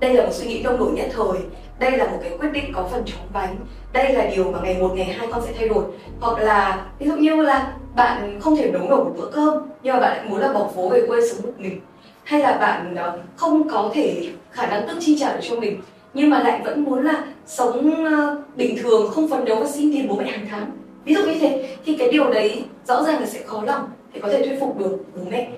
đây 0.00 0.14
là 0.14 0.24
một 0.24 0.32
suy 0.32 0.46
nghĩ 0.46 0.62
nông 0.62 0.78
nổi 0.78 0.92
nhất 0.92 1.06
thời. 1.12 1.40
Đây 1.78 1.90
là 1.90 2.04
một 2.04 2.18
cái 2.22 2.38
quyết 2.38 2.48
định 2.52 2.72
có 2.74 2.88
phần 2.92 3.02
chóng 3.06 3.26
vánh. 3.32 3.56
Đây 3.92 4.12
là 4.12 4.30
điều 4.36 4.52
mà 4.52 4.58
ngày 4.62 4.76
một, 4.80 4.90
ngày 4.94 5.04
hai 5.04 5.28
con 5.32 5.42
sẽ 5.46 5.52
thay 5.58 5.68
đổi. 5.68 5.84
Hoặc 6.20 6.38
là, 6.42 6.86
ví 6.98 7.06
dụ 7.06 7.16
như 7.16 7.42
là 7.42 7.72
bạn 7.96 8.40
không 8.40 8.56
thể 8.56 8.70
nấu 8.70 8.82
nổi 8.82 9.04
một 9.04 9.14
bữa 9.16 9.30
cơm, 9.32 9.54
nhưng 9.82 9.94
mà 9.94 10.00
bạn 10.00 10.16
lại 10.16 10.26
muốn 10.28 10.40
là 10.40 10.52
bỏ 10.52 10.70
phố 10.74 10.88
về 10.88 11.06
quê 11.08 11.18
sống 11.28 11.46
một 11.46 11.52
mình. 11.58 11.80
Hay 12.24 12.40
là 12.40 12.56
bạn 12.56 12.94
ờ, 12.96 13.18
không 13.36 13.68
có 13.68 13.90
thể 13.94 14.28
khả 14.50 14.66
năng 14.66 14.88
tự 14.88 14.94
chi 15.00 15.18
trả 15.20 15.32
được 15.32 15.40
cho 15.42 15.56
mình, 15.56 15.80
nhưng 16.14 16.30
mà 16.30 16.42
lại 16.42 16.60
vẫn 16.64 16.84
muốn 16.84 17.04
là 17.04 17.24
sống 17.46 18.04
ờ, 18.04 18.42
bình 18.56 18.76
thường, 18.82 19.10
không 19.10 19.28
phấn 19.28 19.44
đấu 19.44 19.56
và 19.60 19.66
xin 19.66 19.92
tiền 19.92 20.08
bố 20.08 20.16
mẹ 20.16 20.30
hàng 20.30 20.46
tháng. 20.50 20.70
Ví 21.04 21.14
dụ 21.14 21.22
như 21.22 21.38
thế, 21.40 21.76
thì 21.84 21.96
cái 21.96 22.08
điều 22.12 22.30
đấy 22.30 22.64
rõ 22.84 23.02
ràng 23.02 23.20
là 23.20 23.26
sẽ 23.26 23.42
khó 23.42 23.62
lòng 23.62 23.88
để 24.12 24.20
có 24.20 24.28
thể 24.28 24.46
thuyết 24.46 24.60
phục 24.60 24.78
được 24.78 24.96
bố 25.14 25.22
mẹ. 25.30 25.48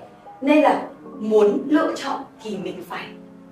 Nên 0.41 0.61
là 0.61 0.83
muốn 1.19 1.57
lựa 1.67 1.93
chọn 1.95 2.21
thì 2.43 2.57
mình 2.63 2.83
phải 2.89 3.05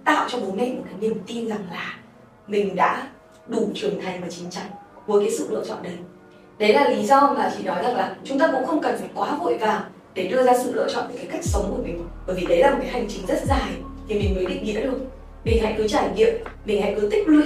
tạo 0.05 0.29
cho 0.29 0.39
bố 0.39 0.51
mẹ 0.51 0.73
một 0.73 0.83
cái 0.85 0.93
niềm 0.99 1.19
tin 1.27 1.47
rằng 1.47 1.65
là 1.71 1.97
mình 2.47 2.75
đã 2.75 3.07
đủ 3.47 3.69
trưởng 3.75 4.01
thành 4.01 4.21
và 4.21 4.27
chín 4.29 4.49
chắn 4.49 4.65
với 5.07 5.25
cái 5.25 5.31
sự 5.38 5.47
lựa 5.49 5.65
chọn 5.67 5.77
đấy. 5.83 5.93
Đấy 6.57 6.73
là 6.73 6.89
lý 6.89 7.05
do 7.05 7.33
mà 7.38 7.51
chị 7.57 7.63
nói 7.63 7.83
rằng 7.83 7.95
là 7.95 8.15
chúng 8.23 8.39
ta 8.39 8.51
cũng 8.51 8.65
không 8.65 8.81
cần 8.81 8.97
phải 8.99 9.09
quá 9.15 9.38
vội 9.39 9.57
vàng 9.57 9.81
để 10.13 10.27
đưa 10.27 10.43
ra 10.43 10.53
sự 10.63 10.73
lựa 10.73 10.88
chọn 10.93 11.07
về 11.07 11.15
cái 11.17 11.27
cách 11.31 11.43
sống 11.43 11.65
của 11.69 11.83
mình. 11.83 12.07
Bởi 12.27 12.35
vì 12.35 12.45
đấy 12.45 12.59
là 12.59 12.71
một 12.71 12.77
cái 12.81 12.91
hành 12.91 13.05
trình 13.09 13.25
rất 13.27 13.39
dài 13.45 13.69
thì 14.07 14.15
mình 14.15 14.35
mới 14.35 14.45
định 14.45 14.63
nghĩa 14.63 14.81
được. 14.81 14.99
Mình 15.43 15.63
hãy 15.63 15.75
cứ 15.77 15.88
trải 15.88 16.09
nghiệm, 16.15 16.33
mình 16.65 16.81
hãy 16.81 16.95
cứ 17.01 17.09
tích 17.12 17.27
lũy, 17.27 17.45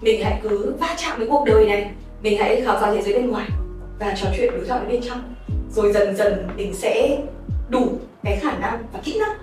mình 0.00 0.24
hãy 0.24 0.40
cứ 0.42 0.74
va 0.80 0.94
chạm 0.98 1.18
với 1.18 1.26
cuộc 1.30 1.44
đời 1.46 1.66
này, 1.66 1.90
mình 2.22 2.38
hãy 2.38 2.62
khám 2.64 2.76
phá 2.80 2.92
thế 2.94 3.02
giới 3.02 3.14
bên 3.14 3.30
ngoài 3.30 3.48
và 3.98 4.14
trò 4.16 4.28
chuyện 4.36 4.52
đối 4.56 4.64
thoại 4.64 4.80
với 4.80 4.88
bên 4.88 5.08
trong. 5.08 5.34
Rồi 5.74 5.92
dần 5.92 6.16
dần 6.16 6.48
mình 6.56 6.74
sẽ 6.74 7.18
đủ 7.68 7.98
cái 8.22 8.38
khả 8.42 8.58
năng 8.58 8.82
và 8.92 9.00
kỹ 9.04 9.18
năng 9.18 9.36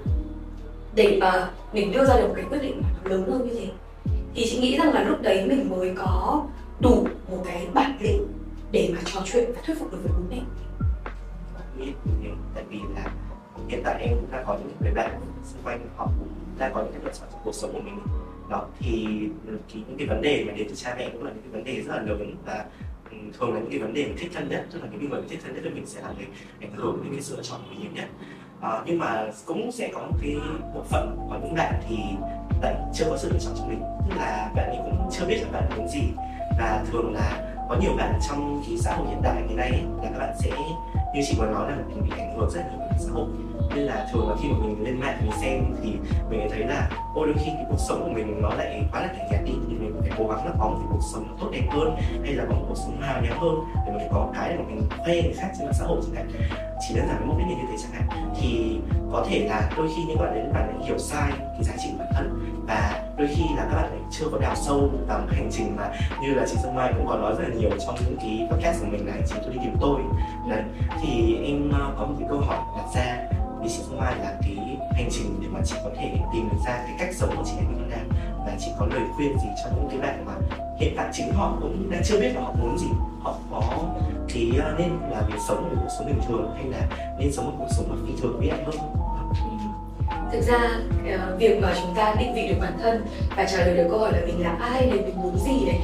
để 0.95 1.17
mà 1.21 1.49
mình 1.73 1.91
đưa 1.91 2.05
ra 2.05 2.17
được 2.17 2.27
một 2.27 2.33
cái 2.35 2.45
quyết 2.49 2.61
định 2.61 2.81
lớn 3.03 3.31
hơn 3.31 3.47
như 3.47 3.53
thế. 3.53 3.67
Thì 4.35 4.45
chị 4.49 4.59
nghĩ 4.59 4.77
rằng 4.77 4.93
là 4.93 5.03
lúc 5.03 5.21
đấy 5.21 5.45
mình 5.47 5.69
mới 5.69 5.93
có 5.95 6.43
đủ 6.79 7.07
một 7.29 7.43
cái 7.45 7.67
bản 7.73 7.97
lĩnh 8.01 8.27
để 8.71 8.93
mà 8.95 9.01
trò 9.05 9.21
chuyện 9.25 9.51
và 9.55 9.61
thuyết 9.65 9.79
phục 9.79 9.91
được 9.91 9.97
với 10.03 10.11
bố 10.17 10.23
mẹ. 10.29 10.41
Tại 12.55 12.63
vì 12.69 12.79
là 12.95 13.11
hiện 13.67 13.81
tại 13.83 14.01
em 14.01 14.15
cũng 14.15 14.31
đã 14.31 14.43
có 14.47 14.57
những 14.57 14.71
người 14.81 14.91
bạn 14.91 15.19
xung 15.43 15.63
quanh 15.63 15.87
họ 15.97 16.05
cũng 16.19 16.27
đã 16.57 16.69
có 16.69 16.81
những 16.81 16.91
cái 16.91 17.01
lựa 17.03 17.11
chọn 17.19 17.27
trong 17.31 17.41
cuộc 17.43 17.55
sống 17.55 17.73
của 17.73 17.81
mình. 17.81 17.99
Đó 18.49 18.65
thì 18.79 19.07
ừ, 19.47 19.57
cái, 19.73 19.83
những 19.87 19.97
cái 19.97 20.07
vấn 20.07 20.21
đề 20.21 20.43
mà 20.47 20.53
đến 20.53 20.67
từ 20.69 20.75
cha 20.75 20.95
mẹ 20.97 21.09
cũng 21.13 21.23
là 21.23 21.31
những 21.31 21.41
cái 21.41 21.51
vấn 21.51 21.63
đề 21.63 21.81
rất 21.81 21.95
là 21.95 22.01
lớn 22.01 22.35
và 22.45 22.65
ừ, 23.11 23.17
thường 23.39 23.53
là 23.53 23.59
những 23.59 23.69
cái 23.69 23.79
vấn 23.79 23.93
đề 23.93 24.05
mà 24.07 24.13
thích 24.17 24.31
thân 24.33 24.49
nhất 24.49 24.65
tức 24.71 24.79
là 24.83 24.87
những 24.91 24.99
cái 24.99 25.09
người 25.09 25.21
thích 25.29 25.39
thân 25.43 25.53
nhất 25.53 25.61
với 25.63 25.71
mình 25.71 25.85
sẽ 25.85 26.01
là 26.01 26.13
người 26.17 26.27
ảnh 26.61 26.75
hưởng 26.75 26.99
đến 27.03 27.13
cái 27.13 27.21
sự 27.21 27.35
lựa 27.35 27.43
chọn 27.43 27.59
của 27.61 27.67
mình 27.69 27.79
nhiều 27.81 27.91
nhất 27.95 28.09
à, 28.61 28.81
nhưng 28.85 28.99
mà 28.99 29.25
cũng 29.45 29.71
sẽ 29.71 29.89
có 29.93 29.99
một 29.99 30.17
cái 30.21 30.35
bộ 30.73 30.81
phận 30.83 31.17
có 31.29 31.39
những 31.43 31.55
bạn 31.55 31.73
thì 31.89 31.97
bạn 32.61 32.91
chưa 32.93 33.05
có 33.09 33.17
sự 33.17 33.29
lựa 33.33 33.39
chọn 33.39 33.53
cho 33.57 33.65
mình. 33.65 33.81
Tức 34.09 34.15
là 34.17 34.51
bạn 34.55 34.69
ấy 34.69 34.77
cũng 34.83 35.09
chưa 35.11 35.25
biết 35.25 35.41
là 35.41 35.59
bạn 35.59 35.77
muốn 35.77 35.87
gì. 35.87 36.01
Và 36.59 36.83
thường 36.91 37.13
là 37.13 37.55
có 37.69 37.75
nhiều 37.81 37.91
bạn 37.97 38.19
trong 38.29 38.63
cái 38.67 38.77
xã 38.77 38.95
hội 38.95 39.07
hiện 39.07 39.21
đại 39.21 39.41
ngày 39.41 39.55
nay 39.55 39.71
là 40.03 40.09
các 40.13 40.19
bạn 40.19 40.35
sẽ 40.39 40.49
như 41.15 41.21
chị 41.27 41.35
vừa 41.39 41.45
nói 41.45 41.71
là 41.71 41.77
mình 41.87 42.01
bị 42.03 42.09
ảnh 42.17 42.37
hưởng 42.37 42.49
rất 42.49 42.61
nhiều 42.71 42.87
xã 42.99 43.11
hội 43.11 43.25
nên 43.75 43.85
là 43.85 44.07
thường 44.11 44.29
là 44.29 44.35
khi 44.41 44.49
mà 44.49 44.57
mình 44.61 44.83
lên 44.83 44.99
mạng 44.99 45.17
mình 45.21 45.31
xem 45.41 45.75
thì 45.83 45.93
mình 46.29 46.47
thấy 46.51 46.59
là, 46.59 46.89
ôi, 47.15 47.27
đôi 47.27 47.35
khi 47.45 47.51
cái 47.55 47.65
cuộc 47.69 47.79
sống 47.79 48.03
của 48.03 48.11
mình 48.13 48.41
nó 48.41 48.49
lại 48.49 48.83
quá 48.91 49.01
là 49.01 49.07
cảnh 49.07 49.27
nhạt 49.31 49.41
đi. 49.45 49.51
Thì 49.67 49.75
mình 49.75 49.95
phải 50.01 50.11
cố 50.17 50.27
gắng 50.27 50.45
là 50.45 50.51
có 50.59 50.65
một 50.69 50.75
cái 50.79 50.87
cuộc 50.91 51.03
sống 51.13 51.25
nó 51.27 51.33
tốt 51.39 51.49
đẹp 51.51 51.67
hơn, 51.69 51.95
hay 52.23 52.33
là 52.33 52.45
có 52.49 52.55
một 52.55 52.65
cuộc 52.67 52.77
sống 52.77 53.01
hào 53.01 53.21
nhoáng 53.21 53.39
hơn 53.39 53.55
để 53.85 53.93
mình 53.93 54.07
có 54.11 54.29
cái 54.35 54.55
mà 54.57 54.63
mình 54.67 54.81
khoe 54.89 55.21
người 55.21 55.33
khác 55.33 55.49
trên 55.57 55.65
mạng 55.65 55.75
xã 55.79 55.85
hội 55.85 56.01
chẳng 56.05 56.15
hạn. 56.15 56.31
Chỉ 56.87 56.95
đơn 56.95 57.07
giản 57.07 57.17
với 57.17 57.27
mục 57.27 57.37
đích 57.37 57.47
như 57.47 57.63
thế 57.69 57.77
chẳng 57.81 57.91
hạn. 57.91 58.33
Thì 58.41 58.79
có 59.11 59.25
thể 59.29 59.47
là 59.49 59.71
đôi 59.77 59.89
khi 59.95 60.03
những 60.03 60.17
bạn 60.17 60.33
đấy, 60.33 60.43
bạn 60.53 60.77
ấy 60.77 60.87
hiểu 60.87 60.97
sai 60.97 61.31
cái 61.37 61.63
giá 61.63 61.73
trị 61.77 61.89
của 61.91 61.97
bản 61.99 62.07
thân 62.15 62.39
và 62.67 63.03
đôi 63.17 63.27
khi 63.27 63.43
là 63.57 63.67
các 63.69 63.75
bạn 63.75 63.89
ấy 63.89 63.99
chưa 64.11 64.25
có 64.31 64.37
đào 64.39 64.55
sâu 64.55 64.89
vào 65.07 65.19
một 65.19 65.27
hành 65.31 65.49
trình 65.51 65.75
mà 65.75 65.89
như 66.21 66.33
là 66.33 66.45
chị 66.47 66.55
Sông 66.63 66.75
Mai 66.75 66.93
cũng 66.97 67.07
có 67.07 67.17
nói 67.17 67.35
rất 67.37 67.43
là 67.47 67.55
nhiều 67.55 67.69
trong 67.85 67.95
những 68.05 68.17
cái 68.17 68.47
podcast 68.51 68.81
của 68.81 68.87
mình 68.91 69.07
là 69.07 69.13
chị 69.27 69.35
tôi 69.43 69.53
đi 69.53 69.59
tìm 69.63 69.75
tôi. 69.81 70.01
Đấy, 70.49 70.63
thì 71.01 71.37
em 71.45 71.71
ờ, 71.73 71.93
có 71.97 72.05
một 72.05 72.15
cái 72.19 72.27
câu 72.29 72.39
hỏi 72.39 72.57
đặt 72.77 72.85
ra 72.95 73.28
business 73.69 73.89
chị 73.89 73.95
Mai 73.99 74.15
là 74.19 74.33
cái 74.41 74.55
hành 74.93 75.09
trình 75.11 75.39
để 75.41 75.47
mà 75.51 75.59
chị 75.65 75.75
có 75.83 75.89
thể 75.97 76.11
tìm 76.33 76.49
được 76.51 76.57
ra 76.65 76.83
cái 76.87 76.95
cách 76.99 77.09
sống 77.15 77.29
của 77.37 77.43
chị 77.45 77.51
ấy 77.51 77.65
như 77.65 77.81
thế 77.81 77.95
nào 77.95 78.05
và 78.45 78.55
chị 78.59 78.71
có 78.79 78.85
lời 78.85 79.01
khuyên 79.15 79.39
gì 79.39 79.47
cho 79.63 79.69
những 79.75 79.87
cái 79.89 79.99
bạn 79.99 80.25
mà 80.25 80.33
hiện 80.79 80.93
tại 80.97 81.09
chính 81.13 81.33
họ 81.33 81.57
cũng 81.61 81.91
đang 81.91 82.01
chưa 82.05 82.19
biết 82.19 82.31
là 82.35 82.41
họ 82.41 82.53
muốn 82.53 82.77
gì? 82.77 82.87
Họ 83.23 83.35
có 83.51 83.61
thì 84.29 84.57
ờ, 84.59 84.75
nên 84.79 84.89
là 85.11 85.21
việc 85.21 85.39
sống 85.47 85.61
một 85.61 85.75
cuộc 85.81 85.89
sống 85.97 86.07
bình 86.07 86.21
thường 86.27 86.51
hay 86.55 86.65
là 86.65 86.87
nên 87.19 87.33
sống 87.33 87.45
một 87.45 87.53
cuộc 87.59 87.67
sống 87.69 87.85
mà 87.89 87.95
phi 88.07 88.21
thường 88.21 88.39
biết 88.41 88.49
hơn 88.65 88.75
ừ. 89.33 90.17
thực 90.31 90.41
ra 90.41 90.69
ờ, 91.11 91.35
việc 91.39 91.59
mà 91.61 91.73
chúng 91.81 91.95
ta 91.95 92.15
định 92.19 92.33
vị 92.35 92.47
được 92.47 92.57
bản 92.61 92.73
thân 92.81 93.05
và 93.37 93.45
trả 93.51 93.57
lời 93.57 93.77
được 93.77 93.87
câu 93.89 93.99
hỏi 93.99 94.11
là 94.13 94.19
mình 94.25 94.41
là 94.43 94.57
ai 94.59 94.85
này 94.85 94.99
mình 94.99 95.21
muốn 95.21 95.37
gì 95.37 95.65
này 95.65 95.79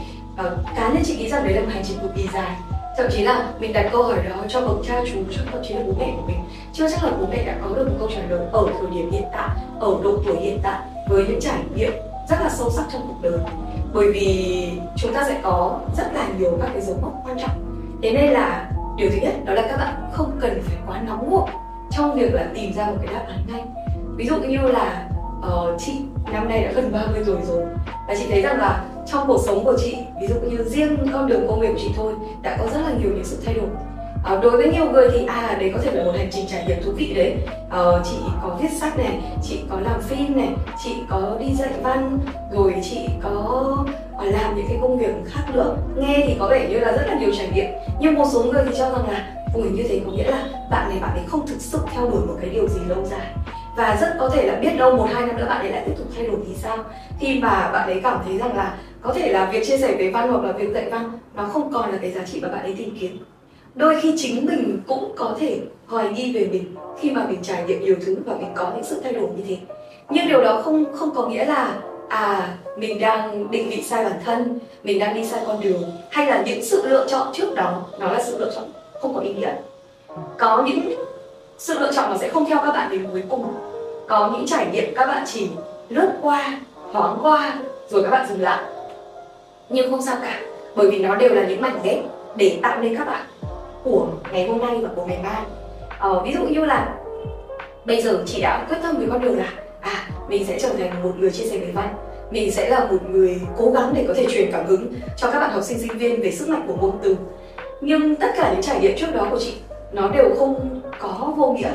cá 0.76 0.90
nhân 0.94 1.04
chị 1.06 1.18
nghĩ 1.18 1.30
rằng 1.30 1.44
đấy 1.44 1.54
là 1.54 1.62
một 1.62 1.70
hành 1.74 1.84
trình 1.88 2.00
cực 2.02 2.16
kỳ 2.16 2.28
dài 2.34 2.56
thậm 2.98 3.08
chí 3.12 3.24
là 3.24 3.50
mình 3.60 3.74
đặt 3.74 3.90
câu 3.92 4.04
hỏi 4.04 4.18
đó 4.30 4.36
cho 4.48 4.62
bậc 4.62 4.78
cha 4.88 5.02
chú 5.14 5.20
cho 5.32 5.42
thậm 5.52 5.62
chí 5.68 5.74
là 5.74 5.82
bố 5.88 5.94
mẹ 6.00 6.14
của 6.16 6.28
mình. 6.28 6.38
Chưa 6.74 6.90
chắc 6.90 7.04
là 7.04 7.12
bố 7.20 7.28
mẹ 7.32 7.46
đã 7.46 7.56
có 7.64 7.76
được 7.76 7.88
một 7.90 7.96
câu 8.00 8.10
trả 8.16 8.22
lời 8.30 8.40
ở 8.52 8.68
thời 8.80 8.90
điểm 8.92 9.12
hiện 9.12 9.26
tại 9.32 9.50
ở 9.80 9.98
độ 10.04 10.18
tuổi 10.26 10.36
hiện 10.40 10.60
tại 10.64 10.80
với 11.10 11.26
những 11.28 11.42
trải 11.42 11.60
nghiệm 11.76 11.92
rất 12.30 12.38
là 12.40 12.50
sâu 12.50 12.70
sắc 12.70 12.86
trong 12.94 13.02
cuộc 13.08 13.30
đời. 13.30 13.40
Bởi 13.94 14.12
vì 14.12 14.70
chúng 14.98 15.14
ta 15.14 15.24
sẽ 15.28 15.40
có 15.44 15.80
rất 15.98 16.14
là 16.14 16.28
nhiều 16.40 16.58
các 16.62 16.70
cái 16.74 16.82
dấu 16.82 16.98
mốc 17.02 17.14
quan 17.26 17.40
trọng. 17.40 17.86
Thế 18.02 18.12
nên 18.12 18.32
là 18.32 18.72
điều 18.98 19.10
thứ 19.10 19.18
nhất 19.22 19.34
đó 19.46 19.54
là 19.54 19.62
các 19.62 19.78
bạn 19.78 20.10
không 20.14 20.32
cần 20.42 20.62
phải 20.64 20.78
quá 20.88 21.02
nóng 21.02 21.30
vội 21.30 21.50
trong 21.92 22.16
việc 22.16 22.34
là 22.34 22.48
tìm 22.56 22.74
ra 22.74 22.86
một 22.86 22.98
cái 23.06 23.14
đáp 23.14 23.26
án 23.28 23.40
ngay 23.48 23.64
ví 24.16 24.28
dụ 24.28 24.36
như 24.36 24.58
là 24.58 25.10
uh, 25.40 25.80
chị 25.80 26.02
năm 26.32 26.50
nay 26.50 26.64
đã 26.64 26.72
gần 26.72 26.92
30 26.92 27.24
tuổi 27.26 27.38
rồi 27.48 27.64
và 28.08 28.16
chị 28.16 28.26
thấy 28.30 28.42
rằng 28.42 28.58
là 28.58 28.84
trong 29.06 29.28
cuộc 29.28 29.42
sống 29.46 29.64
của 29.64 29.78
chị 29.78 29.98
ví 30.22 30.28
dụ 30.28 30.36
như 30.36 30.64
riêng 30.64 30.98
con 31.14 31.28
đường 31.28 31.48
công 31.48 31.60
việc 31.60 31.68
của 31.68 31.80
chị 31.80 31.90
thôi 31.96 32.14
đã 32.42 32.58
có 32.60 32.66
rất 32.74 32.82
là 32.82 32.92
nhiều 33.00 33.10
những 33.16 33.26
sự 33.26 33.38
thay 33.46 33.54
đổi. 33.54 33.68
À, 34.26 34.40
đối 34.42 34.52
với 34.52 34.74
nhiều 34.74 34.92
người 34.92 35.10
thì 35.12 35.26
à 35.26 35.58
đấy 35.60 35.72
có 35.74 35.80
thể 35.84 35.92
là 35.92 36.04
một 36.04 36.12
hành 36.18 36.30
trình 36.32 36.46
trải 36.48 36.66
nghiệm 36.68 36.84
thú 36.84 36.92
vị 36.92 37.14
đấy. 37.16 37.36
À, 37.70 37.80
chị 38.04 38.18
có 38.44 38.58
viết 38.62 38.70
sách 38.72 38.98
này 38.98 39.22
chị 39.44 39.60
có 39.70 39.80
làm 39.80 40.02
phim 40.02 40.38
này 40.38 40.50
chị 40.84 40.96
có 41.10 41.38
đi 41.40 41.56
dạy 41.56 41.70
văn 41.84 42.20
rồi 42.52 42.76
chị 42.84 43.00
có 43.24 43.78
à, 44.20 44.26
làm 44.26 44.56
những 44.56 44.66
cái 44.70 44.78
công 44.82 44.98
việc 44.98 45.12
khác 45.26 45.44
nữa. 45.54 45.78
Nghe 45.98 46.24
thì 46.28 46.36
có 46.40 46.48
vẻ 46.48 46.68
như 46.70 46.80
là 46.80 46.92
rất 46.92 47.04
là 47.08 47.20
nhiều 47.20 47.30
trải 47.38 47.50
nghiệm. 47.54 47.70
Nhưng 48.00 48.16
một 48.16 48.26
số 48.34 48.44
người 48.44 48.64
thì 48.66 48.76
cho 48.78 48.90
rằng 48.90 49.10
là 49.12 49.36
ui 49.54 49.70
như 49.70 49.84
thế 49.90 50.02
có 50.06 50.12
nghĩa 50.12 50.32
là 50.32 50.48
bạn 50.72 50.90
này 50.90 50.98
bạn 51.02 51.12
ấy 51.18 51.24
không 51.28 51.48
thực 51.48 51.62
sự 51.62 51.80
theo 51.94 52.10
đuổi 52.10 52.22
một 52.28 52.36
cái 52.42 52.50
điều 52.50 52.68
gì 52.68 52.80
lâu 52.88 53.06
dài 53.06 53.28
và 53.76 53.98
rất 54.02 54.16
có 54.20 54.30
thể 54.30 54.48
là 54.48 54.56
biết 54.56 54.78
đâu 54.78 54.96
một 54.96 55.08
hai 55.14 55.26
năm 55.26 55.38
nữa 55.38 55.46
bạn 55.50 55.60
ấy 55.60 55.70
lại 55.70 55.84
tiếp 55.86 55.94
tục 55.98 56.08
thay 56.16 56.28
đổi 56.28 56.38
thì 56.48 56.54
sao? 56.56 56.78
Khi 57.20 57.40
mà 57.40 57.70
bạn 57.74 57.90
ấy 57.90 58.00
cảm 58.04 58.20
thấy 58.26 58.38
rằng 58.38 58.58
là 58.58 58.78
có 59.02 59.14
thể 59.14 59.32
là 59.32 59.50
việc 59.52 59.68
chia 59.68 59.78
sẻ 59.78 59.96
về 60.00 60.12
văn 60.12 60.32
hoặc 60.32 60.44
là 60.44 60.52
việc 60.52 60.74
dạy 60.74 60.90
văn 60.90 61.12
nó 61.36 61.44
không 61.44 61.74
còn 61.74 61.92
là 61.92 61.98
cái 62.02 62.12
giá 62.12 62.22
trị 62.34 62.40
mà 62.42 62.48
bạn 62.48 62.64
ấy 62.64 62.74
tìm 62.78 62.98
kiếm. 63.00 63.18
Đôi 63.76 64.02
khi 64.02 64.14
chính 64.18 64.46
mình 64.46 64.80
cũng 64.88 65.12
có 65.16 65.36
thể 65.40 65.60
hoài 65.88 66.10
nghi 66.10 66.34
về 66.34 66.48
mình 66.52 66.76
khi 67.00 67.12
mà 67.12 67.26
mình 67.30 67.40
trải 67.44 67.64
nghiệm 67.64 67.82
nhiều 67.82 67.96
thứ 68.06 68.18
và 68.26 68.36
mình 68.36 68.52
có 68.56 68.72
những 68.76 68.84
sự 68.84 69.02
thay 69.04 69.14
đổi 69.14 69.30
như 69.38 69.44
thế. 69.48 69.58
Nhưng 70.10 70.28
điều 70.28 70.44
đó 70.44 70.62
không 70.62 70.86
không 70.96 71.16
có 71.16 71.28
nghĩa 71.28 71.46
là 71.46 71.76
à 72.10 72.58
mình 72.78 73.00
đang 73.00 73.52
định 73.52 73.70
vị 73.70 73.84
sai 73.84 74.04
bản 74.04 74.20
thân, 74.26 74.60
mình 74.84 75.00
đang 75.00 75.16
đi 75.16 75.26
sai 75.26 75.44
con 75.48 75.62
đường, 75.62 75.84
hay 76.12 76.26
là 76.28 76.44
những 76.46 76.66
sự 76.66 76.88
lựa 76.88 77.06
chọn 77.08 77.28
trước 77.34 77.56
đó 77.56 77.84
nó 78.00 78.12
là 78.12 78.24
sự 78.24 78.38
lựa 78.38 78.52
chọn 78.56 78.64
không 79.02 79.14
có 79.14 79.20
ý 79.20 79.34
nghĩa. 79.34 79.54
Có 80.38 80.64
những 80.68 80.94
sự 81.58 81.80
lựa 81.80 81.92
chọn 81.94 82.10
nó 82.10 82.18
sẽ 82.18 82.30
không 82.30 82.46
theo 82.46 82.58
các 82.66 82.72
bạn 82.72 82.92
đến 82.92 83.08
cuối 83.12 83.24
cùng. 83.30 83.54
Có 84.08 84.30
những 84.34 84.46
trải 84.48 84.68
nghiệm 84.72 84.96
các 84.96 85.06
bạn 85.06 85.24
chỉ 85.26 85.48
lướt 85.90 86.10
qua 86.22 86.60
thoáng 86.94 87.20
qua 87.22 87.54
rồi 87.90 88.04
các 88.04 88.10
bạn 88.10 88.26
dừng 88.30 88.42
lại. 88.42 88.64
Nhưng 89.70 89.92
không 89.92 90.02
sao 90.02 90.16
cả 90.22 90.40
bởi 90.76 90.92
vì 90.92 91.00
nó 91.00 91.16
đều 91.16 91.34
là 91.34 91.46
những 91.48 91.62
mảnh 91.62 91.80
ghép 91.84 91.98
để 92.36 92.60
tạo 92.62 92.80
nên 92.82 92.98
các 92.98 93.06
bạn 93.06 93.26
của 93.84 94.08
ngày 94.32 94.48
hôm 94.48 94.58
nay 94.58 94.80
và 94.84 94.90
của 94.96 95.06
ngày 95.06 95.20
mai. 95.24 95.42
Ờ, 96.00 96.22
ví 96.26 96.34
dụ 96.34 96.46
như 96.46 96.66
là 96.66 96.96
bây 97.86 98.02
giờ 98.02 98.24
chị 98.26 98.42
đã 98.42 98.66
quyết 98.70 98.78
tâm 98.84 98.98
với 98.98 99.08
con 99.12 99.22
đường 99.22 99.38
là 99.38 99.54
à 99.82 100.08
mình 100.30 100.46
sẽ 100.48 100.60
trở 100.60 100.70
thành 100.70 101.04
một 101.04 101.12
người 101.20 101.32
chia 101.32 101.46
sẻ 101.46 101.58
về 101.58 101.72
văn. 101.74 101.96
Mình 102.32 102.52
sẽ 102.52 102.70
là 102.70 102.80
một 102.80 103.10
người 103.10 103.42
cố 103.58 103.72
gắng 103.72 103.94
để 103.96 104.06
có 104.08 104.14
thể 104.14 104.26
truyền 104.30 104.52
cảm 104.52 104.66
hứng 104.66 104.94
cho 105.18 105.32
các 105.32 105.40
bạn 105.40 105.52
học 105.52 105.64
sinh 105.64 105.80
sinh 105.80 105.98
viên 105.98 106.22
về 106.22 106.32
sức 106.32 106.50
mạnh 106.50 106.64
của 106.68 106.76
ngôn 106.82 107.00
từ. 107.04 107.16
Nhưng 107.82 108.16
tất 108.16 108.28
cả 108.38 108.52
những 108.52 108.62
trải 108.62 108.80
nghiệm 108.80 108.98
trước 108.98 109.16
đó 109.16 109.28
của 109.32 109.40
chị 109.40 109.54
nó 109.96 110.10
đều 110.10 110.36
không 110.40 110.82
có 111.00 111.34
vô 111.38 111.54
nghĩa, 111.54 111.72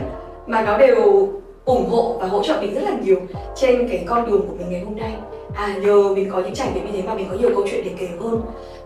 mà 0.47 0.63
nó 0.63 0.79
đều 0.79 1.29
ủng 1.65 1.89
hộ 1.91 2.17
và 2.21 2.27
hỗ 2.27 2.43
trợ 2.43 2.59
mình 2.61 2.75
rất 2.75 2.83
là 2.85 2.93
nhiều 3.05 3.17
trên 3.57 3.89
cái 3.89 4.05
con 4.07 4.31
đường 4.31 4.41
của 4.49 4.55
mình 4.59 4.71
ngày 4.71 4.81
hôm 4.85 4.97
nay. 4.97 5.13
À 5.55 5.77
nhờ 5.83 6.03
mình 6.15 6.31
có 6.33 6.41
những 6.41 6.55
trải 6.55 6.69
nghiệm 6.75 6.87
như 6.87 6.93
thế 6.93 7.03
mà 7.03 7.15
mình 7.15 7.27
có 7.31 7.37
nhiều 7.37 7.51
câu 7.55 7.65
chuyện 7.71 7.85
để 7.85 7.91
kể 7.99 8.09
hơn. 8.21 8.41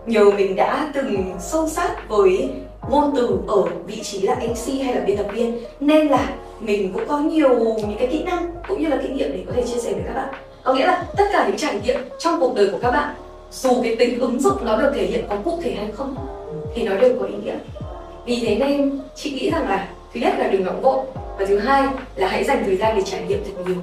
Nhờ 0.05 0.31
mình 0.37 0.55
đã 0.55 0.91
từng 0.93 1.23
sâu 1.39 1.67
sát 1.67 2.09
với 2.09 2.49
ngôn 2.89 3.13
từ 3.15 3.39
ở 3.47 3.63
vị 3.87 4.03
trí 4.03 4.21
là 4.21 4.35
MC 4.35 4.83
hay 4.83 4.95
là 4.95 5.01
biên 5.05 5.17
tập 5.17 5.27
viên, 5.33 5.59
nên 5.79 6.07
là 6.07 6.29
mình 6.59 6.93
cũng 6.93 7.03
có 7.07 7.19
nhiều 7.19 7.59
những 7.59 7.95
cái 7.99 8.07
kỹ 8.07 8.23
năng 8.23 8.51
cũng 8.67 8.81
như 8.81 8.87
là 8.87 8.97
kinh 9.03 9.15
nghiệm 9.15 9.31
để 9.33 9.43
có 9.47 9.53
thể 9.55 9.63
chia 9.63 9.79
sẻ 9.79 9.93
với 9.93 10.01
các 10.05 10.13
bạn. 10.13 10.33
Có 10.63 10.73
nghĩa 10.73 10.85
là 10.85 11.05
tất 11.17 11.23
cả 11.33 11.47
những 11.47 11.57
trải 11.57 11.79
nghiệm 11.83 11.99
trong 12.19 12.39
cuộc 12.39 12.55
đời 12.55 12.69
của 12.71 12.77
các 12.81 12.91
bạn, 12.91 13.15
dù 13.51 13.69
cái 13.83 13.95
tính 13.95 14.19
ứng 14.19 14.39
dụng 14.39 14.65
nó 14.65 14.81
được 14.81 14.91
thể 14.95 15.05
hiện 15.05 15.25
có 15.29 15.35
cụ 15.45 15.59
thể 15.63 15.71
hay 15.71 15.91
không, 15.91 16.15
thì 16.75 16.83
nó 16.83 16.95
đều 16.95 17.13
có 17.19 17.25
ý 17.25 17.33
nghĩa 17.43 17.55
vì 18.25 18.39
thế 18.45 18.55
nên 18.55 18.99
chị 19.15 19.31
nghĩ 19.31 19.49
rằng 19.49 19.69
là 19.69 19.87
thứ 20.13 20.19
nhất 20.19 20.33
là 20.37 20.47
đừng 20.47 20.65
nóng 20.65 20.81
vội 20.81 21.05
và 21.39 21.45
thứ 21.45 21.59
hai 21.59 21.87
là 22.15 22.27
hãy 22.27 22.43
dành 22.43 22.63
thời 22.65 22.77
gian 22.77 22.95
để 22.95 23.03
trải 23.05 23.21
nghiệm 23.27 23.43
thật 23.43 23.63
nhiều. 23.65 23.75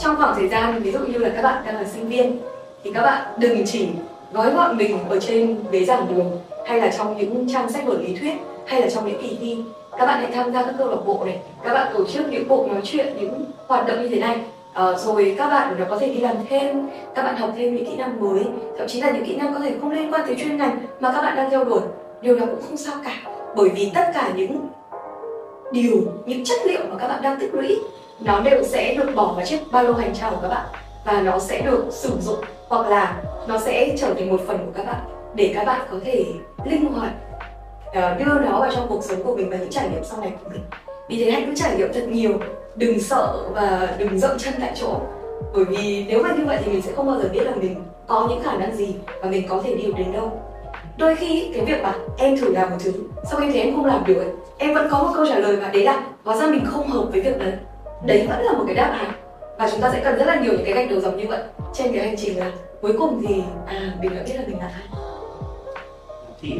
Trong 0.00 0.16
khoảng 0.16 0.34
thời 0.38 0.48
gian 0.48 0.82
ví 0.82 0.92
dụ 0.92 0.98
như 0.98 1.18
là 1.18 1.28
các 1.28 1.42
bạn 1.42 1.62
đang 1.66 1.74
là 1.74 1.84
sinh 1.84 2.08
viên 2.08 2.38
thì 2.84 2.90
các 2.94 3.02
bạn 3.02 3.22
đừng 3.38 3.66
chỉ 3.66 3.88
gói 4.32 4.50
gọn 4.50 4.76
mình 4.76 4.98
ở 5.08 5.20
trên 5.20 5.56
ghế 5.70 5.84
giảng 5.84 6.14
đường 6.14 6.38
hay 6.66 6.80
là 6.80 6.92
trong 6.98 7.16
những 7.16 7.46
trang 7.52 7.70
sách 7.70 7.86
vở 7.86 7.98
lý 7.98 8.16
thuyết 8.16 8.34
hay 8.66 8.80
là 8.80 8.90
trong 8.90 9.08
những 9.08 9.22
kỳ 9.22 9.36
thi. 9.40 9.58
Các 9.98 10.06
bạn 10.06 10.20
hãy 10.22 10.32
tham 10.32 10.52
gia 10.52 10.62
các 10.62 10.74
câu 10.78 10.88
lạc 10.88 11.06
bộ 11.06 11.24
này 11.24 11.38
các 11.64 11.74
bạn 11.74 11.92
tổ 11.94 12.04
chức 12.04 12.32
những 12.32 12.48
cuộc 12.48 12.68
nói 12.68 12.80
chuyện 12.84 13.06
những 13.20 13.44
hoạt 13.66 13.86
động 13.86 14.02
như 14.02 14.08
thế 14.08 14.20
này. 14.20 14.40
À, 14.72 14.92
rồi 14.96 15.34
các 15.38 15.48
bạn 15.48 15.86
có 15.90 15.98
thể 15.98 16.08
đi 16.08 16.20
làm 16.20 16.36
thêm 16.48 16.86
các 17.14 17.22
bạn 17.22 17.36
học 17.36 17.50
thêm 17.56 17.74
những 17.74 17.86
kỹ 17.86 17.96
năng 17.96 18.20
mới 18.20 18.44
thậm 18.78 18.88
chí 18.88 19.00
là 19.00 19.10
những 19.10 19.24
kỹ 19.26 19.36
năng 19.36 19.54
có 19.54 19.60
thể 19.60 19.72
không 19.80 19.90
liên 19.90 20.12
quan 20.12 20.22
tới 20.26 20.36
chuyên 20.38 20.56
ngành 20.56 20.78
mà 21.00 21.12
các 21.12 21.22
bạn 21.22 21.36
đang 21.36 21.50
theo 21.50 21.64
đuổi. 21.64 21.80
Điều 22.20 22.38
đó 22.38 22.46
cũng 22.46 22.62
không 22.68 22.76
sao 22.76 22.94
cả 23.04 23.37
bởi 23.56 23.68
vì 23.68 23.90
tất 23.94 24.10
cả 24.14 24.32
những 24.36 24.68
điều 25.72 25.96
những 26.26 26.44
chất 26.44 26.58
liệu 26.66 26.80
mà 26.90 26.96
các 26.98 27.08
bạn 27.08 27.22
đang 27.22 27.40
tích 27.40 27.54
lũy 27.54 27.78
nó 28.20 28.40
đều 28.40 28.62
sẽ 28.64 28.94
được 28.94 29.12
bỏ 29.14 29.32
vào 29.36 29.46
chiếc 29.46 29.58
ba 29.72 29.82
lô 29.82 29.92
hành 29.92 30.14
trang 30.14 30.34
của 30.34 30.40
các 30.42 30.48
bạn. 30.48 30.66
Và 31.04 31.20
nó 31.22 31.38
sẽ 31.38 31.62
được 31.62 31.84
sử 31.90 32.10
dụng 32.20 32.38
hoặc 32.68 32.88
là 32.88 33.22
nó 33.48 33.58
sẽ 33.58 33.96
trở 33.98 34.14
thành 34.14 34.30
một 34.30 34.40
phần 34.46 34.58
của 34.58 34.72
các 34.74 34.86
bạn 34.86 35.00
để 35.34 35.52
các 35.54 35.64
bạn 35.64 35.80
có 35.90 35.96
thể 36.04 36.24
linh 36.64 36.92
hoạt 36.92 37.12
uh, 37.88 38.18
đưa 38.18 38.40
nó 38.44 38.60
vào 38.60 38.70
trong 38.74 38.86
cuộc 38.88 39.04
sống 39.04 39.22
của 39.24 39.36
mình 39.36 39.50
và 39.50 39.56
những 39.56 39.70
trải 39.70 39.88
nghiệm 39.88 40.04
sau 40.04 40.20
này 40.20 40.32
của 40.44 40.50
mình. 40.50 40.62
Vì 41.08 41.24
thế 41.24 41.30
hãy 41.30 41.42
cứ 41.46 41.54
trải 41.56 41.76
nghiệm 41.76 41.92
thật 41.92 42.08
nhiều 42.08 42.32
đừng 42.74 43.00
sợ 43.00 43.50
và 43.54 43.94
đừng 43.98 44.18
dậm 44.18 44.38
chân 44.38 44.54
tại 44.60 44.72
chỗ. 44.80 45.00
Bởi 45.54 45.64
vì 45.64 46.04
nếu 46.08 46.22
mà 46.22 46.34
như 46.38 46.44
vậy 46.46 46.58
thì 46.64 46.72
mình 46.72 46.82
sẽ 46.82 46.92
không 46.92 47.06
bao 47.06 47.20
giờ 47.20 47.28
biết 47.32 47.44
là 47.44 47.52
mình 47.54 47.84
có 48.06 48.26
những 48.30 48.42
khả 48.42 48.56
năng 48.56 48.76
gì 48.76 48.94
và 49.20 49.30
mình 49.30 49.48
có 49.48 49.60
thể 49.64 49.74
đi 49.74 49.92
đến 49.98 50.12
đâu 50.12 50.42
đôi 50.98 51.16
khi 51.16 51.50
cái 51.54 51.64
việc 51.64 51.82
mà 51.82 51.94
em 52.18 52.36
thử 52.36 52.52
làm 52.52 52.70
một 52.70 52.76
thứ 52.80 52.92
sau 53.30 53.40
khi 53.40 53.50
thấy 53.50 53.60
em 53.60 53.76
không 53.76 53.84
làm 53.84 54.04
được 54.06 54.14
ấy, 54.14 54.30
em 54.58 54.74
vẫn 54.74 54.88
có 54.90 55.02
một 55.02 55.10
câu 55.14 55.26
trả 55.26 55.38
lời 55.38 55.56
và 55.56 55.68
đấy 55.68 55.82
là 55.82 56.02
hóa 56.24 56.36
ra 56.36 56.46
mình 56.46 56.64
không 56.64 56.88
hợp 56.88 57.08
với 57.12 57.20
việc 57.20 57.38
đấy. 57.38 57.52
Đấy 58.06 58.26
vẫn 58.28 58.42
là 58.42 58.52
một 58.52 58.64
cái 58.66 58.74
đáp 58.74 58.90
án. 58.98 59.12
Và 59.58 59.70
chúng 59.70 59.80
ta 59.80 59.90
sẽ 59.92 60.00
cần 60.04 60.18
rất 60.18 60.24
là 60.24 60.40
nhiều 60.40 60.52
những 60.52 60.64
cái 60.64 60.74
gạch 60.74 60.90
đầu 60.90 61.00
dòng 61.00 61.16
như 61.16 61.26
vậy 61.28 61.42
trên 61.74 61.92
cái 61.92 62.06
hành 62.06 62.16
trình 62.16 62.38
là 62.38 62.52
cuối 62.82 62.92
cùng 62.98 63.22
thì 63.28 63.42
à 63.66 63.92
mình 64.00 64.14
đã 64.14 64.22
biết 64.26 64.34
là 64.34 64.42
mình 64.46 64.58
là 64.58 64.70
ai. 64.74 65.02
Thì 66.40 66.52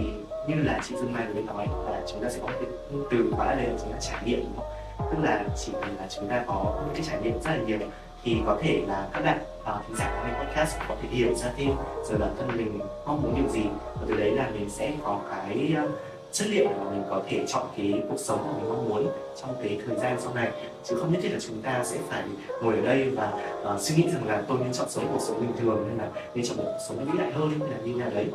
như 0.48 0.54
là 0.62 0.80
chị 0.88 0.94
Dương 0.96 1.12
Mai 1.12 1.22
vừa 1.34 1.40
nói 1.40 1.66
là 1.90 2.00
chúng 2.06 2.22
ta 2.22 2.28
sẽ 2.28 2.38
có 2.42 2.46
cái 2.46 2.70
từ 3.10 3.32
khóa 3.36 3.46
là 3.46 3.62
chúng 3.82 3.92
ta 3.92 3.98
trải 4.00 4.18
nghiệm 4.24 4.40
đúng 4.40 4.56
không? 4.56 4.66
tức 4.98 5.18
là 5.22 5.44
chỉ 5.56 5.72
là 5.72 6.06
chúng 6.08 6.28
ta 6.28 6.44
có 6.46 6.74
những 6.84 6.94
cái 6.94 7.02
trải 7.10 7.18
nghiệm 7.22 7.42
rất 7.42 7.50
là 7.50 7.56
nhiều 7.66 7.78
thì 8.24 8.36
có 8.46 8.58
thể 8.62 8.82
là 8.88 9.08
các 9.12 9.24
bạn 9.24 9.38
uh, 9.60 9.86
thính 9.86 9.96
giả 9.96 10.10
của 10.14 10.28
kênh 10.28 10.48
podcast 10.48 10.76
có 10.88 10.96
thể 11.02 11.08
hiểu 11.10 11.34
ra 11.34 11.52
thêm 11.56 11.70
rồi 12.08 12.18
bản 12.18 12.34
thân 12.38 12.48
mình 12.56 12.80
mong 13.06 13.22
muốn 13.22 13.34
điều 13.34 13.48
gì. 13.48 13.62
Và 13.94 14.06
từ 14.08 14.16
đấy 14.16 14.30
là 14.30 14.50
mình 14.54 14.70
sẽ 14.70 14.92
có 15.04 15.20
cái 15.30 15.74
uh, 15.84 15.90
chất 16.32 16.48
liệu 16.48 16.68
mà 16.68 16.90
mình 16.90 17.02
có 17.10 17.22
thể 17.28 17.44
chọn 17.46 17.66
cái 17.76 18.02
cuộc 18.08 18.18
sống 18.18 18.38
mà 18.46 18.52
mình 18.58 18.68
mong 18.68 18.88
muốn 18.88 19.06
trong 19.42 19.54
cái 19.62 19.80
thời 19.86 19.96
gian 19.96 20.16
sau 20.20 20.34
này. 20.34 20.50
Chứ 20.84 20.96
không 20.96 21.12
nhất 21.12 21.20
thiết 21.22 21.32
là 21.32 21.38
chúng 21.46 21.62
ta 21.62 21.84
sẽ 21.84 21.98
phải 22.08 22.22
ngồi 22.62 22.76
ở 22.76 22.80
đây 22.80 23.10
và 23.10 23.32
uh, 23.74 23.80
suy 23.80 23.96
nghĩ 23.96 24.10
rằng 24.10 24.28
là 24.28 24.42
tôi 24.48 24.58
nên 24.58 24.72
chọn 24.72 24.88
sống 24.90 25.04
cuộc 25.12 25.20
sống 25.20 25.40
bình 25.40 25.56
thường 25.60 25.88
hay 25.88 26.06
là 26.06 26.20
nên 26.34 26.44
chọn 26.46 26.56
một 26.56 26.64
cuộc 26.66 26.78
sống 26.88 27.04
vĩ 27.04 27.18
đại 27.18 27.32
hơn 27.32 27.50
hay 27.60 27.70
là 27.70 27.76
như 27.84 27.94
nào 27.94 28.10
đấy. 28.14 28.26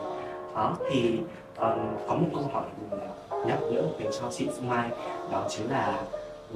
Đó 0.56 0.78
thì 0.91 1.19
um, 1.58 1.80
có 2.08 2.15
một 2.15 2.28
câu 2.34 2.50
hỏi 2.54 2.63
ừ, 2.91 2.98
nhắc 3.48 3.62
nữa 3.62 3.88
dành 4.00 4.12
cho 4.19 4.32
chị 4.38 4.48
Mai 4.67 4.89
đó 5.32 5.48
chính 5.50 5.72
là 5.72 6.00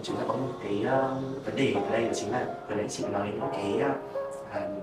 chúng 0.04 0.16
ta 0.16 0.24
có 0.28 0.34
một 0.34 0.54
cái 0.64 0.86
uh, 0.86 1.46
vấn 1.46 1.56
đề 1.56 1.74
ở 1.74 1.92
đây 1.92 2.06
đó 2.06 2.12
chính 2.16 2.32
là 2.32 2.46
vừa 2.70 2.76
nãy 2.76 2.86
chị 2.90 3.04
nói 3.12 3.28
đến 3.28 3.40
cái 3.52 3.74
uh, 3.76 3.82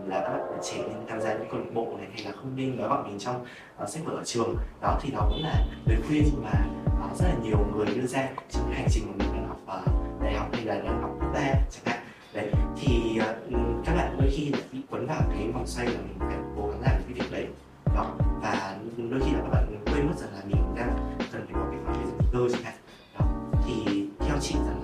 là 0.08 0.20
các 0.20 0.30
bạn 0.30 0.60
trẻ 0.62 0.76
nên 0.78 1.06
tham 1.08 1.20
gia 1.20 1.34
những 1.34 1.48
câu 1.50 1.60
lạc 1.60 1.70
bộ 1.74 1.94
này 1.98 2.06
hay 2.14 2.24
là 2.24 2.32
không 2.32 2.56
nên 2.56 2.76
gói 2.76 2.88
gọn 2.88 3.04
mình 3.06 3.18
trong 3.18 3.44
uh, 3.82 3.88
sách 3.88 4.02
vở 4.04 4.12
ở 4.12 4.22
trường. 4.24 4.56
Đó 4.82 4.98
thì 5.02 5.10
đó 5.10 5.26
cũng 5.28 5.42
là 5.42 5.64
lời 5.86 5.98
khuyên 6.08 6.24
mà 6.42 6.66
uh, 7.06 7.18
rất 7.18 7.26
là 7.28 7.34
nhiều 7.42 7.58
người 7.74 7.86
đưa 7.86 8.06
ra 8.06 8.28
trong 8.50 8.64
cái 8.70 8.74
hành 8.80 8.88
trình 8.90 9.04
của 9.06 9.14
mình 9.18 9.28
đang 9.32 9.48
học 9.48 9.60
uh, 9.64 10.22
đại 10.22 10.34
học 10.34 10.48
hay 10.52 10.64
là 10.64 10.74
đang 10.74 11.02
học 11.02 11.10
cấp 11.20 11.30
ba 11.34 11.54
chẳng 11.70 11.84
hạn. 11.84 11.98
Đấy 12.34 12.50
thì 12.76 13.20
uh, 13.20 13.56
các 13.86 13.94
bạn 13.94 14.16
đôi 14.20 14.30
khi 14.32 14.52
bị 14.72 14.78
quấn 14.90 15.06
vào 15.06 15.20
cái 15.30 15.50
vòng 15.54 15.66
xoay 15.66 15.86
là 15.86 15.92
mình 15.92 16.18
phải 16.18 16.38
cố 16.56 16.68
gắng 16.68 16.80
làm 16.80 17.02
cái 17.02 17.12
việc 17.14 17.32
đấy. 17.32 17.46
Đó 17.94 18.14
và 18.42 18.76
đôi 19.10 19.20
khi 19.20 19.32
là 19.32 19.40
các 19.42 19.48
bạn 19.52 19.84
quên 19.86 20.06
mất 20.06 20.14
rằng 20.16 20.30
là 20.34 20.42
mình 20.46 20.74
đang 20.76 21.18
cần 21.32 21.46
phải 21.46 21.54
có 21.54 21.60
cái 21.70 21.80
khoảng 21.84 21.96
thời 21.96 22.04
gian 22.04 22.18
cơ 22.32 22.48
chẳng 22.52 22.62
hạn. 22.62 22.74
Đó 23.18 23.26
thì 23.66 24.06
theo 24.20 24.36
chị 24.40 24.54
rằng 24.54 24.82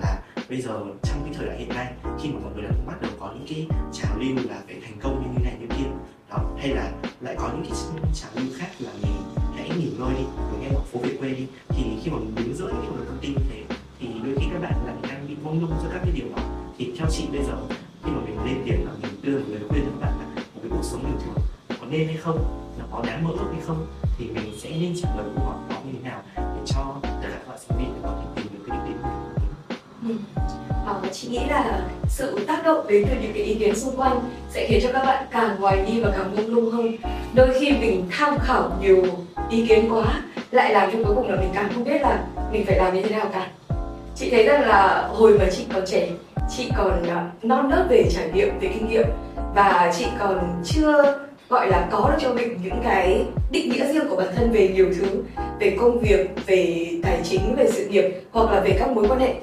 bây 0.51 0.61
giờ 0.61 0.83
trong 1.03 1.23
cái 1.23 1.33
thời 1.33 1.47
đại 1.47 1.57
hiện 1.57 1.69
nay, 1.69 1.93
khi 2.21 2.29
mà 2.29 2.39
mọi 2.43 2.51
người 2.53 2.63
đang 2.63 2.87
bắt 2.87 3.01
đầu 3.01 3.11
có 3.19 3.33
những 3.33 3.45
cái 3.49 3.67
trào 3.93 4.17
lưu 4.19 4.35
là 4.49 4.61
phải 4.65 4.75
thành 4.81 4.99
công 5.01 5.23
như 5.23 5.27
thế 5.35 5.43
này 5.43 5.57
như 5.59 5.67
kia, 5.77 5.89
đó, 6.29 6.37
hay 6.57 6.69
là 6.69 6.91
lại 7.21 7.35
có 7.39 7.49
những 7.53 7.63
cái 7.63 7.73
trào 8.13 8.31
lưu 8.35 8.45
khác 8.57 8.67
là 8.79 8.91
mình 9.01 9.11
hãy 9.55 9.69
nghỉ 9.69 9.91
ngơi 9.99 10.13
đi, 10.17 10.23
mình 10.51 10.61
nghe 10.61 10.69
một 10.69 10.85
phố 10.91 10.99
về 10.99 11.17
quê 11.19 11.29
đi, 11.29 11.47
thì 11.69 11.83
khi 12.03 12.11
mà 12.11 12.17
mình 12.17 12.35
đứng 12.35 12.53
giữa 12.53 12.67
những 12.67 12.95
cái 12.97 13.05
thông 13.07 13.17
tin 13.21 13.31
như 13.33 13.43
thế, 13.49 13.75
thì 13.99 14.07
đôi 14.23 14.35
khi 14.39 14.45
các 14.53 14.61
bạn 14.61 14.85
lại 14.85 14.95
đang 15.09 15.27
bị 15.27 15.35
mông 15.43 15.61
lung 15.61 15.71
giữa 15.83 15.89
các 15.93 15.99
cái 16.03 16.11
điều 16.15 16.27
đó. 16.35 16.43
Thì 16.77 16.93
theo 16.97 17.07
chị 17.11 17.27
bây 17.31 17.43
giờ, 17.43 17.57
khi 18.03 18.11
mà 18.11 18.21
mình 18.25 18.45
lên 18.45 18.61
tiếng 18.65 18.85
là 18.85 18.91
mình 19.01 19.21
đưa 19.21 19.39
một 19.39 19.45
lời 19.49 19.61
khuyên 19.69 19.83
cho 19.85 19.91
các 19.91 20.05
bạn 20.05 20.19
là 20.19 20.35
một 20.35 20.59
cái 20.61 20.71
cuộc 20.71 20.83
sống 20.83 21.03
bình 21.03 21.19
thường 21.25 21.43
có 21.81 21.87
nên 21.89 22.07
hay 22.07 22.17
không 22.17 22.37
nó 22.79 22.85
có 22.91 23.03
đáng 23.07 23.23
mơ 23.23 23.31
ước 23.33 23.49
hay 23.51 23.61
không, 23.61 23.87
thì 24.17 24.25
mình 24.25 24.53
sẽ 24.59 24.69
nên 24.69 24.93
trả 25.01 25.15
lời 25.15 25.25
câu 25.35 25.45
hỏi 25.45 25.57
đó 25.69 25.75
như 25.85 25.91
thế 25.93 26.09
nào 26.09 26.21
để 26.35 26.61
cho 26.65 26.99
tất 27.01 27.09
cả 27.21 27.29
các 27.29 27.47
bạn 27.47 27.59
sinh 27.59 27.77
viên 27.77 28.01
có 28.03 28.21
thể 28.21 28.43
tìm 28.43 28.53
được 28.53 28.63
cái 28.67 28.79
đích 28.87 28.95
đến. 28.95 29.01
Của 29.01 30.07
mình 30.07 30.17
ừ. 30.85 30.91
à, 31.03 31.09
chị 31.11 31.27
nghĩ 31.27 31.39
là 31.49 31.81
sự 32.07 32.39
tác 32.47 32.65
động 32.65 32.87
đến 32.87 33.05
từ 33.09 33.15
những 33.21 33.33
cái 33.33 33.43
ý 33.43 33.55
kiến 33.55 33.75
xung 33.75 33.95
quanh 33.95 34.19
sẽ 34.49 34.67
khiến 34.67 34.79
cho 34.83 34.89
các 34.93 35.05
bạn 35.05 35.25
càng 35.31 35.57
hoài 35.57 35.77
nghi 35.77 36.01
và 36.01 36.11
càng 36.17 36.35
mông 36.35 36.55
lung 36.55 36.71
hơn 36.71 36.97
đôi 37.33 37.59
khi 37.59 37.71
mình 37.71 38.05
tham 38.11 38.37
khảo 38.39 38.71
nhiều 38.81 39.03
ý 39.49 39.65
kiến 39.67 39.93
quá 39.93 40.21
lại 40.51 40.73
làm 40.73 40.91
cho 40.91 40.97
cuối 41.03 41.15
cùng 41.15 41.29
là 41.29 41.35
mình 41.35 41.49
càng 41.53 41.69
không 41.73 41.83
biết 41.83 42.01
là 42.01 42.23
mình 42.51 42.65
phải 42.65 42.77
làm 42.77 42.95
như 42.95 43.01
thế 43.01 43.15
nào 43.15 43.25
cả 43.33 43.47
chị 44.15 44.29
thấy 44.29 44.43
rằng 44.43 44.61
là 44.61 45.09
hồi 45.13 45.39
mà 45.39 45.45
chị 45.51 45.65
còn 45.73 45.85
trẻ 45.85 46.07
chị 46.57 46.69
còn 46.77 47.03
uh, 47.03 47.43
non 47.43 47.69
nớt 47.69 47.89
về 47.89 48.03
trải 48.15 48.29
nghiệm 48.33 48.59
về 48.59 48.69
kinh 48.73 48.89
nghiệm 48.89 49.07
và 49.55 49.93
chị 49.97 50.05
còn 50.19 50.61
chưa 50.65 51.19
gọi 51.49 51.67
là 51.67 51.87
có 51.91 52.09
được 52.09 52.17
cho 52.21 52.33
mình 52.33 52.59
những 52.63 52.81
cái 52.83 53.25
định 53.51 53.69
nghĩa 53.69 53.93
riêng 53.93 54.09
của 54.09 54.15
bản 54.15 54.27
thân 54.35 54.51
về 54.51 54.67
nhiều 54.67 54.87
thứ 54.95 55.23
về 55.59 55.77
công 55.79 55.99
việc 55.99 56.29
về 56.45 56.89
tài 57.03 57.19
chính 57.23 57.55
về 57.55 57.71
sự 57.71 57.87
nghiệp 57.87 58.05
hoặc 58.31 58.51
là 58.51 58.59
về 58.59 58.75
các 58.79 58.91
mối 58.91 59.05
quan 59.09 59.19
hệ 59.19 59.33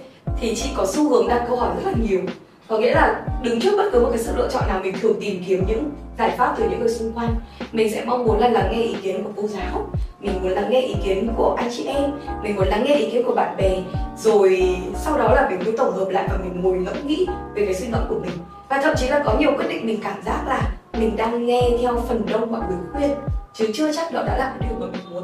thì 0.40 0.54
chị 0.54 0.70
có 0.76 0.86
xu 0.86 1.08
hướng 1.08 1.28
đặt 1.28 1.44
câu 1.48 1.56
hỏi 1.56 1.70
rất 1.76 1.90
là 1.90 1.92
nhiều. 2.08 2.20
Có 2.68 2.78
nghĩa 2.78 2.94
là 2.94 3.22
đứng 3.42 3.60
trước 3.60 3.74
bất 3.76 3.88
cứ 3.92 4.00
một 4.00 4.08
cái 4.10 4.18
sự 4.18 4.32
lựa 4.36 4.48
chọn 4.52 4.62
nào, 4.68 4.80
mình 4.82 4.94
thường 5.00 5.20
tìm 5.20 5.42
kiếm 5.46 5.64
những 5.68 5.90
giải 6.18 6.34
pháp 6.38 6.54
từ 6.58 6.68
những 6.70 6.80
người 6.80 6.88
xung 6.88 7.12
quanh. 7.12 7.34
Mình 7.72 7.92
sẽ 7.92 8.04
mong 8.04 8.24
muốn 8.24 8.38
là 8.38 8.48
lắng 8.48 8.68
nghe 8.72 8.82
ý 8.82 8.94
kiến 9.02 9.24
của 9.24 9.30
cô 9.36 9.48
giáo, 9.48 9.86
mình 10.20 10.32
muốn 10.42 10.52
lắng 10.52 10.70
nghe 10.70 10.80
ý 10.80 10.94
kiến 11.04 11.28
của 11.36 11.54
anh 11.58 11.70
chị 11.76 11.84
em, 11.86 12.10
mình 12.42 12.56
muốn 12.56 12.68
lắng 12.68 12.84
nghe 12.84 12.94
ý 12.94 13.10
kiến 13.10 13.22
của 13.26 13.34
bạn 13.34 13.56
bè. 13.56 13.82
Rồi 14.16 14.76
sau 14.94 15.18
đó 15.18 15.34
là 15.34 15.48
mình 15.50 15.58
mới 15.64 15.76
tổng 15.78 15.96
hợp 15.96 16.08
lại 16.08 16.28
và 16.30 16.38
mình 16.38 16.60
ngồi 16.62 16.76
ngẫm 16.76 17.06
nghĩ 17.06 17.26
về 17.54 17.64
cái 17.64 17.74
suy 17.74 17.86
ngẫm 17.86 18.02
của 18.08 18.18
mình. 18.20 18.30
Và 18.68 18.80
thậm 18.82 18.94
chí 18.96 19.08
là 19.08 19.22
có 19.24 19.34
nhiều 19.38 19.50
quyết 19.56 19.68
định 19.68 19.86
mình 19.86 20.00
cảm 20.04 20.22
giác 20.22 20.44
là 20.48 20.70
mình 20.98 21.16
đang 21.16 21.46
nghe 21.46 21.62
theo 21.80 22.02
phần 22.08 22.22
đông 22.32 22.52
mọi 22.52 22.60
người 22.68 22.78
khuyên, 22.92 23.10
chứ 23.54 23.70
chưa 23.74 23.92
chắc 23.92 24.12
đó 24.12 24.22
đã 24.26 24.38
là 24.38 24.54
cái 24.58 24.68
điều 24.68 24.78
mà 24.80 24.86
mình 24.92 25.14
muốn. 25.14 25.22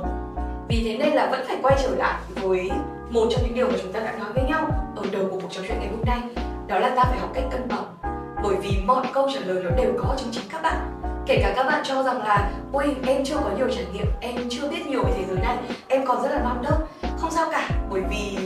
Vì 0.69 0.83
thế 0.85 0.97
nên 0.99 1.13
là 1.13 1.27
vẫn 1.31 1.45
phải 1.47 1.57
quay 1.63 1.77
trở 1.83 1.95
lại 1.97 2.15
với 2.43 2.71
một 3.11 3.27
trong 3.31 3.43
những 3.45 3.55
điều 3.55 3.69
mà 3.69 3.75
chúng 3.83 3.93
ta 3.93 4.01
đã 4.01 4.13
nói 4.13 4.33
với 4.35 4.45
nhau 4.45 4.67
ở 4.97 5.03
đầu 5.13 5.23
của 5.31 5.39
cuộc 5.41 5.49
trò 5.51 5.63
chuyện 5.69 5.79
ngày 5.81 5.89
hôm 5.89 6.01
nay, 6.07 6.21
đó 6.67 6.79
là 6.79 6.89
ta 6.89 7.05
phải 7.05 7.19
học 7.19 7.31
cách 7.35 7.45
cân 7.51 7.69
bằng. 7.69 7.85
Bởi 8.43 8.57
vì 8.63 8.79
mọi 8.87 9.07
câu 9.13 9.29
trả 9.35 9.41
lời 9.41 9.63
nó 9.65 9.71
đều 9.71 9.93
có 9.99 10.15
trong 10.19 10.29
chính 10.33 10.45
các 10.53 10.63
bạn. 10.63 10.77
Kể 11.27 11.39
cả 11.43 11.53
các 11.57 11.65
bạn 11.67 11.83
cho 11.85 12.03
rằng 12.03 12.19
là 12.19 12.51
ôi 12.73 12.97
em 13.07 13.25
chưa 13.25 13.37
có 13.37 13.51
nhiều 13.57 13.69
trải 13.71 13.85
nghiệm, 13.93 14.07
em 14.21 14.35
chưa 14.51 14.69
biết 14.69 14.87
nhiều 14.87 15.03
về 15.05 15.13
thế 15.17 15.25
giới 15.29 15.39
này, 15.39 15.57
em 15.89 16.07
còn 16.07 16.23
rất 16.23 16.29
là 16.29 16.43
non 16.43 16.63
nớt. 16.63 17.11
Không 17.19 17.31
sao 17.31 17.49
cả, 17.53 17.69
bởi 17.91 18.01
vì 18.11 18.39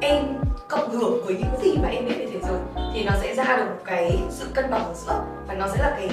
em 0.00 0.24
cộng 0.68 0.90
hưởng 0.90 1.24
với 1.24 1.34
những 1.34 1.62
gì 1.62 1.78
mà 1.82 1.88
em 1.88 2.04
biết 2.04 2.14
về 2.18 2.26
thế 2.32 2.38
giới 2.42 2.58
thì 2.94 3.04
nó 3.04 3.12
sẽ 3.22 3.34
ra 3.34 3.56
được 3.56 3.64
một 3.64 3.82
cái 3.84 4.18
sự 4.30 4.46
cân 4.54 4.70
bằng 4.70 4.84
ở 4.84 4.94
giữa 4.94 5.22
và 5.48 5.54
nó 5.54 5.68
sẽ 5.68 5.82
là 5.82 5.96
cái 5.96 6.10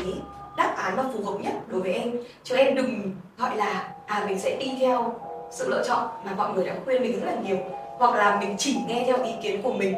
đáp 0.58 0.74
án 0.78 0.98
mà 0.98 1.04
phù 1.14 1.32
hợp 1.32 1.38
nhất 1.42 1.54
đối 1.68 1.82
với 1.82 1.94
em. 1.94 2.12
Chứ 2.44 2.56
em 2.56 2.76
đừng 2.76 3.12
gọi 3.38 3.56
là 3.56 3.90
à 4.06 4.24
mình 4.28 4.40
sẽ 4.40 4.58
đi 4.60 4.78
theo 4.80 5.14
sự 5.52 5.70
lựa 5.70 5.84
chọn 5.88 6.08
mà 6.26 6.32
mọi 6.38 6.54
người 6.54 6.66
đã 6.66 6.76
khuyên 6.86 7.02
mình 7.02 7.20
rất 7.20 7.26
là 7.26 7.36
nhiều. 7.46 7.58
Hoặc 7.98 8.16
là 8.16 8.38
mình 8.40 8.56
chỉ 8.58 8.78
nghe 8.88 9.04
theo 9.08 9.24
ý 9.24 9.32
kiến 9.42 9.62
của 9.62 9.74
mình 9.74 9.96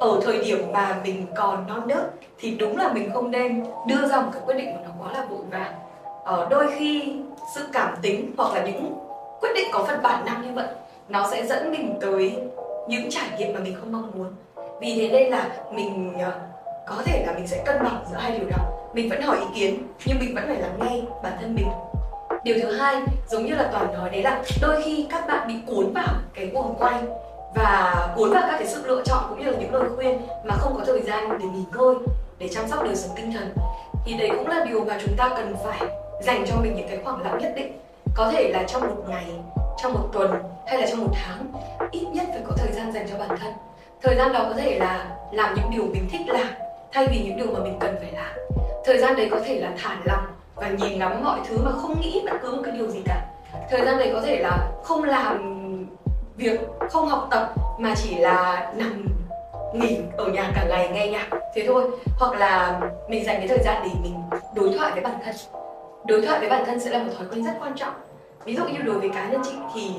ở 0.00 0.20
thời 0.24 0.44
điểm 0.44 0.72
mà 0.72 1.00
mình 1.04 1.26
còn 1.36 1.66
non 1.68 1.88
nớt 1.88 2.10
thì 2.40 2.50
đúng 2.50 2.76
là 2.76 2.92
mình 2.92 3.10
không 3.14 3.30
nên 3.30 3.64
đưa 3.86 4.08
ra 4.08 4.20
một 4.20 4.30
cái 4.32 4.42
quyết 4.46 4.54
định 4.54 4.74
mà 4.74 4.80
nó 4.84 4.90
quá 4.98 5.12
là 5.12 5.24
vội 5.24 5.40
vàng. 5.50 5.72
Ở 6.24 6.46
đôi 6.50 6.72
khi 6.78 7.16
sự 7.54 7.68
cảm 7.72 7.94
tính 8.02 8.32
hoặc 8.36 8.54
là 8.54 8.64
những 8.64 8.94
quyết 9.40 9.50
định 9.54 9.68
có 9.72 9.84
phần 9.88 10.02
bản 10.02 10.24
năng 10.24 10.42
như 10.42 10.52
vậy, 10.54 10.66
nó 11.08 11.28
sẽ 11.30 11.46
dẫn 11.46 11.70
mình 11.70 11.98
tới 12.00 12.36
những 12.88 13.10
trải 13.10 13.28
nghiệm 13.38 13.54
mà 13.54 13.60
mình 13.60 13.76
không 13.80 13.92
mong 13.92 14.10
muốn. 14.14 14.32
Vì 14.80 14.94
thế 14.94 15.08
nên 15.08 15.30
là 15.30 15.48
mình 15.70 16.12
ờ, 16.18 16.32
có 16.88 16.96
thể 17.04 17.24
là 17.26 17.32
mình 17.32 17.46
sẽ 17.46 17.62
cân 17.66 17.76
bằng 17.82 18.04
giữa 18.10 18.16
hai 18.16 18.38
điều 18.38 18.48
đó. 18.50 18.56
Mình 18.94 19.08
vẫn 19.08 19.22
hỏi 19.22 19.36
ý 19.38 19.46
kiến, 19.54 19.82
nhưng 20.06 20.18
mình 20.18 20.34
vẫn 20.34 20.44
phải 20.46 20.56
lắng 20.56 20.78
nghe 20.80 21.00
bản 21.22 21.32
thân 21.40 21.54
mình 21.54 21.68
điều 22.44 22.56
thứ 22.62 22.72
hai, 22.72 22.96
giống 23.28 23.46
như 23.46 23.54
là 23.54 23.68
toàn 23.72 23.92
nói 23.94 24.10
đấy 24.10 24.22
là 24.22 24.42
đôi 24.62 24.82
khi 24.82 25.06
các 25.10 25.26
bạn 25.26 25.48
bị 25.48 25.54
cuốn 25.66 25.92
vào 25.92 26.14
cái 26.34 26.46
guồng 26.46 26.74
quay 26.78 26.94
và 27.54 28.08
cuốn 28.16 28.30
vào 28.30 28.42
các 28.42 28.56
cái 28.58 28.66
sự 28.66 28.82
lựa 28.86 29.02
chọn 29.04 29.24
cũng 29.28 29.38
như 29.38 29.50
là 29.50 29.58
những 29.58 29.74
lời 29.74 29.88
khuyên 29.96 30.20
mà 30.44 30.54
không 30.54 30.76
có 30.78 30.84
thời 30.84 31.00
gian 31.00 31.38
để 31.38 31.44
nghỉ 31.44 31.64
ngơi, 31.76 31.94
để 32.38 32.48
chăm 32.48 32.68
sóc 32.68 32.84
đời 32.84 32.96
sống 32.96 33.16
tinh 33.16 33.32
thần. 33.32 33.54
Thì 34.06 34.14
đấy 34.14 34.30
cũng 34.30 34.48
là 34.48 34.64
điều 34.64 34.84
mà 34.84 34.98
chúng 35.04 35.16
ta 35.16 35.30
cần 35.36 35.56
phải 35.64 35.88
dành 36.22 36.44
cho 36.46 36.56
mình 36.56 36.74
những 36.76 36.88
cái 36.88 36.98
khoảng 37.04 37.22
lặng 37.22 37.38
nhất 37.38 37.52
định. 37.56 37.78
Có 38.14 38.30
thể 38.32 38.50
là 38.52 38.62
trong 38.62 38.82
một 38.82 39.04
ngày, 39.08 39.26
trong 39.82 39.92
một 39.92 40.08
tuần 40.12 40.34
hay 40.66 40.78
là 40.78 40.86
trong 40.90 41.00
một 41.00 41.12
tháng, 41.14 41.52
ít 41.90 42.06
nhất 42.12 42.26
phải 42.32 42.42
có 42.48 42.54
thời 42.56 42.72
gian 42.72 42.92
dành 42.92 43.06
cho 43.10 43.18
bản 43.18 43.38
thân. 43.40 43.52
Thời 44.02 44.16
gian 44.16 44.32
đó 44.32 44.44
có 44.48 44.54
thể 44.54 44.78
là 44.78 45.06
làm 45.32 45.54
những 45.54 45.70
điều 45.70 45.84
mình 45.84 46.08
thích 46.12 46.20
làm 46.26 46.48
thay 46.92 47.06
vì 47.06 47.20
những 47.24 47.36
điều 47.36 47.46
mà 47.46 47.60
mình 47.60 47.76
cần 47.80 47.96
phải 48.00 48.12
làm. 48.12 48.34
Thời 48.84 48.98
gian 48.98 49.16
đấy 49.16 49.28
có 49.30 49.40
thể 49.46 49.60
là 49.60 49.70
thả 49.82 49.96
lỏng 50.04 50.26
và 50.56 50.68
nhìn 50.68 50.98
ngắm 50.98 51.24
mọi 51.24 51.40
thứ 51.48 51.58
mà 51.64 51.70
không 51.72 52.00
nghĩ 52.00 52.22
bất 52.24 52.36
cứ 52.42 52.50
một 52.50 52.62
cái 52.64 52.72
điều 52.72 52.88
gì 52.88 53.00
cả. 53.04 53.20
Thời 53.70 53.84
gian 53.84 53.98
đấy 53.98 54.10
có 54.12 54.20
thể 54.20 54.38
là 54.38 54.68
không 54.82 55.04
làm 55.04 55.54
việc 56.36 56.60
không 56.90 57.08
học 57.08 57.28
tập 57.30 57.54
mà 57.78 57.94
chỉ 57.96 58.18
là 58.18 58.72
nằm 58.76 59.06
nghỉ 59.74 59.98
ở 60.16 60.26
nhà 60.26 60.52
cả 60.54 60.66
ngày 60.68 60.88
nghe 60.88 61.08
nhạc. 61.08 61.28
Thế 61.54 61.64
thôi. 61.66 61.90
Hoặc 62.18 62.38
là 62.38 62.80
mình 63.08 63.24
dành 63.24 63.36
cái 63.38 63.48
thời 63.48 63.58
gian 63.64 63.82
để 63.84 63.90
mình 64.02 64.14
đối 64.54 64.78
thoại 64.78 64.92
với 64.92 65.00
bản 65.00 65.14
thân. 65.24 65.34
Đối 66.06 66.26
thoại 66.26 66.40
với 66.40 66.48
bản 66.48 66.64
thân 66.66 66.80
sẽ 66.80 66.90
là 66.90 66.98
một 66.98 67.12
thói 67.18 67.26
quen 67.32 67.44
rất 67.44 67.52
quan 67.60 67.72
trọng. 67.76 67.94
Ví 68.44 68.56
dụ 68.56 68.64
như 68.64 68.78
đối 68.78 68.98
với 68.98 69.08
cá 69.08 69.28
nhân 69.28 69.40
chị 69.44 69.54
thì 69.74 69.90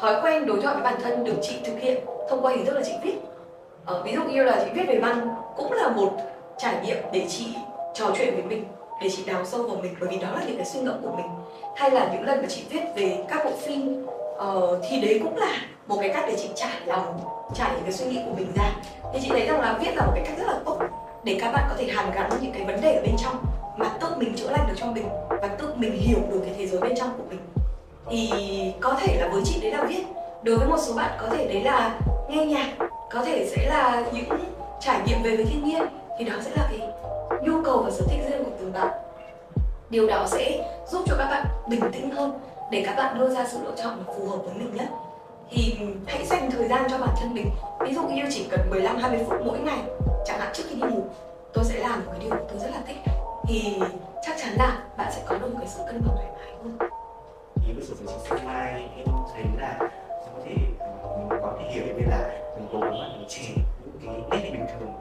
thói 0.00 0.22
quen 0.22 0.46
đối 0.46 0.62
thoại 0.62 0.74
với 0.74 0.84
bản 0.84 1.00
thân 1.02 1.24
được 1.24 1.36
chị 1.42 1.56
thực 1.64 1.80
hiện 1.80 2.04
thông 2.30 2.44
qua 2.44 2.52
hình 2.52 2.66
thức 2.66 2.74
là 2.74 2.82
chị 2.84 2.92
viết. 3.02 3.14
Ờ, 3.84 4.02
ví 4.02 4.12
dụ 4.14 4.22
như 4.24 4.44
là 4.44 4.64
chị 4.64 4.70
viết 4.74 4.84
về 4.88 4.98
văn 4.98 5.28
cũng 5.56 5.72
là 5.72 5.88
một 5.88 6.10
trải 6.58 6.74
nghiệm 6.84 6.96
để 7.12 7.26
chị 7.28 7.56
trò 7.94 8.06
chuyện 8.18 8.34
với 8.34 8.42
mình 8.42 8.64
để 9.02 9.08
chị 9.16 9.22
đào 9.26 9.44
sâu 9.44 9.62
vào 9.62 9.76
mình 9.82 9.94
bởi 10.00 10.08
vì 10.10 10.18
đó 10.18 10.28
là 10.34 10.44
những 10.46 10.56
cái 10.56 10.66
suy 10.66 10.80
ngẫm 10.80 11.02
của 11.02 11.16
mình. 11.16 11.26
Hay 11.76 11.90
là 11.90 12.10
những 12.12 12.22
lần 12.22 12.42
mà 12.42 12.46
chị 12.48 12.62
viết 12.70 12.80
về 12.96 13.24
các 13.28 13.44
bộ 13.44 13.50
phim 13.66 14.06
uh, 14.36 14.78
thì 14.88 15.00
đấy 15.00 15.20
cũng 15.22 15.36
là 15.36 15.56
một 15.86 15.96
cái 16.00 16.10
cách 16.14 16.24
để 16.28 16.36
chị 16.36 16.48
trải 16.54 16.80
lòng 16.86 17.20
trải 17.54 17.70
những 17.74 17.82
cái 17.82 17.92
suy 17.92 18.04
nghĩ 18.06 18.20
của 18.26 18.34
mình 18.36 18.52
ra. 18.56 18.72
Thì 19.12 19.18
chị 19.22 19.28
thấy 19.28 19.46
rằng 19.46 19.60
là 19.60 19.78
viết 19.80 19.96
là 19.96 20.06
một 20.06 20.12
cái 20.14 20.24
cách 20.26 20.38
rất 20.38 20.46
là 20.46 20.58
tốt 20.64 20.78
để 21.24 21.38
các 21.40 21.52
bạn 21.52 21.64
có 21.68 21.74
thể 21.78 21.86
hàn 21.86 22.12
gắn 22.14 22.30
những 22.40 22.52
cái 22.52 22.64
vấn 22.64 22.80
đề 22.80 22.94
ở 22.94 23.02
bên 23.02 23.16
trong 23.24 23.44
mà 23.76 23.88
tự 24.00 24.08
mình 24.16 24.34
chữa 24.36 24.50
lành 24.50 24.66
được 24.68 24.74
cho 24.76 24.86
mình 24.86 25.08
và 25.28 25.48
tự 25.58 25.74
mình 25.76 25.92
hiểu 25.92 26.18
được 26.30 26.40
cái 26.44 26.54
thế 26.58 26.66
giới 26.66 26.80
bên 26.80 26.94
trong 26.96 27.10
của 27.18 27.24
mình. 27.30 27.40
Thì 28.10 28.30
có 28.80 28.94
thể 29.00 29.16
là 29.20 29.28
với 29.28 29.42
chị 29.44 29.60
đấy 29.60 29.70
là 29.70 29.84
viết. 29.84 30.04
Đối 30.42 30.58
với 30.58 30.68
một 30.68 30.78
số 30.78 30.94
bạn 30.94 31.10
có 31.20 31.28
thể 31.36 31.46
đấy 31.46 31.62
là 31.62 32.00
nghe 32.28 32.46
nhạc 32.46 32.72
có 33.10 33.24
thể 33.24 33.48
sẽ 33.56 33.68
là 33.68 34.04
những 34.12 34.28
trải 34.80 35.00
nghiệm 35.06 35.22
về 35.22 35.36
với 35.36 35.44
thiên 35.44 35.64
nhiên 35.64 35.82
thì 36.18 36.24
đó 36.24 36.34
sẽ 36.44 36.50
là 36.56 36.68
cái 36.70 36.88
nhu 37.42 37.62
cầu 37.62 37.82
và 37.84 37.90
sở 37.90 38.04
thích 38.08 38.20
riêng 38.28 38.44
của 38.44 38.50
bạn. 38.74 38.88
Điều 39.90 40.06
đó 40.06 40.26
sẽ 40.28 40.68
giúp 40.90 41.02
cho 41.06 41.14
các 41.18 41.26
bạn 41.30 41.46
bình 41.68 41.80
tĩnh 41.92 42.10
hơn, 42.10 42.40
để 42.70 42.82
các 42.86 42.96
bạn 42.96 43.18
đưa 43.18 43.34
ra 43.34 43.46
sự 43.52 43.58
lựa 43.64 43.74
chọn 43.82 44.04
phù 44.06 44.28
hợp 44.28 44.38
với 44.44 44.54
mình 44.54 44.74
nhất 44.74 44.88
thì 45.50 45.76
hãy 46.06 46.26
dành 46.26 46.50
thời 46.50 46.68
gian 46.68 46.86
cho 46.90 46.98
bản 46.98 47.14
thân 47.20 47.34
mình. 47.34 47.50
Ví 47.80 47.94
dụ 47.94 48.02
như 48.02 48.22
chỉ 48.30 48.46
cần 48.50 48.70
15 48.70 48.96
20 48.96 49.20
phút 49.28 49.40
mỗi 49.46 49.58
ngày, 49.58 49.78
chẳng 50.26 50.40
hạn 50.40 50.48
trước 50.54 50.62
khi 50.68 50.74
đi 50.74 50.82
ngủ, 50.82 51.02
tôi 51.52 51.64
sẽ 51.64 51.78
làm 51.78 52.06
một 52.06 52.12
cái 52.12 52.20
điều 52.20 52.30
tôi 52.48 52.58
rất 52.58 52.70
là 52.70 52.80
thích. 52.86 52.96
Thì 53.48 53.80
chắc 54.26 54.36
chắn 54.42 54.54
là 54.58 54.82
bạn 54.96 55.12
sẽ 55.12 55.22
có 55.26 55.38
được 55.38 55.52
một 55.52 55.58
cái 55.58 55.68
sự 55.68 55.82
cân 55.86 56.02
bằng 56.06 56.16
thoải 56.16 56.28
mái 56.38 56.52
hơn. 56.62 56.78
Thì 57.66 57.72
với 57.72 57.84
sự 57.84 57.94
chính 57.98 58.18
sách 58.28 58.44
mai 58.44 58.88
em 58.96 59.06
thấy 59.34 59.44
là 59.60 59.78
có 60.08 60.40
thể, 60.44 60.54
mình 61.18 61.40
có 61.42 61.52
thể 61.58 61.70
hiểu 61.70 61.84
như 61.86 62.04
là 62.10 62.28
mình 62.56 62.68
cố 62.72 62.80
gắng 62.80 63.18
mình 63.18 63.28
chèn 63.28 63.56
những 64.02 64.28
cái 64.30 64.40
nét 64.42 64.50
bình 64.52 64.66
thường 64.72 64.92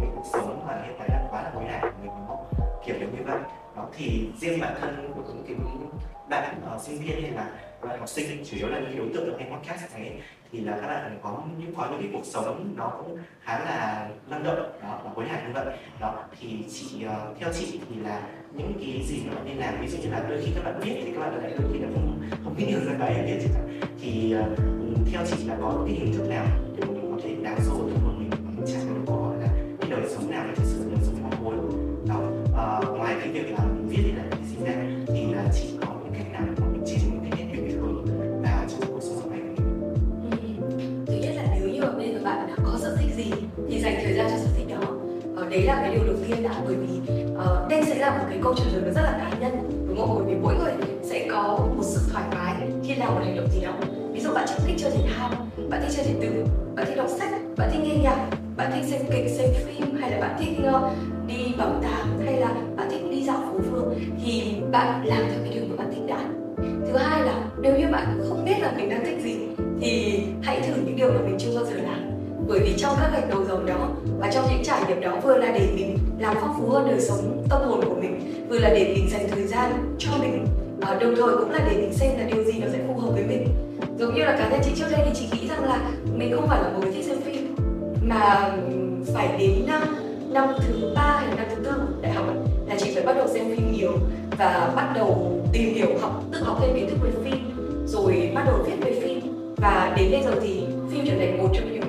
những 0.00 0.12
cuộc 0.16 0.24
sống 0.32 0.64
mà 0.66 0.82
hiện 0.84 0.94
tại 0.98 1.08
đang 1.08 1.26
quá 1.30 1.42
là 1.42 1.50
mới 1.54 1.64
lạ. 1.64 1.92
mình 2.02 2.10
kiểu 2.86 2.96
như 3.00 3.22
vậy. 3.26 3.38
Đó 3.76 3.88
thì 3.96 4.28
riêng 4.40 4.60
bản 4.60 4.74
thân 4.80 5.12
của 5.14 5.22
những 5.26 5.44
cái 5.46 5.56
bạn 6.28 6.56
uh, 6.58 6.70
ờ, 6.70 6.78
sinh 6.78 6.98
viên 6.98 7.22
hay 7.22 7.30
là 7.30 7.50
bạn 7.82 7.98
học 7.98 8.08
sinh 8.08 8.44
chủ 8.44 8.56
yếu 8.56 8.68
là 8.68 8.78
những 8.78 8.98
đối 8.98 9.08
tượng 9.14 9.26
được 9.26 9.36
nghe 9.38 9.44
podcast 9.44 9.94
này 9.94 10.20
thì 10.52 10.60
là 10.60 10.78
các 10.80 10.86
bạn 10.86 11.18
có 11.22 11.42
những 11.58 11.74
có 11.74 11.88
những 11.90 12.00
cái 12.00 12.10
cuộc 12.12 12.24
sống 12.24 12.74
nó 12.76 12.92
cũng 12.98 13.18
khá 13.40 13.58
là 13.58 14.08
năng 14.28 14.44
động 14.44 14.56
đó 14.82 15.00
và 15.04 15.10
hối 15.14 15.28
hả 15.28 15.42
như 15.46 15.52
vậy. 15.54 15.78
Đó 16.00 16.24
thì 16.40 16.64
chị 16.72 17.06
uh, 17.06 17.38
theo 17.40 17.52
chị 17.52 17.80
thì 17.88 18.00
là 18.00 18.22
những 18.52 18.72
cái 18.80 19.02
gì 19.06 19.22
mà 19.26 19.40
nên 19.44 19.56
làm 19.56 19.80
ví 19.80 19.88
dụ 19.88 19.98
như 19.98 20.10
là 20.10 20.24
đôi 20.28 20.40
khi 20.44 20.52
các 20.54 20.64
bạn 20.64 20.80
biết 20.84 21.00
thì 21.04 21.12
các 21.12 21.20
bạn 21.20 21.42
lại 21.42 21.52
đôi 21.58 21.72
khi 21.72 21.78
là 21.78 21.88
không 21.94 22.20
không 22.44 22.54
biết 22.56 22.64
nhiều 22.68 22.78
ra 22.86 22.94
cái 22.98 23.22
biết 23.22 23.48
thì 24.00 24.34
uh, 24.40 24.58
theo 25.12 25.22
chị 25.26 25.44
là 25.44 25.56
có 25.60 25.82
cái 25.86 25.94
hình 25.94 26.12
thức 26.12 26.28
nào 26.28 26.46
để 26.76 26.84
mình 26.84 27.12
có 27.14 27.20
thể 27.24 27.34
đáng 27.42 27.58
sâu 27.60 27.86
được 27.86 27.96
một 28.04 28.12
mình 28.16 28.30
chẳng 28.66 28.80
có 28.88 28.94
câu 29.06 29.22
hỏi 29.22 29.36
là 29.40 29.48
cái 29.80 29.90
đời 29.90 30.02
sống 30.08 30.30
nào 30.30 30.44
để 30.48 30.64
đấy 45.56 45.66
là 45.66 45.74
cái 45.74 45.90
điều 45.94 46.04
đầu 46.06 46.16
tiên 46.26 46.42
đã 46.42 46.50
bởi 46.66 46.74
vì 46.74 47.12
uh, 47.32 47.68
đây 47.68 47.82
sẽ 47.86 47.94
là 47.94 48.10
một 48.10 48.24
cái 48.28 48.38
câu 48.42 48.54
trả 48.54 48.64
lời 48.72 48.92
rất 48.94 49.02
là 49.02 49.18
cá 49.18 49.38
nhân 49.38 49.86
đúng 49.88 49.98
không? 49.98 50.14
Bởi 50.16 50.34
vì 50.34 50.40
mỗi 50.42 50.54
người 50.54 50.72
sẽ 51.02 51.28
có 51.30 51.68
một 51.76 51.82
sự 51.82 52.00
thoải 52.12 52.24
mái 52.34 52.54
khi 52.84 52.94
làm 52.94 53.14
một 53.14 53.20
hành 53.24 53.36
động 53.36 53.48
gì 53.50 53.60
đó. 53.60 53.72
Ví 54.12 54.20
dụ 54.20 54.32
bạn 54.34 54.46
thích 54.66 54.74
chơi 54.78 54.90
thể 54.90 55.00
thao 55.16 55.30
bạn 55.70 55.82
thích 55.82 55.94
chơi 55.96 56.06
điện 56.06 56.16
tử 56.20 56.44
bạn 56.74 56.86
thích 56.86 56.96
đọc 56.96 57.08
sách 57.18 57.30
bạn 57.56 57.70
thích 57.72 57.80
nghe 57.82 58.02
nhạc 58.02 58.26
bạn 58.56 58.72
thích 58.74 58.84
xem 58.90 59.00
kịch 59.10 59.30
xem 59.30 59.50
phim 59.66 59.96
hay 60.00 60.10
là 60.10 60.20
bạn 60.20 60.36
thích 60.38 60.58
uh, 60.68 61.26
đi 61.26 61.54
bảo 61.58 61.72
tàng 61.82 62.20
hay 62.24 62.40
là 62.40 62.54
bạn 62.76 62.88
thích 62.90 63.02
đi 63.10 63.22
dạo 63.22 63.36
phố 63.52 63.58
phường 63.70 63.94
thì 64.24 64.54
bạn 64.72 65.06
làm 65.06 65.22
theo 65.30 65.38
cái 65.44 65.52
điều 65.54 65.64
mà 65.68 65.76
bạn 65.76 65.92
thích 65.94 66.02
đã. 66.08 66.20
Thứ 66.86 66.96
hai 66.96 67.22
là 67.22 67.34
nếu 67.60 67.78
như 67.78 67.86
bạn 67.92 68.20
không 68.28 68.44
biết 68.44 68.56
là 68.60 68.72
mình 68.76 68.88
đang 68.88 69.04
thích 69.04 69.18
gì 69.22 69.36
thì 69.80 70.22
hãy 70.42 70.60
thử 70.60 70.74
những 70.74 70.96
điều 70.96 71.08
mà 71.08 71.20
mình 71.24 71.36
chưa 71.38 71.54
bao 71.54 71.64
giờ 71.64 71.76
làm 71.76 72.05
bởi 72.48 72.60
vì 72.60 72.74
trong 72.76 72.96
các 73.00 73.10
gạch 73.12 73.28
đầu 73.30 73.44
dòng 73.44 73.66
đó 73.66 73.88
và 74.18 74.30
trong 74.32 74.44
những 74.50 74.64
trải 74.64 74.82
nghiệm 74.88 75.00
đó 75.00 75.16
vừa 75.22 75.36
là 75.36 75.52
để 75.52 75.68
mình 75.74 75.98
làm 76.18 76.36
phong 76.40 76.54
phú 76.58 76.68
hơn 76.68 76.88
đời 76.88 77.00
sống 77.00 77.46
tâm 77.50 77.62
hồn 77.62 77.84
của 77.84 77.94
mình 77.94 78.46
vừa 78.48 78.58
là 78.58 78.68
để 78.68 78.94
mình 78.94 79.10
dành 79.10 79.28
thời 79.30 79.46
gian 79.46 79.96
cho 79.98 80.10
mình 80.20 80.46
à, 80.80 80.98
đồng 81.00 81.14
thời 81.16 81.36
cũng 81.36 81.50
là 81.50 81.68
để 81.70 81.76
mình 81.76 81.92
xem 81.92 82.18
là 82.18 82.24
điều 82.24 82.44
gì 82.44 82.52
nó 82.58 82.66
sẽ 82.72 82.78
phù 82.86 83.00
hợp 83.00 83.10
với 83.10 83.24
mình. 83.24 83.48
Giống 83.98 84.14
như 84.14 84.24
là 84.24 84.36
cá 84.38 84.48
nhân 84.48 84.60
chị 84.64 84.70
trước 84.76 84.86
đây 84.90 85.00
thì 85.04 85.10
chị 85.14 85.28
nghĩ 85.32 85.48
rằng 85.48 85.64
là 85.64 85.80
mình 86.14 86.32
không 86.36 86.48
phải 86.48 86.62
là 86.62 86.68
một 86.68 86.78
người 86.82 86.92
thích 86.92 87.04
xem 87.04 87.20
phim 87.20 87.54
mà 88.02 88.52
phải 89.14 89.28
đến 89.38 89.66
năm 89.66 89.82
năm 90.30 90.48
thứ 90.60 90.92
ba 90.94 91.20
hay 91.20 91.36
năm 91.36 91.46
thứ 91.50 91.62
tư 91.64 91.72
đại 92.00 92.12
học 92.12 92.26
là 92.68 92.76
chị 92.78 92.94
phải 92.94 93.02
bắt 93.02 93.16
đầu 93.16 93.28
xem 93.28 93.44
phim 93.48 93.72
nhiều 93.72 93.92
và 94.38 94.72
bắt 94.76 94.92
đầu 94.94 95.40
tìm 95.52 95.74
hiểu 95.74 95.88
học 96.00 96.22
tự 96.32 96.42
học 96.42 96.58
thêm 96.60 96.74
kiến 96.74 96.90
thức 96.90 96.98
về 97.02 97.10
phim 97.24 97.50
rồi 97.86 98.32
bắt 98.34 98.42
đầu 98.46 98.58
viết 98.66 98.76
về 98.80 99.00
phim. 99.02 99.20
Và 99.56 99.94
đến 99.96 100.10
bây 100.10 100.22
giờ 100.22 100.40
thì 100.42 100.66
phim 100.90 101.06
trở 101.06 101.16
thành 101.18 101.38
một 101.38 101.48
trong 101.54 101.72
những 101.72 101.85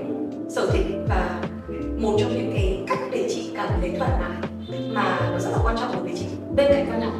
sở 0.57 0.69
thích 0.71 0.85
và 1.09 1.41
một 1.97 2.17
trong 2.19 2.33
những 2.33 2.51
cái 2.53 2.79
cách 2.87 2.99
để 3.11 3.29
chị 3.29 3.49
cảm 3.55 3.67
thấy 3.81 3.91
thoải 3.97 4.11
mái 4.21 4.49
mà 4.93 5.29
nó 5.31 5.39
rất 5.39 5.49
là 5.51 5.57
quan 5.63 5.75
trọng 5.79 5.91
đối 5.93 6.01
với 6.01 6.11
chị. 6.15 6.25
Bên 6.55 6.67
cạnh 6.73 6.85
văn 6.91 7.01
học 7.01 7.13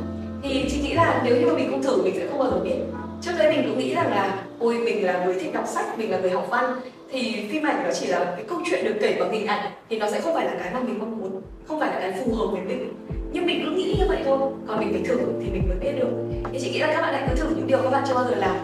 thì 0.43 0.65
chị 0.71 0.81
nghĩ 0.81 0.93
là 0.93 1.21
nếu 1.25 1.37
như 1.37 1.45
mà 1.45 1.53
mình 1.53 1.71
không 1.71 1.83
thử 1.83 2.03
mình 2.03 2.13
sẽ 2.17 2.27
không 2.29 2.39
bao 2.39 2.51
giờ 2.51 2.59
biết. 2.59 2.75
Trước 3.21 3.31
đây 3.37 3.51
mình 3.51 3.69
cũng 3.69 3.79
nghĩ 3.79 3.93
rằng 3.95 4.09
là 4.09 4.43
ôi 4.59 4.79
mình 4.85 5.05
là 5.05 5.25
người 5.25 5.35
thích 5.39 5.53
đọc 5.53 5.63
sách 5.67 5.99
mình 5.99 6.11
là 6.11 6.19
người 6.19 6.29
học 6.29 6.47
văn. 6.49 6.79
Thì 7.11 7.47
phim 7.51 7.63
ảnh 7.63 7.83
nó 7.83 7.89
chỉ 7.93 8.07
là 8.07 8.25
cái 8.25 8.45
câu 8.49 8.59
chuyện 8.69 8.85
được 8.85 8.95
kể 9.01 9.17
bằng 9.19 9.31
hình 9.31 9.47
ảnh 9.47 9.71
thì 9.89 9.99
nó 9.99 10.11
sẽ 10.11 10.21
không 10.21 10.33
phải 10.33 10.45
là 10.45 10.55
cái 10.63 10.73
mà 10.73 10.79
mình 10.79 10.99
mong 10.99 11.17
muốn 11.17 11.41
không 11.67 11.79
phải 11.79 11.89
là 11.89 11.99
cái 11.99 12.13
phù 12.25 12.33
hợp 12.35 12.47
với 12.51 12.61
mình. 12.61 12.93
Nhưng 13.31 13.45
mình 13.45 13.61
cứ 13.65 13.71
nghĩ 13.71 13.95
như 13.99 14.05
vậy 14.07 14.17
thôi 14.25 14.37
còn 14.67 14.79
mình 14.79 14.93
phải 14.93 15.01
thử 15.05 15.17
thì 15.41 15.49
mình 15.51 15.63
mới 15.67 15.77
biết 15.77 15.99
được. 15.99 16.09
Thì 16.51 16.59
chị 16.59 16.71
nghĩ 16.71 16.79
là 16.79 16.87
các 16.87 17.01
bạn 17.01 17.13
hãy 17.13 17.27
cứ 17.29 17.35
thử 17.35 17.49
những 17.55 17.67
điều 17.67 17.77
các 17.83 17.89
bạn 17.89 18.03
chưa 18.07 18.13
bao 18.13 18.23
giờ 18.23 18.35
làm. 18.35 18.55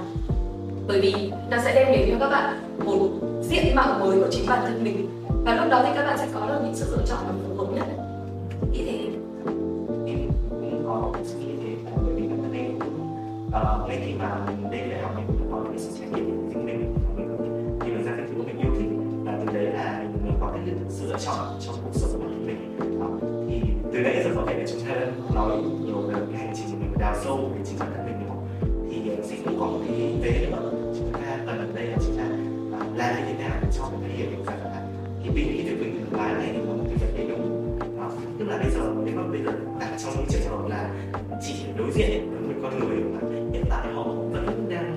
Bởi 0.87 1.01
vì 1.01 1.13
nó 1.51 1.57
sẽ 1.63 1.75
đem 1.75 1.91
đến 1.91 2.09
cho 2.11 2.17
các 2.19 2.29
bạn 2.31 2.59
một 2.85 3.09
diện 3.53 3.75
mạo 3.75 3.99
mới 3.99 4.19
của 4.19 4.27
chính 4.31 4.45
bản 4.47 4.59
thân 4.63 4.83
mình. 4.83 5.09
Và 5.45 5.55
lúc 5.55 5.65
đó 5.71 5.81
thì 5.85 5.89
các 5.95 6.05
bạn 6.05 6.17
sẽ 6.17 6.27
có 6.33 6.47
được 6.47 6.59
những 6.63 6.75
sự 6.75 6.95
lựa 6.97 7.03
chọn 7.05 7.19
mà 7.27 7.33
phù 7.49 7.55
hợp 7.55 7.71
nhất. 7.75 7.85
Như 8.71 8.85
thế 8.85 8.91
em 10.05 10.31
cũng 10.49 10.83
có 10.85 10.95
một 10.95 11.13
suy 11.23 11.39
nghĩ 11.39 11.53
thế. 11.63 11.91
Bởi 12.05 12.13
vì 12.15 12.27
bản 12.27 12.39
thân 12.41 12.53
em 12.53 12.79
cũng 12.79 13.11
ngay 13.87 14.01
khi 14.05 14.13
mà 14.19 14.45
mình 14.47 14.71
lên 14.71 14.89
đại 14.89 15.01
học 15.01 15.11
mình 15.15 15.25
cũng 15.27 15.51
có 15.51 15.63
cái 15.69 15.79
sự 15.79 15.89
trải 15.99 16.09
nghiệm 16.09 16.49
riêng 16.49 16.65
mình 16.65 16.95
mình 17.79 17.95
mà 17.95 18.01
ra 18.05 18.11
cái 18.17 18.25
thứ 18.29 18.43
mình 18.43 18.57
yêu 18.57 18.71
thích 18.79 18.89
và 19.25 19.39
từ 19.39 19.53
đấy 19.53 19.65
là 19.65 19.99
mình, 20.13 20.25
mình 20.25 20.37
có 20.41 20.51
cái 20.53 20.75
sự 20.89 21.07
lựa 21.07 21.17
chọn 21.25 21.37
trong 21.65 21.75
cuộc 21.83 21.91
sống 21.93 22.11
của 22.13 22.27
mình 22.45 22.77
thì 23.49 23.61
từ 23.93 24.03
đấy 24.03 24.21
giờ 24.23 24.29
có 24.35 24.43
thể 24.47 24.53
là 24.57 24.65
chúng 24.71 24.81
ta 24.81 24.95
nói 25.35 25.57
nhiều 25.85 26.01
về 26.01 26.13
cái 26.31 26.41
hành 26.41 26.53
trình 26.55 26.79
mình 26.79 26.93
đào 26.99 27.15
sâu 27.23 27.37
về 27.37 27.61
chính 27.65 27.79
bản 27.79 27.89
thân 27.95 28.05
mình 28.05 28.15
đúng 28.19 28.29
không 28.29 28.47
thì 28.91 29.11
sẽ 29.23 29.35
cũng 29.45 29.59
có 29.59 29.65
một 29.65 29.79
cái 29.87 30.15
vế 30.21 30.47
nữa. 30.51 30.82
Là 38.53 38.59
bây 38.63 38.71
giờ 38.71 38.93
nếu 39.05 39.15
mà 39.15 39.23
bây 39.31 39.43
giờ 39.43 39.51
đặt 39.79 39.89
trong 39.97 40.13
những 40.17 40.25
trường 40.29 40.49
hợp 40.49 40.69
là 40.69 40.89
chỉ 41.41 41.53
đối 41.77 41.91
diện 41.91 42.29
với 42.31 42.41
một 42.41 42.59
con 42.63 42.79
người 42.79 43.03
mà 43.03 43.19
hiện 43.53 43.63
tại 43.69 43.93
họ 43.93 44.03
vẫn 44.03 44.69
đang 44.69 44.92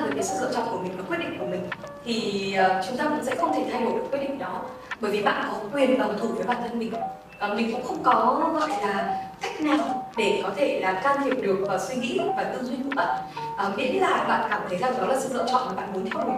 mình 0.00 0.10
khăng 0.10 0.10
với 0.10 0.12
cái 0.14 0.22
sự 0.22 0.34
lựa 0.40 0.52
chọn 0.54 0.68
của 0.70 0.78
mình 0.78 0.92
và 0.96 1.04
quyết 1.08 1.18
định 1.18 1.38
của 1.38 1.46
mình 1.46 1.60
thì 2.04 2.56
uh, 2.60 2.84
chúng 2.88 2.96
ta 2.96 3.04
cũng 3.04 3.24
sẽ 3.24 3.34
không 3.34 3.52
thể 3.54 3.64
thay 3.72 3.82
đổi 3.82 3.92
được 3.92 4.04
quyết 4.10 4.18
định 4.18 4.38
đó. 4.38 4.62
Bởi 5.00 5.10
vì 5.10 5.22
bạn 5.22 5.48
có 5.50 5.58
quyền 5.72 5.98
bảo 5.98 6.10
thủ 6.20 6.28
với 6.28 6.44
bản 6.44 6.56
thân 6.62 6.78
mình 6.78 6.92
uh, 6.92 7.56
mình 7.56 7.72
cũng 7.72 7.84
không 7.84 8.02
có 8.02 8.50
gọi 8.54 8.68
là 8.68 9.24
cách 9.40 9.60
nào 9.60 10.08
để 10.16 10.40
có 10.42 10.50
thể 10.56 10.80
là 10.80 10.92
can 10.92 11.16
thiệp 11.24 11.42
được 11.42 11.64
vào 11.68 11.78
suy 11.78 11.96
nghĩ 11.96 12.20
và 12.36 12.44
tư 12.44 12.62
duy 12.62 12.76
của 12.76 12.90
bạn. 12.96 13.24
Uh, 13.66 13.78
miễn 13.78 13.96
là 13.96 14.24
bạn 14.28 14.46
cảm 14.50 14.60
thấy 14.68 14.78
rằng 14.78 14.94
đó 15.00 15.06
là 15.06 15.20
sự 15.20 15.34
lựa 15.34 15.46
chọn 15.50 15.62
mà 15.66 15.72
bạn 15.74 15.92
muốn 15.92 16.04
theo 16.10 16.24
đuổi 16.24 16.36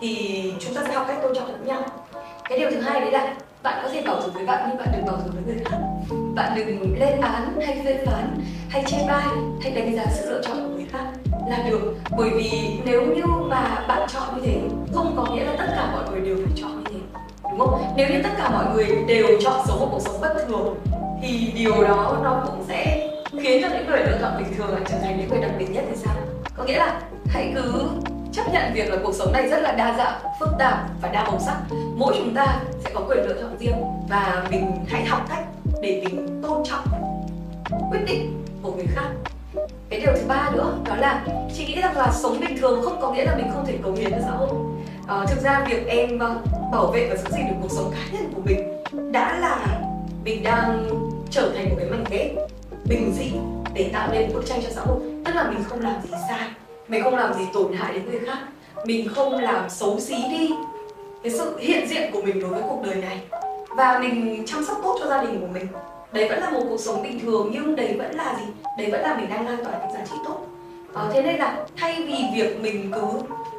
thì 0.00 0.54
chúng 0.60 0.74
ta 0.74 0.82
sẽ 0.88 0.94
học 0.94 1.04
cách 1.08 1.18
tôn 1.22 1.34
trọng 1.34 1.48
lẫn 1.48 1.66
nhau. 1.66 1.82
Cái 2.48 2.58
điều 2.58 2.70
thứ 2.70 2.80
hai 2.80 3.00
đấy 3.00 3.10
là 3.10 3.34
bạn 3.62 3.80
có 3.82 3.88
thể 3.88 4.02
bảo 4.06 4.20
thủ 4.20 4.30
với 4.34 4.46
bạn 4.46 4.64
nhưng 4.68 4.78
bạn 4.78 4.88
đừng 4.92 5.06
bảo 5.06 5.16
thủ 5.16 5.30
với 5.34 5.42
người 5.46 5.64
khác. 5.64 5.76
Bạn 6.34 6.52
đừng 6.56 6.98
lên 7.00 7.20
án 7.20 7.60
hay 7.66 7.82
phê 7.84 8.04
phán 8.06 8.40
hay 8.68 8.84
chê 8.86 8.96
bai 9.08 9.26
hay 9.62 9.72
đánh 9.72 9.96
giá 9.96 10.04
sự 10.10 10.30
lựa 10.30 10.42
chọn 10.44 10.56
của 10.56 10.76
người 10.76 10.86
khác 10.92 11.31
là 11.46 11.58
được. 11.70 11.96
Bởi 12.18 12.30
vì 12.30 12.50
nếu 12.84 13.02
như 13.02 13.22
mà 13.26 13.84
bạn 13.88 14.08
chọn 14.12 14.34
như 14.34 14.42
thế, 14.46 14.60
không 14.94 15.14
có 15.16 15.34
nghĩa 15.34 15.44
là 15.44 15.52
tất 15.58 15.66
cả 15.76 15.90
mọi 15.92 16.10
người 16.10 16.20
đều 16.20 16.36
phải 16.36 16.54
chọn 16.56 16.84
như 16.84 16.84
thế, 16.90 17.20
đúng 17.42 17.58
không? 17.58 17.82
Nếu 17.96 18.08
như 18.08 18.22
tất 18.22 18.30
cả 18.38 18.50
mọi 18.50 18.64
người 18.74 18.86
đều 19.06 19.26
chọn 19.44 19.60
sống 19.66 19.80
một 19.80 19.88
cuộc 19.90 20.00
sống 20.00 20.20
bất 20.20 20.34
thường, 20.48 20.78
thì 21.22 21.52
điều 21.54 21.84
đó 21.84 22.20
nó 22.22 22.42
cũng 22.46 22.64
sẽ 22.68 23.08
khiến 23.42 23.62
cho 23.62 23.68
những 23.68 23.86
người 23.86 23.98
lựa 23.98 24.18
chọn 24.20 24.32
bình 24.38 24.54
thường 24.56 24.70
lại 24.70 24.82
trở 24.88 24.98
thành 24.98 25.18
những 25.18 25.28
người 25.28 25.40
đặc 25.40 25.50
biệt 25.58 25.66
nhất 25.70 25.84
thì 25.90 25.96
sao? 25.96 26.14
Có 26.56 26.64
nghĩa 26.64 26.78
là 26.78 27.00
hãy 27.26 27.52
cứ 27.54 27.88
chấp 28.32 28.42
nhận 28.52 28.72
việc 28.74 28.90
là 28.90 28.96
cuộc 29.02 29.14
sống 29.14 29.32
này 29.32 29.48
rất 29.48 29.62
là 29.62 29.72
đa 29.72 29.94
dạng, 29.96 30.32
phức 30.40 30.48
tạp 30.58 30.78
và 31.02 31.08
đa 31.08 31.24
màu 31.24 31.40
sắc. 31.40 31.56
Mỗi 31.96 32.14
chúng 32.18 32.34
ta 32.34 32.46
sẽ 32.84 32.90
có 32.94 33.00
quyền 33.08 33.18
lựa 33.18 33.42
chọn 33.42 33.58
riêng 33.58 33.84
và 34.08 34.46
mình 34.50 34.72
hãy 34.88 35.04
học 35.04 35.20
cách 35.28 35.44
để 35.82 36.02
mình 36.04 36.42
tôn 36.42 36.62
trọng, 36.64 36.84
quyết 37.90 38.00
định 38.06 38.44
của 38.62 38.72
người 38.72 38.86
khác 38.86 39.08
cái 39.90 40.00
điều 40.00 40.12
thứ 40.16 40.22
ba 40.28 40.50
nữa 40.54 40.74
đó 40.84 40.96
là 40.96 41.24
chị 41.56 41.66
nghĩ 41.66 41.80
rằng 41.80 41.96
là 41.96 42.12
sống 42.12 42.40
bình 42.40 42.56
thường 42.60 42.82
không 42.82 43.00
có 43.00 43.12
nghĩa 43.12 43.24
là 43.24 43.36
mình 43.36 43.46
không 43.54 43.66
thể 43.66 43.78
cống 43.82 43.96
hiến 43.96 44.10
cho 44.10 44.18
xã 44.22 44.30
hội. 44.30 44.48
À, 45.06 45.26
thực 45.28 45.42
ra 45.42 45.66
việc 45.70 45.86
em 45.86 46.18
ờ, 46.18 46.36
bảo 46.72 46.86
vệ 46.86 47.08
và 47.10 47.16
giữ 47.16 47.36
gìn 47.36 47.46
được 47.48 47.54
cuộc 47.62 47.70
sống 47.70 47.92
cá 47.92 48.18
nhân 48.18 48.32
của 48.34 48.40
mình 48.44 48.82
đã 49.12 49.38
là 49.38 49.80
mình 50.24 50.42
đang 50.42 50.88
trở 51.30 51.52
thành 51.56 51.68
một 51.68 51.76
cái 51.78 51.90
mảnh 51.90 52.04
ghép 52.10 52.30
bình 52.88 53.12
dị 53.18 53.32
để 53.74 53.90
tạo 53.92 54.08
nên 54.12 54.32
bức 54.34 54.46
tranh 54.46 54.60
cho 54.62 54.68
xã 54.70 54.80
hội. 54.80 55.00
Tức 55.24 55.34
là 55.34 55.50
mình 55.50 55.64
không 55.68 55.80
làm 55.80 56.02
gì 56.02 56.10
sai 56.28 56.48
mình 56.88 57.02
không 57.02 57.16
làm 57.16 57.34
gì 57.34 57.44
tổn 57.54 57.72
hại 57.72 57.92
đến 57.92 58.10
người 58.10 58.20
khác 58.26 58.38
mình 58.84 59.08
không 59.14 59.32
làm 59.32 59.70
xấu 59.70 60.00
xí 60.00 60.14
đi 60.14 60.50
cái 61.22 61.32
sự 61.32 61.58
hiện 61.58 61.88
diện 61.88 62.10
của 62.12 62.22
mình 62.22 62.40
đối 62.40 62.50
với 62.50 62.62
cuộc 62.62 62.82
đời 62.84 62.94
này. 62.94 63.20
Và 63.68 63.98
mình 63.98 64.42
chăm 64.46 64.64
sóc 64.64 64.78
tốt 64.82 64.96
cho 65.00 65.06
gia 65.06 65.22
đình 65.22 65.40
của 65.40 65.46
mình 65.46 65.66
đấy 66.12 66.28
vẫn 66.28 66.40
là 66.40 66.50
một 66.50 66.60
cuộc 66.68 66.80
sống 66.80 67.02
bình 67.02 67.20
thường 67.20 67.50
nhưng 67.52 67.76
đấy 67.76 67.94
vẫn 67.98 68.14
là 68.14 68.36
gì? 68.38 68.44
Đấy 68.78 68.90
vẫn 68.90 69.00
là 69.00 69.16
mình 69.16 69.30
đang 69.30 69.46
lan 69.46 69.64
tỏa 69.64 69.72
những 69.78 69.92
giá 69.92 70.04
trị 70.10 70.16
tốt. 70.24 70.38
À, 70.94 71.10
thế 71.12 71.22
nên 71.22 71.36
là 71.36 71.66
thay 71.76 72.02
vì 72.06 72.24
việc 72.34 72.60
mình 72.60 72.90
cứ 72.94 73.02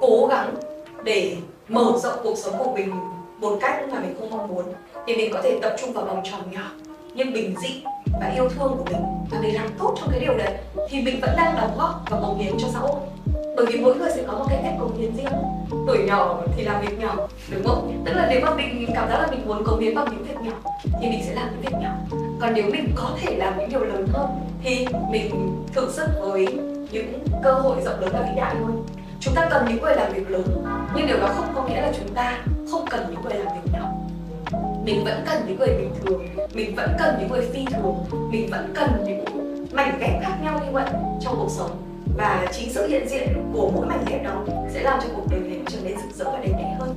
cố 0.01 0.27
gắng 0.29 0.55
để 1.03 1.35
mở 1.67 1.93
rộng 2.03 2.19
cuộc 2.23 2.37
sống 2.37 2.53
của 2.57 2.71
mình 2.71 2.91
một 3.39 3.57
cách 3.61 3.83
mà 3.91 3.99
mình 3.99 4.15
không 4.19 4.29
mong 4.29 4.47
muốn 4.47 4.65
thì 5.07 5.15
mình 5.15 5.33
có 5.33 5.41
thể 5.41 5.59
tập 5.61 5.75
trung 5.81 5.93
vào 5.93 6.05
vòng 6.05 6.21
tròn 6.23 6.41
nhỏ 6.51 6.71
nhưng 7.15 7.33
bình 7.33 7.55
dị 7.61 7.83
và 8.21 8.31
yêu 8.35 8.49
thương 8.49 8.75
của 8.77 8.85
mình 8.91 9.01
và 9.31 9.39
mình 9.41 9.55
làm 9.55 9.67
tốt 9.79 9.95
trong 9.99 10.09
cái 10.11 10.19
điều 10.19 10.37
đấy. 10.37 10.53
Thì 10.89 11.01
mình 11.01 11.19
vẫn 11.21 11.29
đang 11.37 11.55
đóng 11.55 11.77
góp 11.77 12.03
và 12.09 12.19
cống 12.21 12.39
hiến 12.39 12.53
cho 12.57 12.67
xã 12.73 12.79
hội. 12.79 12.99
Bởi 13.55 13.65
vì 13.65 13.79
mỗi 13.79 13.95
người 13.95 14.11
sẽ 14.15 14.23
có 14.27 14.33
một 14.33 14.45
cái 14.49 14.59
cách 14.63 14.73
cống 14.79 14.97
hiến 14.97 15.15
riêng. 15.15 15.33
Tuổi 15.87 15.97
nhỏ 16.07 16.41
thì 16.57 16.63
làm 16.63 16.81
việc 16.81 16.99
nhỏ 16.99 17.15
đúng 17.49 17.63
không? 17.63 18.03
Tức 18.05 18.13
là 18.13 18.27
nếu 18.29 18.41
mà 18.41 18.55
mình 18.55 18.85
cảm 18.95 19.09
giác 19.09 19.17
là 19.17 19.27
mình 19.31 19.47
muốn 19.47 19.63
cống 19.63 19.79
hiến 19.79 19.95
bằng 19.95 20.07
những 20.11 20.23
việc 20.23 20.41
nhỏ 20.41 20.71
thì 21.01 21.09
mình 21.09 21.21
sẽ 21.27 21.35
làm 21.35 21.47
những 21.51 21.61
việc 21.61 21.77
nhỏ 21.81 22.22
còn 22.43 22.53
nếu 22.53 22.65
mình 22.71 22.91
có 22.95 23.17
thể 23.21 23.35
làm 23.37 23.57
những 23.57 23.69
điều 23.69 23.83
lớn 23.83 24.07
hơn 24.13 24.29
thì 24.63 24.85
mình 25.11 25.55
thử 25.73 25.91
sức 25.91 26.09
với 26.21 26.47
những 26.91 27.19
cơ 27.43 27.51
hội 27.53 27.81
rộng 27.85 27.99
lớn 27.99 28.09
và 28.13 28.21
vĩ 28.21 28.35
đại 28.35 28.55
hơn 28.55 28.85
chúng 29.19 29.35
ta 29.35 29.47
cần 29.51 29.65
những 29.67 29.81
người 29.81 29.95
làm 29.95 30.13
việc 30.13 30.31
lớn 30.31 30.65
nhưng 30.95 31.07
điều 31.07 31.17
đó 31.17 31.27
không 31.35 31.45
có 31.55 31.67
nghĩa 31.67 31.81
là 31.81 31.93
chúng 31.99 32.13
ta 32.13 32.39
không 32.71 32.85
cần 32.89 33.05
những 33.11 33.21
người 33.21 33.33
làm 33.33 33.47
việc 33.47 33.71
nhỏ 33.73 33.91
mình 34.85 35.03
vẫn 35.05 35.23
cần 35.25 35.43
những 35.47 35.59
người 35.59 35.67
bình 35.67 35.93
thường 36.01 36.27
mình 36.53 36.75
vẫn 36.75 36.89
cần 36.99 37.15
những 37.19 37.29
người 37.29 37.49
phi 37.53 37.65
thường 37.65 37.95
mình 38.31 38.49
vẫn 38.51 38.73
cần 38.75 38.89
những 39.05 39.25
mảnh 39.71 39.97
ghép 39.99 40.23
khác 40.23 40.37
nhau 40.43 40.61
như 40.65 40.71
vậy 40.71 40.85
trong 41.21 41.35
cuộc 41.35 41.49
sống 41.51 41.71
và 42.17 42.47
chính 42.51 42.73
sự 42.73 42.87
hiện 42.87 43.09
diện 43.09 43.27
của 43.53 43.71
mỗi 43.75 43.85
mảnh 43.85 44.05
ghép 44.09 44.23
đó 44.23 44.43
sẽ 44.73 44.81
làm 44.83 44.99
cho 45.03 45.07
cuộc 45.15 45.25
đời 45.31 45.39
này 45.39 45.59
trở 45.67 45.77
nên 45.83 45.97
rực 45.97 46.15
rỡ 46.15 46.31
và 46.31 46.39
đẹp 46.39 46.53
đẽ 46.57 46.75
hơn 46.79 46.95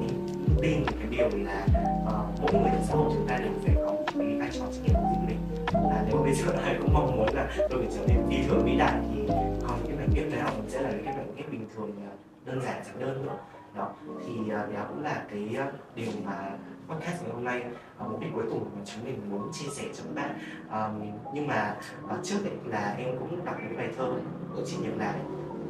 mình 0.00 0.26
tin 0.62 0.84
cái 0.86 1.08
điều 1.10 1.28
là 1.44 1.66
uh, 2.06 2.42
mỗi 2.42 2.52
người 2.52 2.70
trong 2.72 2.84
xã 2.88 2.94
hội 2.94 3.10
chúng 3.12 3.26
ta 3.28 3.36
đều 3.36 3.52
phải 3.64 3.83
cái 4.18 4.36
vai 4.38 4.50
trò 4.52 4.64
trách 4.72 4.82
nhiệm 4.84 4.94
của 4.94 5.26
mình 5.26 5.38
là 5.72 6.04
nếu 6.08 6.22
bây 6.22 6.34
giờ 6.34 6.52
ai 6.62 6.76
cũng 6.80 6.92
mong 6.92 7.16
muốn 7.16 7.34
là 7.34 7.48
tôi 7.56 7.82
phải 7.82 7.88
trở 7.94 8.06
nên 8.08 8.18
phi 8.28 8.48
thường 8.48 8.64
vĩ 8.64 8.76
đại 8.78 9.00
thì 9.10 9.26
có 9.68 9.76
những 9.76 9.86
cái 9.86 9.96
mảnh 9.96 10.10
ghép 10.14 10.30
đấy 10.30 10.40
học 10.40 10.54
sẽ 10.68 10.82
là 10.82 10.90
những 10.90 11.04
cái 11.04 11.16
mảnh 11.16 11.34
ghép 11.36 11.50
bình 11.52 11.66
thường 11.76 11.90
à, 12.04 12.12
đơn 12.44 12.60
giản 12.60 12.84
giản 12.84 13.00
đơn 13.00 13.26
nữa 13.26 13.38
đó 13.76 13.92
thì 14.26 14.50
à, 14.50 14.66
đó 14.74 14.86
cũng 14.88 15.02
là 15.02 15.24
cái 15.30 15.56
à, 15.58 15.72
điều 15.94 16.10
mà 16.24 16.50
podcast 16.88 17.22
ngày 17.22 17.32
hôm 17.32 17.44
nay 17.44 17.64
uh, 18.04 18.10
mục 18.10 18.20
đích 18.20 18.30
cuối 18.34 18.44
cùng 18.50 18.70
mà 18.76 18.82
chúng 18.84 19.04
mình 19.04 19.30
muốn 19.30 19.52
chia 19.52 19.68
sẻ 19.68 19.84
cho 19.94 20.04
các 20.04 20.14
bạn. 20.14 20.38
Um, 20.70 21.12
nhưng 21.34 21.46
mà 21.46 21.76
uh, 22.04 22.24
trước 22.24 22.36
đấy 22.44 22.54
là 22.64 22.94
em 22.98 23.18
cũng 23.18 23.44
đọc 23.44 23.56
một 23.62 23.74
bài 23.76 23.88
thơ 23.96 24.12
của 24.54 24.62
chị 24.66 24.76
nhật 24.82 24.92
lại 24.98 25.14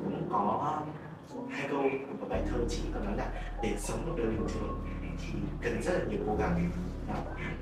cũng 0.05 0.29
có 0.33 0.73
hai 1.49 1.69
câu 1.71 1.83
của 2.21 2.27
bài 2.29 2.43
thơ 2.51 2.59
chị 2.69 2.83
có 2.95 3.01
nói 3.01 3.17
là 3.17 3.27
để 3.63 3.75
sống 3.79 4.07
một 4.07 4.15
đời 4.17 4.27
bình 4.27 4.47
thường 4.55 4.81
thì 5.03 5.39
cần 5.63 5.83
rất 5.83 5.93
là 5.93 6.05
nhiều 6.11 6.21
cố 6.27 6.37
gắng 6.37 6.71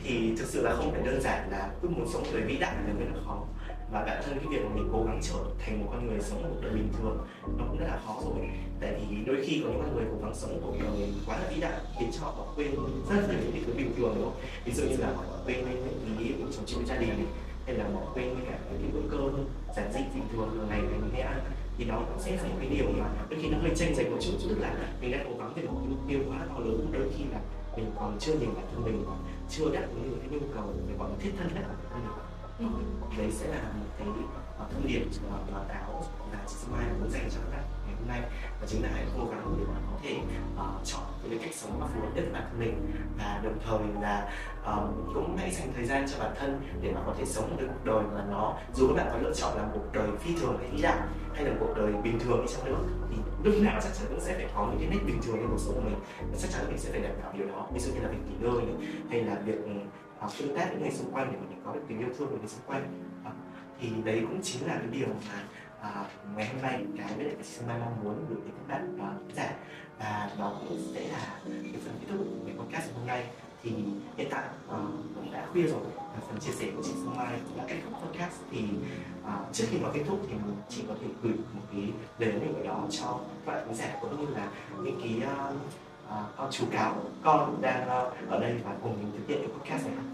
thì 0.04 0.36
thực 0.36 0.46
sự 0.46 0.62
là 0.62 0.74
không 0.74 0.92
phải 0.92 1.02
đơn 1.02 1.20
giản 1.20 1.50
là 1.50 1.70
cứ 1.82 1.88
muốn 1.88 2.08
sống 2.12 2.22
một 2.22 2.28
đời 2.32 2.42
vĩ 2.42 2.56
đại 2.56 2.74
là 2.74 2.94
mới 2.94 3.04
là 3.04 3.20
khó. 3.26 3.44
Và 3.92 4.04
bản 4.04 4.22
thân 4.24 4.38
cái 4.38 4.46
việc 4.50 4.64
mà 4.64 4.70
mình 4.74 4.88
cố 4.92 5.04
gắng 5.04 5.20
trở 5.22 5.38
thành 5.58 5.80
một 5.80 5.88
con 5.90 6.06
người 6.06 6.20
sống 6.20 6.42
một 6.42 6.56
đời 6.62 6.72
bình 6.72 6.88
thường, 6.98 7.18
nó 7.58 7.64
cũng 7.68 7.78
rất 7.78 7.86
là 7.88 7.98
khó 8.06 8.20
rồi. 8.24 8.48
Tại 8.80 8.94
vì 9.10 9.16
đôi 9.24 9.36
khi 9.46 9.62
có 9.64 9.70
những 9.70 9.80
con 9.82 9.96
người 9.96 10.04
cố 10.12 10.18
gắng 10.22 10.34
sống 10.34 10.50
một 10.52 10.60
cuộc 10.62 10.74
đời 10.82 11.08
quá 11.26 11.38
là 11.38 11.50
vĩ 11.54 11.60
đại 11.60 11.72
khiến 11.98 12.10
cho 12.12 12.26
họ 12.26 12.46
quên 12.56 12.70
rất 13.10 13.22
là 13.28 13.34
nhiều 13.40 13.50
những 13.54 13.64
thứ 13.66 13.72
bình 13.76 13.92
thường, 13.96 14.12
đúng 14.14 14.24
không? 14.24 14.40
Ví 14.64 14.72
dụ 14.72 14.82
như 14.82 14.96
là 14.96 15.06
họ 15.16 15.22
bỏ 15.30 15.36
quên 15.46 15.58
những 15.58 16.18
ý 16.18 16.24
nghĩa 16.24 16.34
của 16.38 16.52
chồng 16.56 16.64
chuyện 16.66 16.86
gia 16.86 16.96
đình, 16.96 17.26
hay 17.66 17.74
là 17.74 17.84
bỏ 17.94 18.00
quên 18.14 18.34
cả 18.50 18.58
những 18.70 18.90
bữa 18.92 19.16
cơm 19.16 19.46
giản 19.76 19.92
dị 19.92 20.00
bình 20.14 20.28
thường 20.32 20.48
hàng 20.58 20.68
ngày 20.68 20.80
mình 20.80 21.10
hay 21.12 21.22
ăn 21.22 21.40
thì 21.78 21.84
đó 21.84 22.02
cũng 22.08 22.20
sẽ 22.20 22.36
là 22.36 22.42
một 22.42 22.56
cái 22.60 22.68
điều 22.68 22.86
mà 22.98 23.06
đôi 23.30 23.40
khi 23.42 23.48
nó 23.48 23.58
hơi 23.58 23.70
tranh 23.76 23.94
giành 23.94 24.10
một 24.10 24.18
chút. 24.20 24.32
Tức 24.48 24.58
là 24.60 24.74
mình 25.00 25.10
đang 25.12 25.26
cố 25.28 25.36
gắng 25.38 25.52
về 25.56 25.62
một 25.62 25.80
mục 25.88 25.98
tiêu 26.08 26.18
quá 26.28 26.46
to 26.48 26.58
lớn, 26.58 26.86
đôi 26.92 27.02
khi 27.16 27.24
là 27.32 27.40
mình 27.76 27.90
còn 27.96 28.18
chưa 28.20 28.34
nhìn 28.34 28.54
bản 28.54 28.66
thân 28.72 28.84
mình 28.84 29.04
còn 29.06 29.18
chưa 29.50 29.70
đáp 29.74 29.86
ứng 29.90 30.10
được 30.10 30.16
cái 30.20 30.30
nhu 30.30 30.46
cầu 30.54 30.74
về 30.88 30.94
gọi 30.98 31.08
là 31.10 31.16
thiết 31.20 31.32
thân 31.38 31.48
thân 32.58 32.72
mình. 32.76 33.18
Đấy 33.18 33.30
sẽ 33.32 33.48
là 33.48 33.62
một 33.78 33.86
cái 33.98 34.08
thông 34.58 34.86
điệp 34.86 35.02
mà 35.52 35.58
cáo 35.68 36.04
là 36.32 36.38
chị 36.48 36.56
Mai 36.72 36.84
muốn 37.00 37.10
dành 37.10 37.28
cho 37.30 37.40
các 37.40 37.56
bạn 37.56 37.64
ngày 37.86 37.94
hôm 37.98 38.08
nay. 38.08 38.20
Và 38.60 38.66
chính 38.66 38.82
là 38.82 38.88
hãy 38.94 39.06
cố 39.18 39.24
gắng 39.30 39.56
để 39.58 39.64
mà 39.68 39.80
có 39.90 39.98
thể 40.02 40.16
uh, 40.54 40.84
chọn 40.84 41.02
cái 41.30 41.38
cách 41.38 41.54
sống 41.54 41.80
mà 41.80 41.86
phù 41.86 42.00
hợp 42.00 42.10
nhất 42.14 42.22
với 42.22 42.32
bản 42.32 42.42
thân 42.50 42.60
mình. 42.60 42.92
Và 43.18 43.40
đồng 43.44 43.58
thời 43.66 44.02
là 44.02 44.32
um, 44.66 45.14
cũng 45.14 45.36
hãy 45.36 45.50
dành 45.50 45.72
thời 45.76 45.84
gian 45.84 46.06
cho 46.10 46.18
bản 46.18 46.34
thân 46.38 46.60
để 46.82 46.92
mà 46.92 47.00
có 47.06 47.14
thể 47.18 47.24
sống 47.24 47.50
một 47.50 47.56
cái 47.58 47.68
cuộc 47.68 47.84
đời 47.84 48.04
mà 48.14 48.24
nó 48.30 48.54
dù 48.74 48.88
các 48.88 48.94
bạn 48.94 49.08
có 49.12 49.18
lựa 49.18 49.34
chọn 49.34 49.56
là 49.56 49.62
một 49.62 49.84
đời 49.92 50.08
phi 50.20 50.34
thường 50.40 50.56
hay 50.58 50.70
vĩ 50.70 50.82
đại 50.82 50.98
hay 51.34 51.44
là 51.44 51.54
cuộc 51.60 51.74
đời 51.76 51.92
bình 51.92 52.18
thường 52.18 52.46
đi 52.46 52.52
chăng 52.52 52.64
nữa 52.64 52.78
thì 53.10 53.16
lúc 53.42 53.54
nào 53.60 53.80
chắc 53.82 53.92
chắn 53.94 54.06
cũng 54.08 54.20
sẽ 54.20 54.34
phải 54.34 54.48
có 54.54 54.66
những 54.70 54.78
cái 54.80 54.88
nét 54.90 55.04
bình 55.06 55.18
thường 55.22 55.36
trong 55.40 55.50
cuộc 55.50 55.58
sống 55.58 55.74
của 55.74 55.80
mình. 55.80 55.94
Và 56.30 56.38
chắc 56.38 56.50
chắn 56.50 56.64
mình 56.68 56.78
sẽ 56.78 56.90
phải 56.90 57.00
đảm 57.00 57.12
bảo 57.22 57.32
điều 57.32 57.46
đó. 57.48 57.68
Ví 57.74 57.80
dụ 57.80 57.92
như 57.94 58.00
là 58.00 58.08
việc 58.08 58.18
nghỉ 58.26 58.36
ngơi 58.40 58.62
này, 58.62 58.88
hay 59.10 59.20
là 59.22 59.34
việc 59.44 59.64
ừ, 59.64 59.70
hoặc 60.18 60.32
tương 60.38 60.56
tác 60.56 60.66
với 60.70 60.80
người 60.80 60.90
xung 60.90 61.12
quanh 61.12 61.32
để 61.32 61.38
mình 61.38 61.60
có 61.64 61.74
được 61.74 61.80
tình 61.88 61.98
yêu 61.98 62.08
thương 62.18 62.28
của 62.30 62.36
người 62.36 62.48
xung 62.48 62.66
quanh. 62.66 62.84
À, 63.24 63.32
thì 63.80 63.88
đấy 64.04 64.20
cũng 64.20 64.42
chính 64.42 64.66
là 64.66 64.74
cái 64.74 64.88
điều 64.90 65.08
mà 65.08 65.44
à, 65.80 66.04
ngày 66.36 66.48
hôm 66.52 66.62
nay 66.62 66.84
cái 66.98 67.10
với 67.16 67.24
lại 67.24 67.34
chị 67.42 67.60
Mai 67.68 67.78
mong 67.78 68.04
muốn 68.04 68.26
gửi 68.28 68.38
đến 68.44 68.54
các 68.58 68.74
bạn 68.74 69.16
uh, 69.26 69.34
giả. 69.34 69.54
Và 69.98 70.30
đó 70.38 70.60
cũng 70.68 70.78
sẽ 70.94 71.08
là 71.08 71.40
cái 71.44 71.80
phần 71.84 71.94
kết 72.00 72.06
thúc 72.10 72.18
của 72.18 72.46
cái 72.46 72.54
podcast 72.58 72.94
hôm 72.94 73.06
nay 73.06 73.26
thì 73.62 73.70
hiện 74.16 74.28
tại 74.30 74.44
uh, 74.68 74.76
cũng 75.14 75.32
đã 75.32 75.46
khuya 75.52 75.62
rồi. 75.62 75.80
Và 75.96 76.20
phần 76.28 76.40
chia 76.40 76.52
sẻ 76.52 76.66
của 76.76 76.82
chị 76.82 76.90
Sương 76.94 77.16
Mai 77.16 77.32
cũng 77.48 77.58
đã 77.58 77.64
kết 77.68 77.76
thúc 77.84 77.92
podcast. 78.02 78.32
Thì 78.50 78.58
uh, 79.24 79.52
trước 79.52 79.64
khi 79.70 79.78
mà 79.78 79.88
kết 79.94 80.00
thúc 80.08 80.20
thì 80.28 80.34
chị 80.68 80.82
có 80.88 80.94
thể 81.00 81.06
gửi 81.22 81.32
một 81.52 81.62
cái 81.72 81.82
lời 82.18 82.32
nhắn 82.32 82.52
nhủ 82.52 82.68
đó 82.68 82.86
cho 82.90 83.18
các 83.46 83.52
bạn 83.52 83.64
khán 83.66 83.74
giả 83.74 83.96
cũng 84.00 84.20
như 84.20 84.34
là 84.34 84.48
những 84.82 85.00
cái 85.02 85.22
uh, 85.24 85.54
uh, 86.08 86.36
con 86.36 86.50
chú 86.50 86.64
cáo 86.72 86.94
con 87.22 87.60
đang 87.60 87.82
uh, 87.82 88.30
ở 88.30 88.40
đây 88.40 88.54
và 88.64 88.70
cùng 88.82 88.96
mình 88.98 89.12
thực 89.12 89.28
hiện 89.28 89.38
cái 89.38 89.58
podcast 89.58 89.86
này 89.86 90.04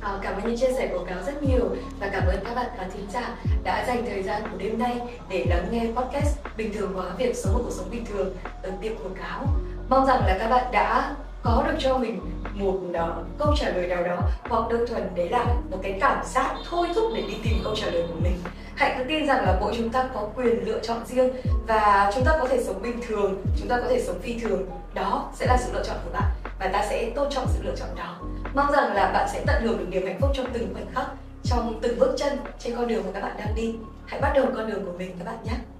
À, 0.00 0.18
cảm 0.22 0.34
ơn 0.34 0.46
những 0.46 0.58
chia 0.58 0.72
sẻ 0.72 0.88
của 0.92 1.04
cáo 1.04 1.22
rất 1.26 1.42
nhiều. 1.42 1.76
Và 2.00 2.08
cảm 2.12 2.26
ơn 2.26 2.44
các 2.44 2.54
bạn 2.54 2.66
khán 2.76 2.90
thính 2.90 3.06
giả 3.12 3.36
đã 3.64 3.84
dành 3.86 4.06
thời 4.06 4.22
gian 4.22 4.42
của 4.50 4.58
đêm 4.58 4.78
nay 4.78 5.00
để 5.28 5.46
lắng 5.48 5.68
nghe 5.70 5.86
podcast 5.96 6.38
bình 6.56 6.72
thường 6.74 6.92
hóa 6.94 7.10
việc 7.18 7.36
sống 7.36 7.52
một 7.52 7.60
cuộc 7.64 7.72
sống 7.72 7.90
bình 7.90 8.04
thường. 8.04 8.36
Ở 8.62 8.70
tiệm 8.80 8.96
của 8.96 9.10
cáo. 9.18 9.46
Mong 9.88 10.06
rằng 10.06 10.26
là 10.26 10.36
các 10.38 10.48
bạn 10.48 10.72
đã 10.72 11.16
có 11.48 11.64
được 11.66 11.76
cho 11.78 11.98
mình 11.98 12.20
một 12.54 12.78
uh, 12.90 13.26
câu 13.38 13.54
trả 13.56 13.70
lời 13.70 13.86
nào 13.86 14.02
đó 14.02 14.16
hoặc 14.48 14.70
đơn 14.70 14.86
thuần 14.88 15.08
đấy 15.14 15.28
là 15.28 15.44
một 15.70 15.78
cái 15.82 15.98
cảm 16.00 16.24
giác 16.24 16.54
thôi 16.70 16.88
thúc 16.94 17.04
để 17.16 17.22
đi 17.28 17.34
tìm 17.44 17.54
câu 17.64 17.74
trả 17.76 17.86
lời 17.90 18.04
của 18.08 18.20
mình. 18.22 18.38
Hãy 18.74 18.94
cứ 18.98 19.04
tin 19.04 19.26
rằng 19.26 19.44
là 19.44 19.58
mỗi 19.60 19.74
chúng 19.76 19.90
ta 19.90 20.08
có 20.14 20.28
quyền 20.36 20.66
lựa 20.66 20.78
chọn 20.82 21.06
riêng 21.06 21.30
và 21.66 22.10
chúng 22.14 22.24
ta 22.24 22.38
có 22.40 22.48
thể 22.48 22.62
sống 22.64 22.82
bình 22.82 23.00
thường 23.08 23.44
chúng 23.58 23.68
ta 23.68 23.80
có 23.80 23.88
thể 23.88 24.02
sống 24.02 24.20
phi 24.20 24.38
thường. 24.38 24.66
Đó 24.94 25.30
sẽ 25.34 25.46
là 25.46 25.56
sự 25.56 25.72
lựa 25.72 25.84
chọn 25.84 25.96
của 26.04 26.10
bạn 26.12 26.30
và 26.60 26.68
ta 26.72 26.86
sẽ 26.90 27.10
tôn 27.14 27.30
trọng 27.30 27.46
sự 27.48 27.62
lựa 27.62 27.76
chọn 27.76 27.88
đó. 27.96 28.16
Mong 28.54 28.72
rằng 28.72 28.94
là 28.94 29.10
bạn 29.12 29.28
sẽ 29.32 29.42
tận 29.46 29.62
hưởng 29.62 29.78
được 29.78 29.86
niềm 29.88 30.06
hạnh 30.06 30.18
phúc 30.20 30.30
trong 30.34 30.46
từng 30.52 30.74
khoảnh 30.74 30.86
khắc 30.94 31.06
trong 31.44 31.78
từng 31.82 31.98
bước 31.98 32.14
chân 32.16 32.38
trên 32.58 32.76
con 32.76 32.88
đường 32.88 33.02
mà 33.06 33.10
các 33.14 33.20
bạn 33.20 33.36
đang 33.38 33.54
đi. 33.54 33.74
Hãy 34.06 34.20
bắt 34.20 34.32
đầu 34.34 34.46
con 34.56 34.70
đường 34.70 34.84
của 34.86 34.98
mình 34.98 35.16
các 35.18 35.24
bạn 35.24 35.38
nhé 35.44 35.77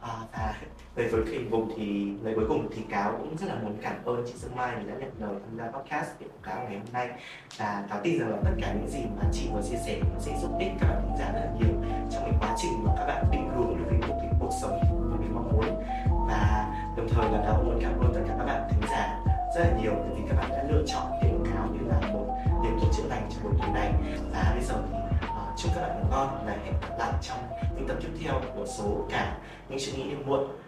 à, 0.00 0.26
và 0.32 0.54
về 0.94 1.08
cuối 1.12 1.22
cùng 1.30 1.50
vùng 1.50 1.72
thì 1.76 2.12
lời 2.22 2.34
cuối 2.36 2.44
cùng 2.48 2.68
thì 2.74 2.82
cáo 2.90 3.12
cũng 3.18 3.36
rất 3.36 3.46
là 3.46 3.54
muốn 3.54 3.76
cảm 3.82 4.04
ơn 4.04 4.24
chị 4.26 4.32
Sương 4.36 4.56
Mai 4.56 4.76
vì 4.76 4.90
đã 4.90 4.94
nhận 4.98 5.10
lời 5.18 5.34
tham 5.40 5.58
gia 5.58 5.78
podcast 5.78 6.08
của 6.20 6.26
cáo 6.42 6.64
ngày 6.64 6.78
hôm 6.78 6.92
nay. 6.92 7.08
Và 7.58 7.84
cáo 7.90 8.00
tin 8.02 8.18
rằng 8.18 8.30
là 8.30 8.36
tất 8.44 8.50
cả 8.60 8.72
những 8.72 8.88
gì 8.88 9.00
mà 9.16 9.22
chị 9.32 9.48
vừa 9.52 9.62
chia 9.70 9.76
sẻ 9.86 10.00
nó 10.14 10.20
sẽ 10.20 10.32
giúp 10.42 10.50
ích 10.58 10.72
các 10.80 10.88
bạn 10.88 11.02
khán 11.08 11.16
giả 11.18 11.32
rất 11.32 11.40
là 11.40 11.52
nhiều 11.60 11.74
trong 12.10 12.22
cái 12.22 12.32
quá 12.40 12.54
trình 12.62 12.84
mà 12.84 12.92
các 12.98 13.06
bạn 13.06 13.24
định 13.32 13.50
hướng 13.56 13.78
được 13.78 13.84
cái 13.90 14.08
một 14.08 14.16
cái 14.20 14.30
cuộc 14.40 14.50
sống 14.62 14.80
mà 15.10 15.16
mình 15.16 15.34
mong 15.34 15.52
muốn. 15.52 15.82
Và 16.28 16.66
đồng 16.96 17.08
thời 17.08 17.30
là 17.32 17.44
cáo 17.46 17.56
cũng 17.56 17.66
muốn 17.66 17.78
cảm 17.82 17.92
ơn 18.00 18.12
tất 18.14 18.20
cả 18.28 18.34
các 18.38 18.44
bạn 18.44 18.68
khán 18.70 18.90
giả 18.90 19.20
rất 19.54 19.60
là 19.64 19.80
nhiều 19.82 19.92
vì 20.16 20.22
các 20.28 20.36
bạn 20.36 20.50
đã 20.50 20.64
lựa 20.70 20.82
chọn 20.86 21.22
hiểu 21.22 21.38
cáo 21.52 21.66
như 21.66 21.88
là 21.88 22.00
một 22.12 22.26
điểm 22.62 22.78
thuốc 22.80 22.90
chữa 22.96 23.08
lành 23.08 23.28
trong 23.30 23.42
buổi 23.42 23.52
tối 23.58 23.68
này 23.74 23.92
và 24.32 24.52
bây 24.54 24.64
giờ 24.64 24.74
thì 24.92 25.19
chung 25.56 25.70
chúc 25.70 25.72
các 25.74 25.88
bạn 25.88 26.00
ngủ 26.00 26.06
ngon 26.10 26.42
và 26.46 26.52
hẹn 26.64 26.74
gặp 26.80 26.98
lại 26.98 27.12
trong 27.22 27.38
những 27.76 27.88
tập 27.88 27.96
tiếp 28.00 28.08
theo 28.22 28.40
của 28.54 28.66
số 28.66 29.06
cả. 29.10 29.36
Những 29.68 29.78
suy 29.78 29.92
nghĩ 29.92 30.08
yêu 30.08 30.18
muộn. 30.26 30.60